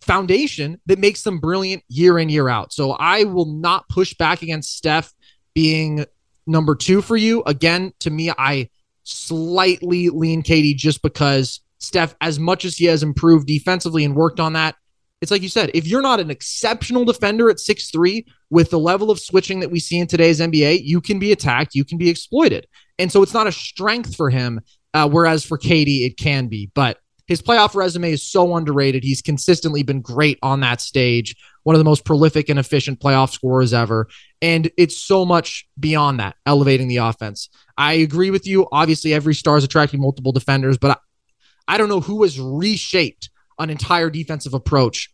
foundation 0.00 0.80
that 0.86 0.98
makes 0.98 1.22
them 1.22 1.38
brilliant 1.38 1.82
year 1.88 2.18
in, 2.18 2.28
year 2.28 2.48
out. 2.48 2.72
So 2.72 2.92
I 2.92 3.24
will 3.24 3.46
not 3.46 3.88
push 3.88 4.14
back 4.14 4.42
against 4.42 4.76
Steph 4.76 5.12
being 5.54 6.04
number 6.46 6.74
two 6.74 7.02
for 7.02 7.16
you. 7.16 7.42
Again, 7.44 7.92
to 8.00 8.10
me, 8.10 8.30
I 8.30 8.68
slightly 9.04 10.08
lean 10.08 10.42
KD 10.42 10.76
just 10.76 11.02
because 11.02 11.60
Steph, 11.78 12.14
as 12.20 12.38
much 12.38 12.64
as 12.64 12.76
he 12.76 12.86
has 12.86 13.02
improved 13.02 13.46
defensively 13.46 14.04
and 14.04 14.14
worked 14.14 14.40
on 14.40 14.52
that, 14.54 14.76
it's 15.20 15.30
like 15.30 15.42
you 15.42 15.48
said, 15.48 15.70
if 15.74 15.86
you're 15.86 16.00
not 16.00 16.20
an 16.20 16.30
exceptional 16.30 17.04
defender 17.04 17.50
at 17.50 17.60
six 17.60 17.90
three 17.90 18.26
with 18.48 18.70
the 18.70 18.78
level 18.78 19.10
of 19.10 19.20
switching 19.20 19.60
that 19.60 19.70
we 19.70 19.78
see 19.78 19.98
in 19.98 20.06
today's 20.06 20.40
NBA, 20.40 20.80
you 20.82 21.00
can 21.00 21.18
be 21.18 21.30
attacked, 21.30 21.74
you 21.74 21.84
can 21.84 21.98
be 21.98 22.08
exploited. 22.08 22.66
And 22.98 23.12
so 23.12 23.22
it's 23.22 23.34
not 23.34 23.46
a 23.46 23.52
strength 23.52 24.16
for 24.16 24.30
him, 24.30 24.60
uh, 24.94 25.08
whereas 25.08 25.44
for 25.44 25.58
KD, 25.58 26.06
it 26.06 26.16
can 26.16 26.48
be. 26.48 26.70
But 26.74 26.98
his 27.30 27.40
playoff 27.40 27.76
resume 27.76 28.10
is 28.10 28.24
so 28.24 28.56
underrated. 28.56 29.04
He's 29.04 29.22
consistently 29.22 29.84
been 29.84 30.00
great 30.00 30.36
on 30.42 30.58
that 30.60 30.80
stage, 30.80 31.36
one 31.62 31.76
of 31.76 31.78
the 31.78 31.84
most 31.84 32.04
prolific 32.04 32.48
and 32.48 32.58
efficient 32.58 32.98
playoff 32.98 33.30
scorers 33.30 33.72
ever. 33.72 34.08
And 34.42 34.68
it's 34.76 34.98
so 34.98 35.24
much 35.24 35.68
beyond 35.78 36.18
that, 36.18 36.34
elevating 36.44 36.88
the 36.88 36.96
offense. 36.96 37.48
I 37.78 37.92
agree 37.92 38.32
with 38.32 38.48
you. 38.48 38.66
Obviously, 38.72 39.14
every 39.14 39.36
star 39.36 39.56
is 39.56 39.62
attracting 39.62 40.00
multiple 40.00 40.32
defenders, 40.32 40.76
but 40.76 40.90
I, 40.90 41.74
I 41.74 41.78
don't 41.78 41.88
know 41.88 42.00
who 42.00 42.24
has 42.24 42.40
reshaped 42.40 43.30
an 43.60 43.70
entire 43.70 44.10
defensive 44.10 44.52
approach 44.52 45.08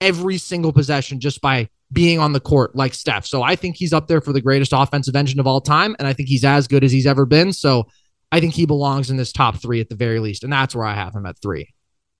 every 0.00 0.38
single 0.38 0.72
possession 0.72 1.20
just 1.20 1.40
by 1.40 1.68
being 1.92 2.18
on 2.18 2.32
the 2.32 2.40
court 2.40 2.74
like 2.74 2.94
Steph. 2.94 3.26
So 3.26 3.44
I 3.44 3.54
think 3.54 3.76
he's 3.76 3.92
up 3.92 4.08
there 4.08 4.20
for 4.20 4.32
the 4.32 4.40
greatest 4.40 4.72
offensive 4.74 5.14
engine 5.14 5.38
of 5.38 5.46
all 5.46 5.60
time. 5.60 5.94
And 6.00 6.08
I 6.08 6.14
think 6.14 6.28
he's 6.28 6.44
as 6.44 6.66
good 6.66 6.82
as 6.82 6.90
he's 6.90 7.06
ever 7.06 7.26
been. 7.26 7.52
So 7.52 7.86
I 8.32 8.40
think 8.40 8.54
he 8.54 8.66
belongs 8.66 9.10
in 9.10 9.16
this 9.16 9.32
top 9.32 9.56
three 9.56 9.80
at 9.80 9.88
the 9.88 9.94
very 9.96 10.20
least. 10.20 10.44
And 10.44 10.52
that's 10.52 10.74
where 10.74 10.86
I 10.86 10.94
have 10.94 11.14
him 11.14 11.26
at 11.26 11.36
three. 11.40 11.68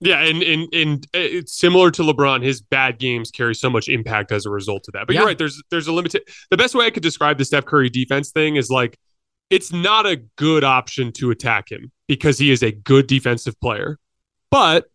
Yeah, 0.00 0.20
and 0.22 0.42
and 0.42 0.72
and 0.72 1.04
uh, 1.14 1.18
it's 1.18 1.52
similar 1.58 1.90
to 1.90 2.02
LeBron. 2.02 2.42
His 2.42 2.62
bad 2.62 2.98
games 2.98 3.30
carry 3.30 3.54
so 3.54 3.68
much 3.68 3.88
impact 3.88 4.32
as 4.32 4.46
a 4.46 4.50
result 4.50 4.86
of 4.88 4.94
that. 4.94 5.06
But 5.06 5.12
Yeah. 5.14 5.20
you're 5.20 5.26
right. 5.28 5.36
There's 5.38 5.62
there's 5.70 5.86
a 5.88 5.92
limited. 5.92 6.22
The 6.50 6.56
best 6.56 6.74
way 6.74 6.86
I 6.86 6.90
could 6.90 7.02
describe 7.02 7.36
the 7.36 7.44
Steph 7.44 7.66
Curry 7.66 7.90
defense 7.90 8.30
thing 8.30 8.56
is 8.56 8.70
like 8.70 8.98
it's 9.50 9.72
not 9.72 10.06
a 10.06 10.16
good 10.36 10.64
option 10.64 11.12
to 11.12 11.30
attack 11.30 11.70
him 11.70 11.92
because 12.08 12.38
he 12.38 12.50
is 12.50 12.62
a 12.62 12.72
good 12.72 13.06
defensive 13.08 13.60
player. 13.60 13.98
But 14.50 14.86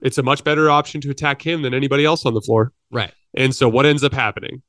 it's 0.00 0.16
a 0.16 0.22
much 0.22 0.42
better 0.42 0.70
option 0.70 1.00
to 1.02 1.10
attack 1.10 1.42
him 1.42 1.60
than 1.62 1.74
anybody 1.74 2.04
else 2.04 2.24
on 2.24 2.32
the 2.34 2.40
floor. 2.40 2.72
Right. 2.90 3.12
And 3.34 3.54
so 3.54 3.68
what 3.68 3.84
ends 3.84 4.02
up 4.04 4.12
happening? 4.14 4.62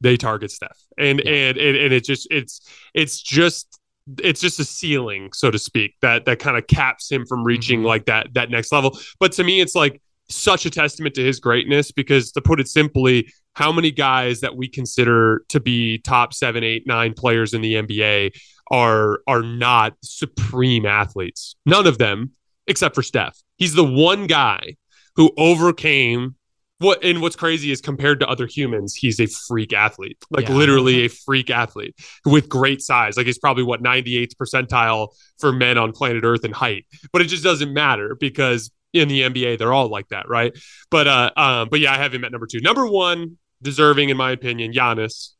They 0.00 0.16
target 0.16 0.50
Steph. 0.50 0.78
And 0.96 1.20
Yeah. 1.24 1.30
and, 1.30 1.58
and 1.58 1.76
and 1.76 1.92
it 1.92 2.04
just 2.04 2.26
it's 2.30 2.66
it's 2.94 3.20
just 3.20 3.78
it's 4.22 4.40
just 4.40 4.60
a 4.60 4.64
ceiling, 4.64 5.30
so 5.32 5.50
to 5.50 5.58
speak, 5.58 5.94
that 6.02 6.24
that 6.26 6.38
kind 6.38 6.56
of 6.56 6.66
caps 6.66 7.10
him 7.10 7.24
from 7.26 7.44
reaching 7.44 7.80
Mhm. 7.80 7.86
like 7.86 8.06
that 8.06 8.34
that 8.34 8.50
next 8.50 8.72
level. 8.72 8.98
But 9.20 9.32
to 9.32 9.44
me, 9.44 9.60
it's 9.60 9.74
like 9.74 10.00
such 10.28 10.64
a 10.66 10.70
testament 10.70 11.14
to 11.14 11.24
his 11.24 11.38
greatness 11.40 11.92
because 11.92 12.32
to 12.32 12.40
put 12.40 12.58
it 12.60 12.66
simply, 12.68 13.30
how 13.54 13.70
many 13.72 13.90
guys 13.90 14.40
that 14.40 14.56
we 14.56 14.68
consider 14.68 15.44
to 15.50 15.60
be 15.60 15.98
top 15.98 16.32
seven, 16.34 16.64
eight, 16.64 16.86
nine 16.86 17.12
players 17.14 17.54
in 17.54 17.60
the 17.60 17.74
NBA 17.76 18.30
are 18.70 19.20
are 19.26 19.42
not 19.42 19.94
supreme 20.02 20.86
athletes? 20.86 21.56
None 21.66 21.86
of 21.86 21.98
them, 21.98 22.32
except 22.66 22.94
for 22.94 23.02
Steph. 23.02 23.38
He's 23.56 23.74
the 23.74 23.84
one 23.84 24.26
guy 24.26 24.76
who 25.16 25.32
overcame 25.36 26.34
what 26.78 27.04
and 27.04 27.22
what's 27.22 27.36
crazy 27.36 27.70
is 27.70 27.80
compared 27.80 28.20
to 28.20 28.28
other 28.28 28.46
humans, 28.46 28.94
he's 28.94 29.20
a 29.20 29.26
freak 29.26 29.72
athlete. 29.72 30.18
Like 30.30 30.48
Yeah. 30.48 30.54
literally 30.54 31.04
a 31.04 31.08
freak 31.08 31.50
athlete 31.50 31.94
with 32.24 32.48
great 32.48 32.82
size. 32.82 33.16
Like 33.16 33.26
he's 33.26 33.38
probably 33.38 33.62
what 33.62 33.82
98th 33.82 34.34
percentile 34.36 35.08
for 35.38 35.52
men 35.52 35.78
on 35.78 35.92
planet 35.92 36.24
Earth 36.24 36.44
in 36.44 36.52
height. 36.52 36.86
But 37.12 37.22
it 37.22 37.26
just 37.26 37.44
doesn't 37.44 37.72
matter 37.72 38.16
because 38.18 38.70
in 38.92 39.08
the 39.08 39.22
NBA 39.22 39.58
they're 39.58 39.72
all 39.72 39.88
like 39.88 40.08
that, 40.08 40.28
right? 40.28 40.52
But 40.90 41.06
uh 41.06 41.30
um 41.36 41.68
but 41.70 41.80
yeah, 41.80 41.92
I 41.92 41.96
have 41.98 42.12
him 42.12 42.24
at 42.24 42.32
number 42.32 42.46
2. 42.46 42.60
Number 42.60 42.86
1, 42.86 43.38
deserving 43.62 44.08
in 44.10 44.16
my 44.16 44.32
opinion, 44.32 44.72
Giannis. 44.72 45.30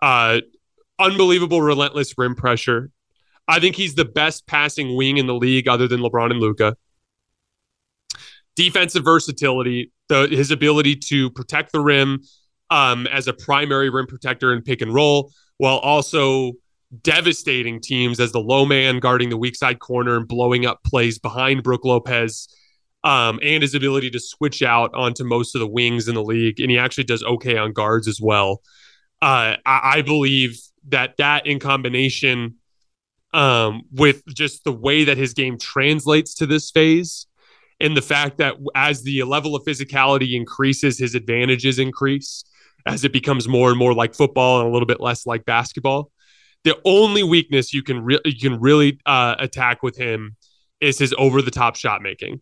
Uh 0.00 0.40
unbelievable 0.98 1.60
relentless 1.60 2.14
rim 2.16 2.34
pressure. 2.34 2.90
I 3.48 3.58
think 3.58 3.74
he's 3.74 3.94
the 3.96 4.04
best 4.04 4.46
passing 4.46 4.96
wing 4.96 5.16
in 5.16 5.26
the 5.26 5.34
league 5.34 5.66
other 5.66 5.88
than 5.88 6.00
LeBron 6.00 6.30
and 6.30 6.38
Luka. 6.40 6.76
Defensive 8.54 9.04
versatility, 9.04 9.92
the 10.08 10.28
his 10.28 10.50
ability 10.50 10.96
to 10.96 11.30
protect 11.30 11.72
the 11.72 11.80
rim 11.80 12.20
um, 12.70 13.06
as 13.06 13.28
a 13.28 13.32
primary 13.32 13.90
rim 13.90 14.06
protector 14.06 14.52
and 14.52 14.64
pick 14.64 14.80
and 14.80 14.92
roll, 14.92 15.32
while 15.58 15.78
also 15.78 16.52
devastating 17.00 17.80
teams 17.80 18.20
as 18.20 18.32
the 18.32 18.40
low 18.40 18.66
man 18.66 18.98
guarding 18.98 19.30
the 19.30 19.36
weak 19.36 19.56
side 19.56 19.78
corner 19.78 20.16
and 20.16 20.28
blowing 20.28 20.66
up 20.66 20.82
plays 20.84 21.18
behind 21.18 21.62
Brook 21.62 21.84
Lopez, 21.84 22.48
um, 23.04 23.40
and 23.42 23.62
his 23.62 23.74
ability 23.74 24.10
to 24.10 24.20
switch 24.20 24.62
out 24.62 24.94
onto 24.94 25.24
most 25.24 25.54
of 25.54 25.60
the 25.60 25.66
wings 25.66 26.06
in 26.08 26.14
the 26.14 26.22
league. 26.22 26.60
And 26.60 26.70
he 26.70 26.78
actually 26.78 27.04
does 27.04 27.22
okay 27.22 27.56
on 27.56 27.72
guards 27.72 28.06
as 28.06 28.20
well. 28.20 28.60
Uh, 29.22 29.56
I, 29.64 29.96
I 29.96 30.02
believe 30.02 30.60
that 30.88 31.16
that 31.16 31.46
in 31.46 31.58
combination 31.58 32.56
um, 33.32 33.82
with 33.92 34.22
just 34.26 34.64
the 34.64 34.72
way 34.72 35.04
that 35.04 35.16
his 35.16 35.32
game 35.32 35.58
translates 35.58 36.34
to 36.34 36.46
this 36.46 36.70
phase 36.70 37.26
and 37.82 37.96
the 37.96 38.02
fact 38.02 38.38
that 38.38 38.54
as 38.74 39.02
the 39.02 39.24
level 39.24 39.54
of 39.56 39.64
physicality 39.64 40.34
increases, 40.34 40.98
his 40.98 41.14
advantages 41.14 41.78
increase 41.78 42.44
as 42.86 43.04
it 43.04 43.12
becomes 43.12 43.48
more 43.48 43.70
and 43.70 43.78
more 43.78 43.92
like 43.92 44.14
football 44.14 44.60
and 44.60 44.68
a 44.68 44.72
little 44.72 44.86
bit 44.86 45.00
less 45.00 45.26
like 45.26 45.44
basketball. 45.44 46.10
The 46.64 46.78
only 46.84 47.22
weakness 47.22 47.74
you 47.74 47.82
can 47.82 48.04
re- 48.04 48.20
you 48.24 48.38
can 48.38 48.60
really 48.60 49.00
uh, 49.04 49.34
attack 49.38 49.82
with 49.82 49.96
him 49.96 50.36
is 50.80 50.98
his 50.98 51.12
over 51.18 51.42
the 51.42 51.50
top 51.50 51.74
shot 51.76 52.02
making, 52.02 52.40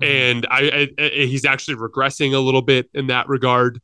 and 0.00 0.46
I, 0.48 0.88
I, 0.98 1.02
I 1.04 1.08
he's 1.26 1.44
actually 1.44 1.76
regressing 1.76 2.34
a 2.34 2.38
little 2.38 2.62
bit 2.62 2.88
in 2.94 3.08
that 3.08 3.28
regard. 3.28 3.80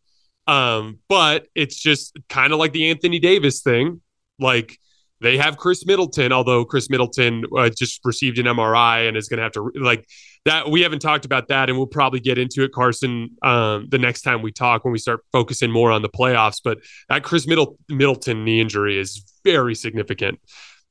Um, 0.46 0.98
but 1.09 1.46
it's 1.55 1.76
just 1.76 2.16
kind 2.28 2.53
of 2.53 2.59
like 2.59 2.72
the 2.72 2.90
Anthony 2.90 3.18
Davis 3.18 3.61
thing, 3.61 4.00
like 4.38 4.78
they 5.23 5.39
have 5.39 5.57
Khris 5.57 5.87
Middleton, 5.87 6.33
although 6.33 6.64
Khris 6.64 6.91
Middleton 6.91 7.45
uh, 7.57 7.70
just 7.70 8.01
received 8.05 8.39
an 8.39 8.47
MRI 8.47 9.09
and 9.09 9.16
is 9.16 9.29
going 9.29 9.39
to 9.39 9.45
have 9.45 9.53
to 9.53 9.70
like 9.77 10.07
that. 10.45 10.70
We 10.70 10.83
haven't 10.83 10.99
talked 10.99 11.25
about 11.25 11.49
that, 11.49 11.68
and 11.68 11.79
we'll 11.79 11.87
probably 11.87 12.20
get 12.20 12.39
into 12.39 12.62
it, 12.64 12.73
Carson, 12.73 13.31
um, 13.43 13.89
the 13.89 13.99
next 13.99 14.23
time 14.23 14.43
we 14.43 14.53
talk 14.53 14.85
when 14.85 14.93
we 14.93 14.99
start 14.99 15.25
focusing 15.33 15.70
more 15.70 15.91
on 15.91 16.03
the 16.03 16.09
playoffs. 16.09 16.61
But 16.62 16.79
that 17.09 17.23
Khris 17.23 17.47
Middle- 17.47 17.79
Middleton 17.89 18.45
knee 18.45 18.61
injury 18.61 18.99
is 18.99 19.25
very 19.45 19.75
significant 19.75 20.41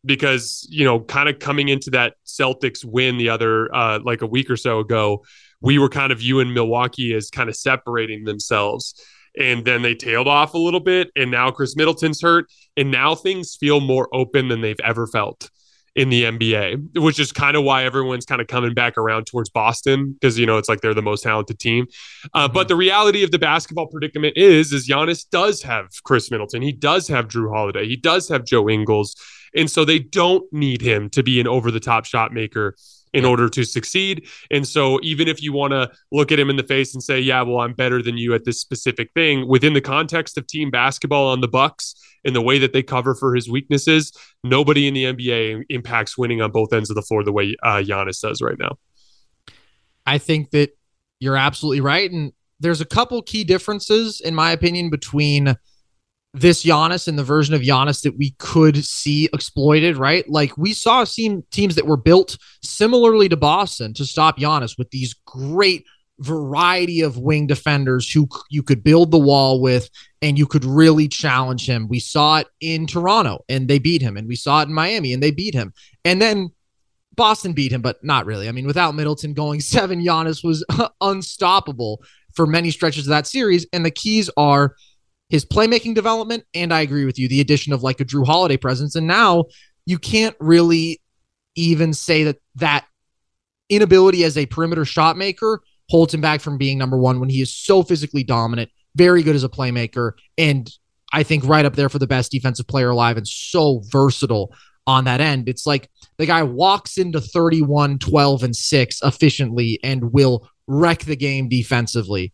because 0.04 0.66
you 0.70 0.86
know, 0.86 1.00
kind 1.00 1.30
of 1.30 1.40
coming 1.40 1.70
into 1.70 1.92
that 1.92 2.16
Celtics 2.26 2.84
win 2.84 3.18
the 3.18 3.30
other 3.30 3.74
uh, 3.76 4.00
like 4.04 4.22
a 4.22 4.28
week 4.28 4.50
or 4.50 4.58
so 4.58 4.80
ago, 4.80 5.24
we 5.62 5.78
were 5.78 5.90
kind 5.90 6.12
of 6.12 6.20
viewing 6.20 6.54
Milwaukee 6.54 7.14
as 7.14 7.30
kind 7.30 7.50
of 7.50 7.56
separating 7.56 8.24
themselves. 8.24 8.96
And 9.40 9.66
then 9.66 9.82
they 9.82 9.96
tailed 9.96 10.28
off 10.28 10.54
a 10.54 10.58
little 10.58 10.80
bit, 10.82 11.10
and 11.16 11.32
now 11.32 11.52
Khris 11.52 11.76
Middleton's 11.76 12.22
hurt, 12.22 12.48
and 12.76 12.92
now 12.92 13.16
things 13.16 13.56
feel 13.56 13.80
more 13.80 14.10
open 14.14 14.50
than 14.50 14.62
they've 14.62 14.80
ever 14.84 15.08
felt 15.08 15.50
in 15.96 16.10
the 16.10 16.24
NBA, 16.24 17.00
which 17.02 17.20
is 17.20 17.32
kind 17.32 17.58
of 17.58 17.64
why 17.64 17.84
everyone's 17.84 18.26
kind 18.26 18.42
of 18.42 18.48
coming 18.48 18.74
back 18.74 18.98
around 18.98 19.26
towards 19.26 19.50
Boston 19.50 20.14
because 20.14 20.40
you 20.40 20.46
know 20.46 20.58
it's 20.58 20.70
like 20.70 20.82
they're 20.82 20.94
the 20.94 21.02
most 21.02 21.24
talented 21.24 21.60
team. 21.60 21.88
Uh, 22.34 22.48
But 22.48 22.68
the 22.68 22.76
reality 22.76 23.24
of 23.24 23.32
the 23.32 23.40
basketball 23.40 23.88
predicament 23.88 24.38
is, 24.38 24.72
is 24.72 24.88
Giannis 24.88 25.28
does 25.30 25.62
have 25.64 25.88
Khris 26.06 26.32
Middleton, 26.32 26.62
he 26.62 26.72
does 26.72 27.08
have 27.10 27.28
Jrue 27.28 27.54
Holiday, 27.54 27.88
he 27.88 27.98
does 27.98 28.30
have 28.30 28.46
Joe 28.46 28.70
Ingles, 28.70 29.16
and 29.56 29.70
so 29.70 29.84
they 29.84 30.00
don't 30.00 30.44
need 30.54 30.82
him 30.82 31.10
to 31.10 31.24
be 31.24 31.42
an 31.42 31.48
over 31.48 31.72
the 31.72 31.82
top 31.82 32.06
shot 32.06 32.34
maker 32.34 32.76
in 33.14 33.26
order 33.26 33.50
to 33.50 33.64
succeed. 33.64 34.28
And 34.50 34.68
so 34.68 35.00
even 35.04 35.28
if 35.28 35.42
you 35.42 35.54
want 35.54 35.72
to 35.72 35.92
look 36.12 36.32
at 36.32 36.40
him 36.40 36.50
in 36.50 36.56
the 36.56 36.64
face 36.64 36.94
and 36.94 37.04
say, 37.04 37.20
"Yeah, 37.20 37.42
well, 37.42 37.60
I'm 37.60 37.74
better 37.74 38.02
than 38.02 38.18
you 38.18 38.34
at 38.34 38.46
this 38.46 38.60
specific 38.60 39.12
thing," 39.14 39.48
within 39.48 39.74
the 39.74 39.82
context 39.82 40.38
of 40.38 40.48
team 40.48 40.72
basketball 40.72 41.30
on 41.30 41.42
the 41.42 41.48
Bucks 41.48 41.96
and 42.24 42.36
the 42.36 42.42
way 42.42 42.60
that 42.60 42.74
they 42.74 42.84
cover 42.84 43.16
for 43.16 43.36
his 43.36 43.50
weaknesses, 43.50 44.12
nobody 44.44 44.88
in 44.88 44.94
the 44.94 45.06
NBA 45.06 45.64
impacts 45.70 46.18
winning 46.18 46.42
on 46.42 46.52
both 46.52 46.72
ends 46.74 46.90
of 46.90 46.96
the 46.96 47.02
floor 47.02 47.24
the 47.24 47.32
way 47.32 47.56
uh, 47.64 47.78
Giannis 47.78 48.22
does 48.22 48.42
right 48.42 48.58
now. 48.60 48.78
I 50.06 50.18
think 50.18 50.52
that 50.52 50.78
you're 51.20 51.38
absolutely 51.38 51.82
right. 51.82 52.12
And 52.12 52.34
there's 52.60 52.82
a 52.82 52.86
couple 52.86 53.22
key 53.22 53.44
differences, 53.44 54.22
in 54.22 54.36
my 54.36 54.52
opinion, 54.52 54.90
between 54.90 55.56
this 56.34 56.64
Giannis 56.64 57.08
and 57.08 57.20
the 57.20 57.24
version 57.24 57.54
of 57.54 57.62
Giannis 57.62 58.04
that 58.04 58.18
we 58.18 58.32
could 58.40 58.86
see 58.86 59.28
exploited, 59.34 59.98
right? 59.98 60.28
Like 60.30 60.58
we 60.58 60.74
saw 60.74 61.04
team, 61.04 61.44
teams 61.52 61.76
that 61.76 61.88
were 61.88 61.98
built 61.98 62.38
similarly 62.64 63.28
to 63.30 63.38
Boston 63.38 63.94
to 63.96 64.06
stop 64.06 64.38
Giannis 64.38 64.78
with 64.78 64.90
these 64.92 65.14
great 65.26 65.86
variety 66.20 67.02
of 67.02 67.18
wing 67.18 67.48
defenders 67.48 68.10
who 68.10 68.28
you 68.50 68.64
could 68.64 68.84
build 68.84 69.12
the 69.12 69.20
wall 69.20 69.60
with 69.60 69.90
and 70.22 70.38
you 70.38 70.46
could 70.46 70.64
really 70.64 71.08
challenge 71.08 71.68
him. 71.68 71.88
We 71.90 72.00
saw 72.00 72.38
it 72.38 72.48
in 72.62 72.88
Toronto 72.88 73.44
and 73.50 73.68
they 73.68 73.80
beat 73.80 74.02
him, 74.02 74.16
and 74.16 74.28
we 74.28 74.36
saw 74.36 74.62
it 74.62 74.68
in 74.68 74.74
Miami 74.74 75.14
and 75.14 75.22
they 75.22 75.32
beat 75.32 75.54
him. 75.54 75.74
And 76.06 76.22
then 76.22 76.52
Boston 77.16 77.54
beat 77.54 77.74
him, 77.74 77.82
but 77.82 78.04
not 78.04 78.26
really. 78.26 78.48
I 78.48 78.52
mean, 78.54 78.68
without 78.68 78.96
Middleton 78.96 79.34
going 79.34 79.60
seven, 79.60 80.02
Giannis 80.02 80.44
was 80.44 80.64
unstoppable 81.02 82.02
for 82.34 82.48
many 82.48 82.72
stretches 82.72 83.06
of 83.06 83.10
that 83.10 83.28
series. 83.28 83.68
And 83.74 83.86
the 83.86 83.92
keys 83.92 84.30
are 84.38 84.76
his 85.32 85.46
playmaking 85.46 85.96
development. 85.96 86.44
And 86.54 86.74
I 86.74 86.82
agree 86.82 87.06
with 87.06 87.18
you, 87.18 87.28
the 87.28 87.42
addition 87.42 87.74
of 87.74 87.82
like 87.82 88.00
a 88.00 88.06
Jrue 88.06 88.26
Holiday 88.26 88.58
presence. 88.58 88.96
And 88.96 89.08
now 89.08 89.46
you 89.86 89.98
can't 89.98 90.36
really 90.40 91.02
even 91.56 91.94
say 91.94 92.26
that 92.26 92.38
that 92.56 92.86
inability 93.70 94.24
as 94.24 94.38
a 94.38 94.46
perimeter 94.46 94.86
shot 94.86 95.18
maker 95.18 95.62
holds 95.90 96.14
him 96.14 96.22
back 96.22 96.42
from 96.42 96.58
being 96.58 96.78
number 96.78 96.98
one 96.98 97.20
when 97.20 97.30
he 97.30 97.42
is 97.42 97.56
so 97.56 97.82
physically 97.84 98.24
dominant, 98.24 98.70
very 98.96 99.24
good 99.24 99.36
as 99.36 99.44
a 99.44 99.50
playmaker, 99.50 100.12
and 100.38 100.70
I 101.14 101.24
think 101.24 101.46
right 101.46 101.66
up 101.66 101.76
there 101.76 101.90
for 101.90 102.00
the 102.00 102.08
best 102.08 102.32
defensive 102.32 102.68
player 102.68 102.90
alive 102.90 103.18
and 103.18 103.28
so 103.28 103.82
versatile 103.90 104.54
on 104.88 105.04
that 105.06 105.22
end. 105.22 105.50
It's 105.50 105.66
like 105.66 105.90
the 106.18 106.26
guy 106.26 106.44
walks 106.44 106.98
into 106.98 107.20
31, 107.20 108.00
12, 108.00 108.44
and 108.44 108.56
6 108.56 109.02
efficiently 109.04 109.80
and 109.84 110.14
will 110.14 110.50
wreck 110.68 111.00
the 111.00 111.18
game 111.18 111.50
defensively. 111.50 112.34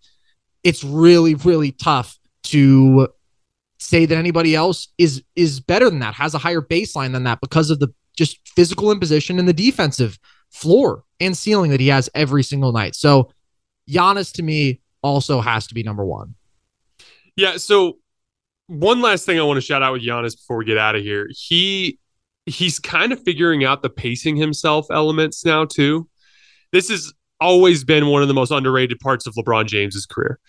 It's 0.64 0.84
really, 0.84 1.36
really 1.36 1.72
tough 1.72 2.18
to 2.48 3.08
say 3.80 4.06
that 4.06 4.18
anybody 4.18 4.56
else 4.56 4.88
is 4.98 5.24
is 5.36 5.60
better 5.60 5.90
than 5.90 6.00
that, 6.00 6.16
has 6.16 6.34
a 6.34 6.40
higher 6.40 6.62
baseline 6.62 7.14
than 7.14 7.24
that 7.24 7.40
because 7.42 7.70
of 7.70 7.80
the 7.80 7.94
just 8.18 8.40
physical 8.56 8.92
imposition 8.92 9.40
and 9.40 9.48
the 9.48 9.54
defensive 9.54 10.18
floor 10.52 11.04
and 11.20 11.38
ceiling 11.38 11.72
that 11.72 11.80
he 11.80 11.88
has 11.88 12.10
every 12.16 12.44
single 12.44 12.72
night. 12.72 12.96
So 12.96 13.32
Giannis 13.90 14.34
to 14.34 14.44
me 14.44 14.82
also 15.02 15.40
has 15.42 15.68
to 15.68 15.74
be 15.74 15.84
number 15.84 16.06
one. 16.06 16.36
Yeah. 17.36 17.58
So 17.58 18.00
one 18.68 19.02
last 19.02 19.26
thing 19.26 19.40
I 19.40 19.44
want 19.44 19.58
to 19.58 19.62
shout 19.62 19.84
out 19.84 19.94
with 19.94 20.04
Giannis 20.04 20.36
before 20.36 20.58
we 20.58 20.66
get 20.66 20.78
out 20.78 20.96
of 20.96 21.04
here. 21.04 21.28
He 21.32 22.00
he's 22.46 22.80
kind 22.80 23.12
of 23.12 23.22
figuring 23.24 23.64
out 23.64 23.82
the 23.82 23.90
pacing 23.90 24.38
himself 24.38 24.88
elements 24.92 25.46
now 25.46 25.66
too. 25.66 26.10
This 26.72 26.90
has 26.90 27.14
always 27.40 27.84
been 27.84 28.08
one 28.08 28.22
of 28.22 28.28
the 28.28 28.34
most 28.34 28.52
underrated 28.52 29.00
parts 29.00 29.28
of 29.28 29.36
LeBron 29.36 29.68
James's 29.68 30.06
career. 30.06 30.40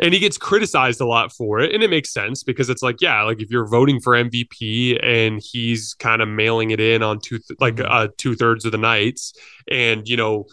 And 0.00 0.14
he 0.14 0.20
gets 0.20 0.38
criticized 0.38 1.00
a 1.00 1.06
lot 1.06 1.32
for 1.32 1.58
it. 1.60 1.74
And 1.74 1.82
it 1.82 1.90
makes 1.90 2.12
sense 2.12 2.44
because 2.44 2.70
it's 2.70 2.82
like, 2.82 3.00
yeah, 3.00 3.22
like 3.22 3.40
if 3.40 3.50
you're 3.50 3.66
voting 3.66 4.00
for 4.00 4.12
MVP 4.12 5.02
and 5.02 5.42
he's 5.42 5.94
kind 5.94 6.22
of 6.22 6.28
mailing 6.28 6.70
it 6.70 6.78
in 6.78 7.02
on 7.02 7.18
two, 7.18 7.40
like 7.58 7.80
uh, 7.80 8.08
two 8.16 8.36
thirds 8.36 8.64
of 8.64 8.72
the 8.72 8.78
nights, 8.78 9.32
and, 9.68 10.08
you 10.08 10.16
know, 10.16 10.46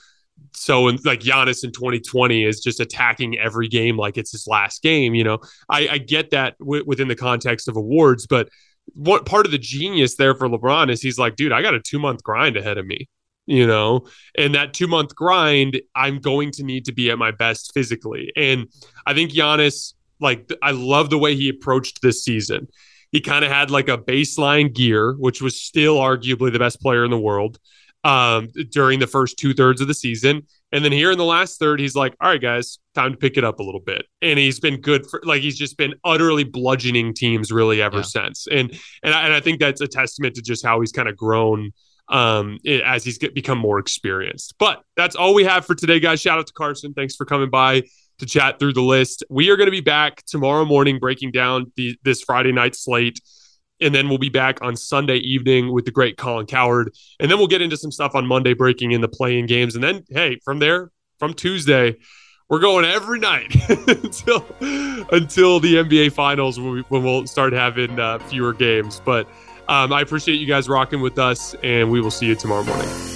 so 0.54 0.88
in, 0.88 0.98
like 1.06 1.20
Giannis 1.20 1.64
in 1.64 1.72
2020 1.72 2.44
is 2.44 2.60
just 2.60 2.80
attacking 2.80 3.38
every 3.38 3.68
game 3.68 3.98
like 3.98 4.18
it's 4.18 4.32
his 4.32 4.48
last 4.48 4.82
game. 4.82 5.14
You 5.14 5.24
know, 5.24 5.40
I, 5.70 5.88
I 5.92 5.98
get 6.00 6.32
that 6.32 6.58
w- 6.60 6.84
within 6.86 7.08
the 7.08 7.16
context 7.16 7.68
of 7.68 7.76
awards, 7.76 8.26
but 8.26 8.50
what 8.94 9.26
part 9.26 9.46
of 9.46 9.52
the 9.52 9.58
genius 9.58 10.16
there 10.16 10.36
for 10.36 10.48
LeBron 10.48 10.92
is 10.92 11.02
he's 11.02 11.18
like, 11.18 11.36
dude, 11.36 11.52
I 11.52 11.62
got 11.62 11.74
a 11.74 11.80
two 11.80 12.00
month 12.00 12.24
grind 12.24 12.58
ahead 12.58 12.78
of 12.78 12.86
me, 12.86 13.10
you 13.46 13.66
know, 13.68 14.08
and 14.38 14.56
that 14.56 14.74
two 14.74 14.88
month 14.88 15.16
grind, 15.16 15.80
I'm 15.96 16.20
going 16.20 16.52
to 16.52 16.64
need 16.64 16.86
to 16.86 16.94
be 16.94 17.12
at 17.12 17.18
my 17.18 17.32
best 17.32 17.72
physically. 17.74 18.32
And 18.36 18.68
I 19.06 19.14
think 19.14 19.32
Giannis, 19.32 19.94
like, 20.20 20.50
I 20.62 20.72
love 20.72 21.10
the 21.10 21.18
way 21.18 21.36
he 21.36 21.50
approached 21.50 22.02
this 22.02 22.24
season. 22.24 22.68
He 23.12 23.22
kind 23.22 23.46
of 23.46 23.52
had 23.52 23.72
like 23.72 23.88
a 23.88 23.98
baseline 23.98 24.74
gear, 24.74 25.14
which 25.14 25.42
was 25.42 25.62
still 25.62 25.98
arguably 25.98 26.52
the 26.52 26.60
best 26.60 26.82
player 26.82 27.06
in 27.06 27.12
the 27.12 27.20
world 27.20 27.60
um, 28.04 28.50
during 28.72 29.00
the 29.00 29.08
first 29.08 29.38
two 29.38 29.54
thirds 29.54 29.82
of 29.82 29.88
the 29.88 29.94
season. 29.94 30.44
And 30.72 30.84
then 30.84 30.92
here 30.92 31.12
in 31.12 31.18
the 31.18 31.26
last 31.26 31.58
third, 31.58 31.80
he's 31.80 31.96
like, 31.96 32.16
all 32.20 32.30
right, 32.30 32.42
guys, 32.42 32.80
time 32.94 33.12
to 33.12 33.18
pick 33.18 33.38
it 33.38 33.44
up 33.44 33.60
a 33.60 33.64
little 33.64 33.80
bit. 33.80 34.06
And 34.22 34.38
he's 34.38 34.60
been 34.60 34.82
good 34.82 35.10
for 35.10 35.22
like 35.24 35.42
he's 35.42 35.58
just 35.58 35.78
been 35.78 35.94
utterly 36.04 36.44
bludgeoning 36.44 37.14
teams 37.14 37.52
really 37.52 37.82
ever 37.82 37.98
yeah. 37.98 38.04
since. 38.04 38.48
And 38.48 38.78
and 39.02 39.14
I, 39.14 39.26
and 39.26 39.34
I 39.34 39.40
think 39.40 39.60
that's 39.60 39.82
a 39.82 39.88
testament 39.88 40.36
to 40.36 40.42
just 40.42 40.66
how 40.66 40.82
he's 40.82 40.92
kind 40.92 41.08
of 41.08 41.16
grown 41.16 41.72
um 42.10 42.60
as 42.84 43.04
he's 43.04 43.18
become 43.18 43.58
more 43.58 43.80
experienced. 43.80 44.56
But 44.60 44.84
that's 44.96 45.16
all 45.16 45.34
we 45.34 45.44
have 45.46 45.66
for 45.66 45.76
today, 45.76 46.00
guys. 46.00 46.22
Shout 46.22 46.40
out 46.40 46.48
to 46.48 46.54
Carson. 46.54 46.94
Thanks 46.94 47.16
for 47.16 47.26
coming 47.26 47.50
by 47.50 47.84
to 48.20 48.26
chat 48.26 48.60
through 48.60 48.74
the 48.74 48.82
list. 48.82 49.24
We 49.30 49.50
are 49.50 49.58
going 49.58 49.68
to 49.68 49.72
be 49.72 49.82
back 49.82 50.24
tomorrow 50.26 50.66
morning 50.66 51.00
breaking 51.00 51.32
down 51.32 51.72
the 51.76 51.98
this 52.04 52.22
Friday 52.22 52.52
night 52.52 52.76
slate. 52.76 53.20
And 53.82 53.94
then 53.94 54.08
we'll 54.08 54.18
be 54.18 54.30
back 54.30 54.62
on 54.62 54.78
Sunday 54.78 55.18
evening 55.18 55.74
with 55.74 55.84
the 55.84 55.92
great 55.92 56.18
Colin 56.18 56.46
Cowherd. 56.46 56.94
And 57.20 57.30
then 57.30 57.38
we'll 57.38 57.48
get 57.48 57.62
into 57.62 57.76
some 57.76 57.92
stuff 57.92 58.16
on 58.16 58.26
Monday, 58.26 58.54
breaking 58.54 58.94
in 58.94 59.02
the 59.02 59.10
play-in 59.10 59.48
games. 59.48 59.76
And 59.76 59.84
then, 59.84 60.06
hey, 60.10 60.40
from 60.46 60.60
there, 60.60 60.92
from 61.20 61.34
Tuesday, 61.34 61.98
we're 62.48 62.60
going 62.60 62.86
every 62.86 63.20
night 63.20 63.54
until 63.70 64.46
until 64.62 65.60
the 65.60 65.76
NBA 65.76 66.14
Finals 66.14 66.58
when, 66.58 66.72
we, 66.72 66.82
when 66.84 67.04
we'll 67.04 67.28
start 67.28 67.52
having 67.52 68.00
uh, 68.00 68.20
fewer 68.20 68.54
games. 68.54 69.02
But 69.04 69.28
um, 69.68 69.94
I 69.94 70.02
appreciate 70.02 70.36
you 70.36 70.46
guys 70.46 70.70
rocking 70.70 71.02
with 71.02 71.18
us, 71.20 71.56
and 71.64 71.90
we 71.90 72.02
will 72.02 72.12
see 72.12 72.26
you 72.26 72.36
tomorrow 72.36 72.64
morning. 72.64 73.16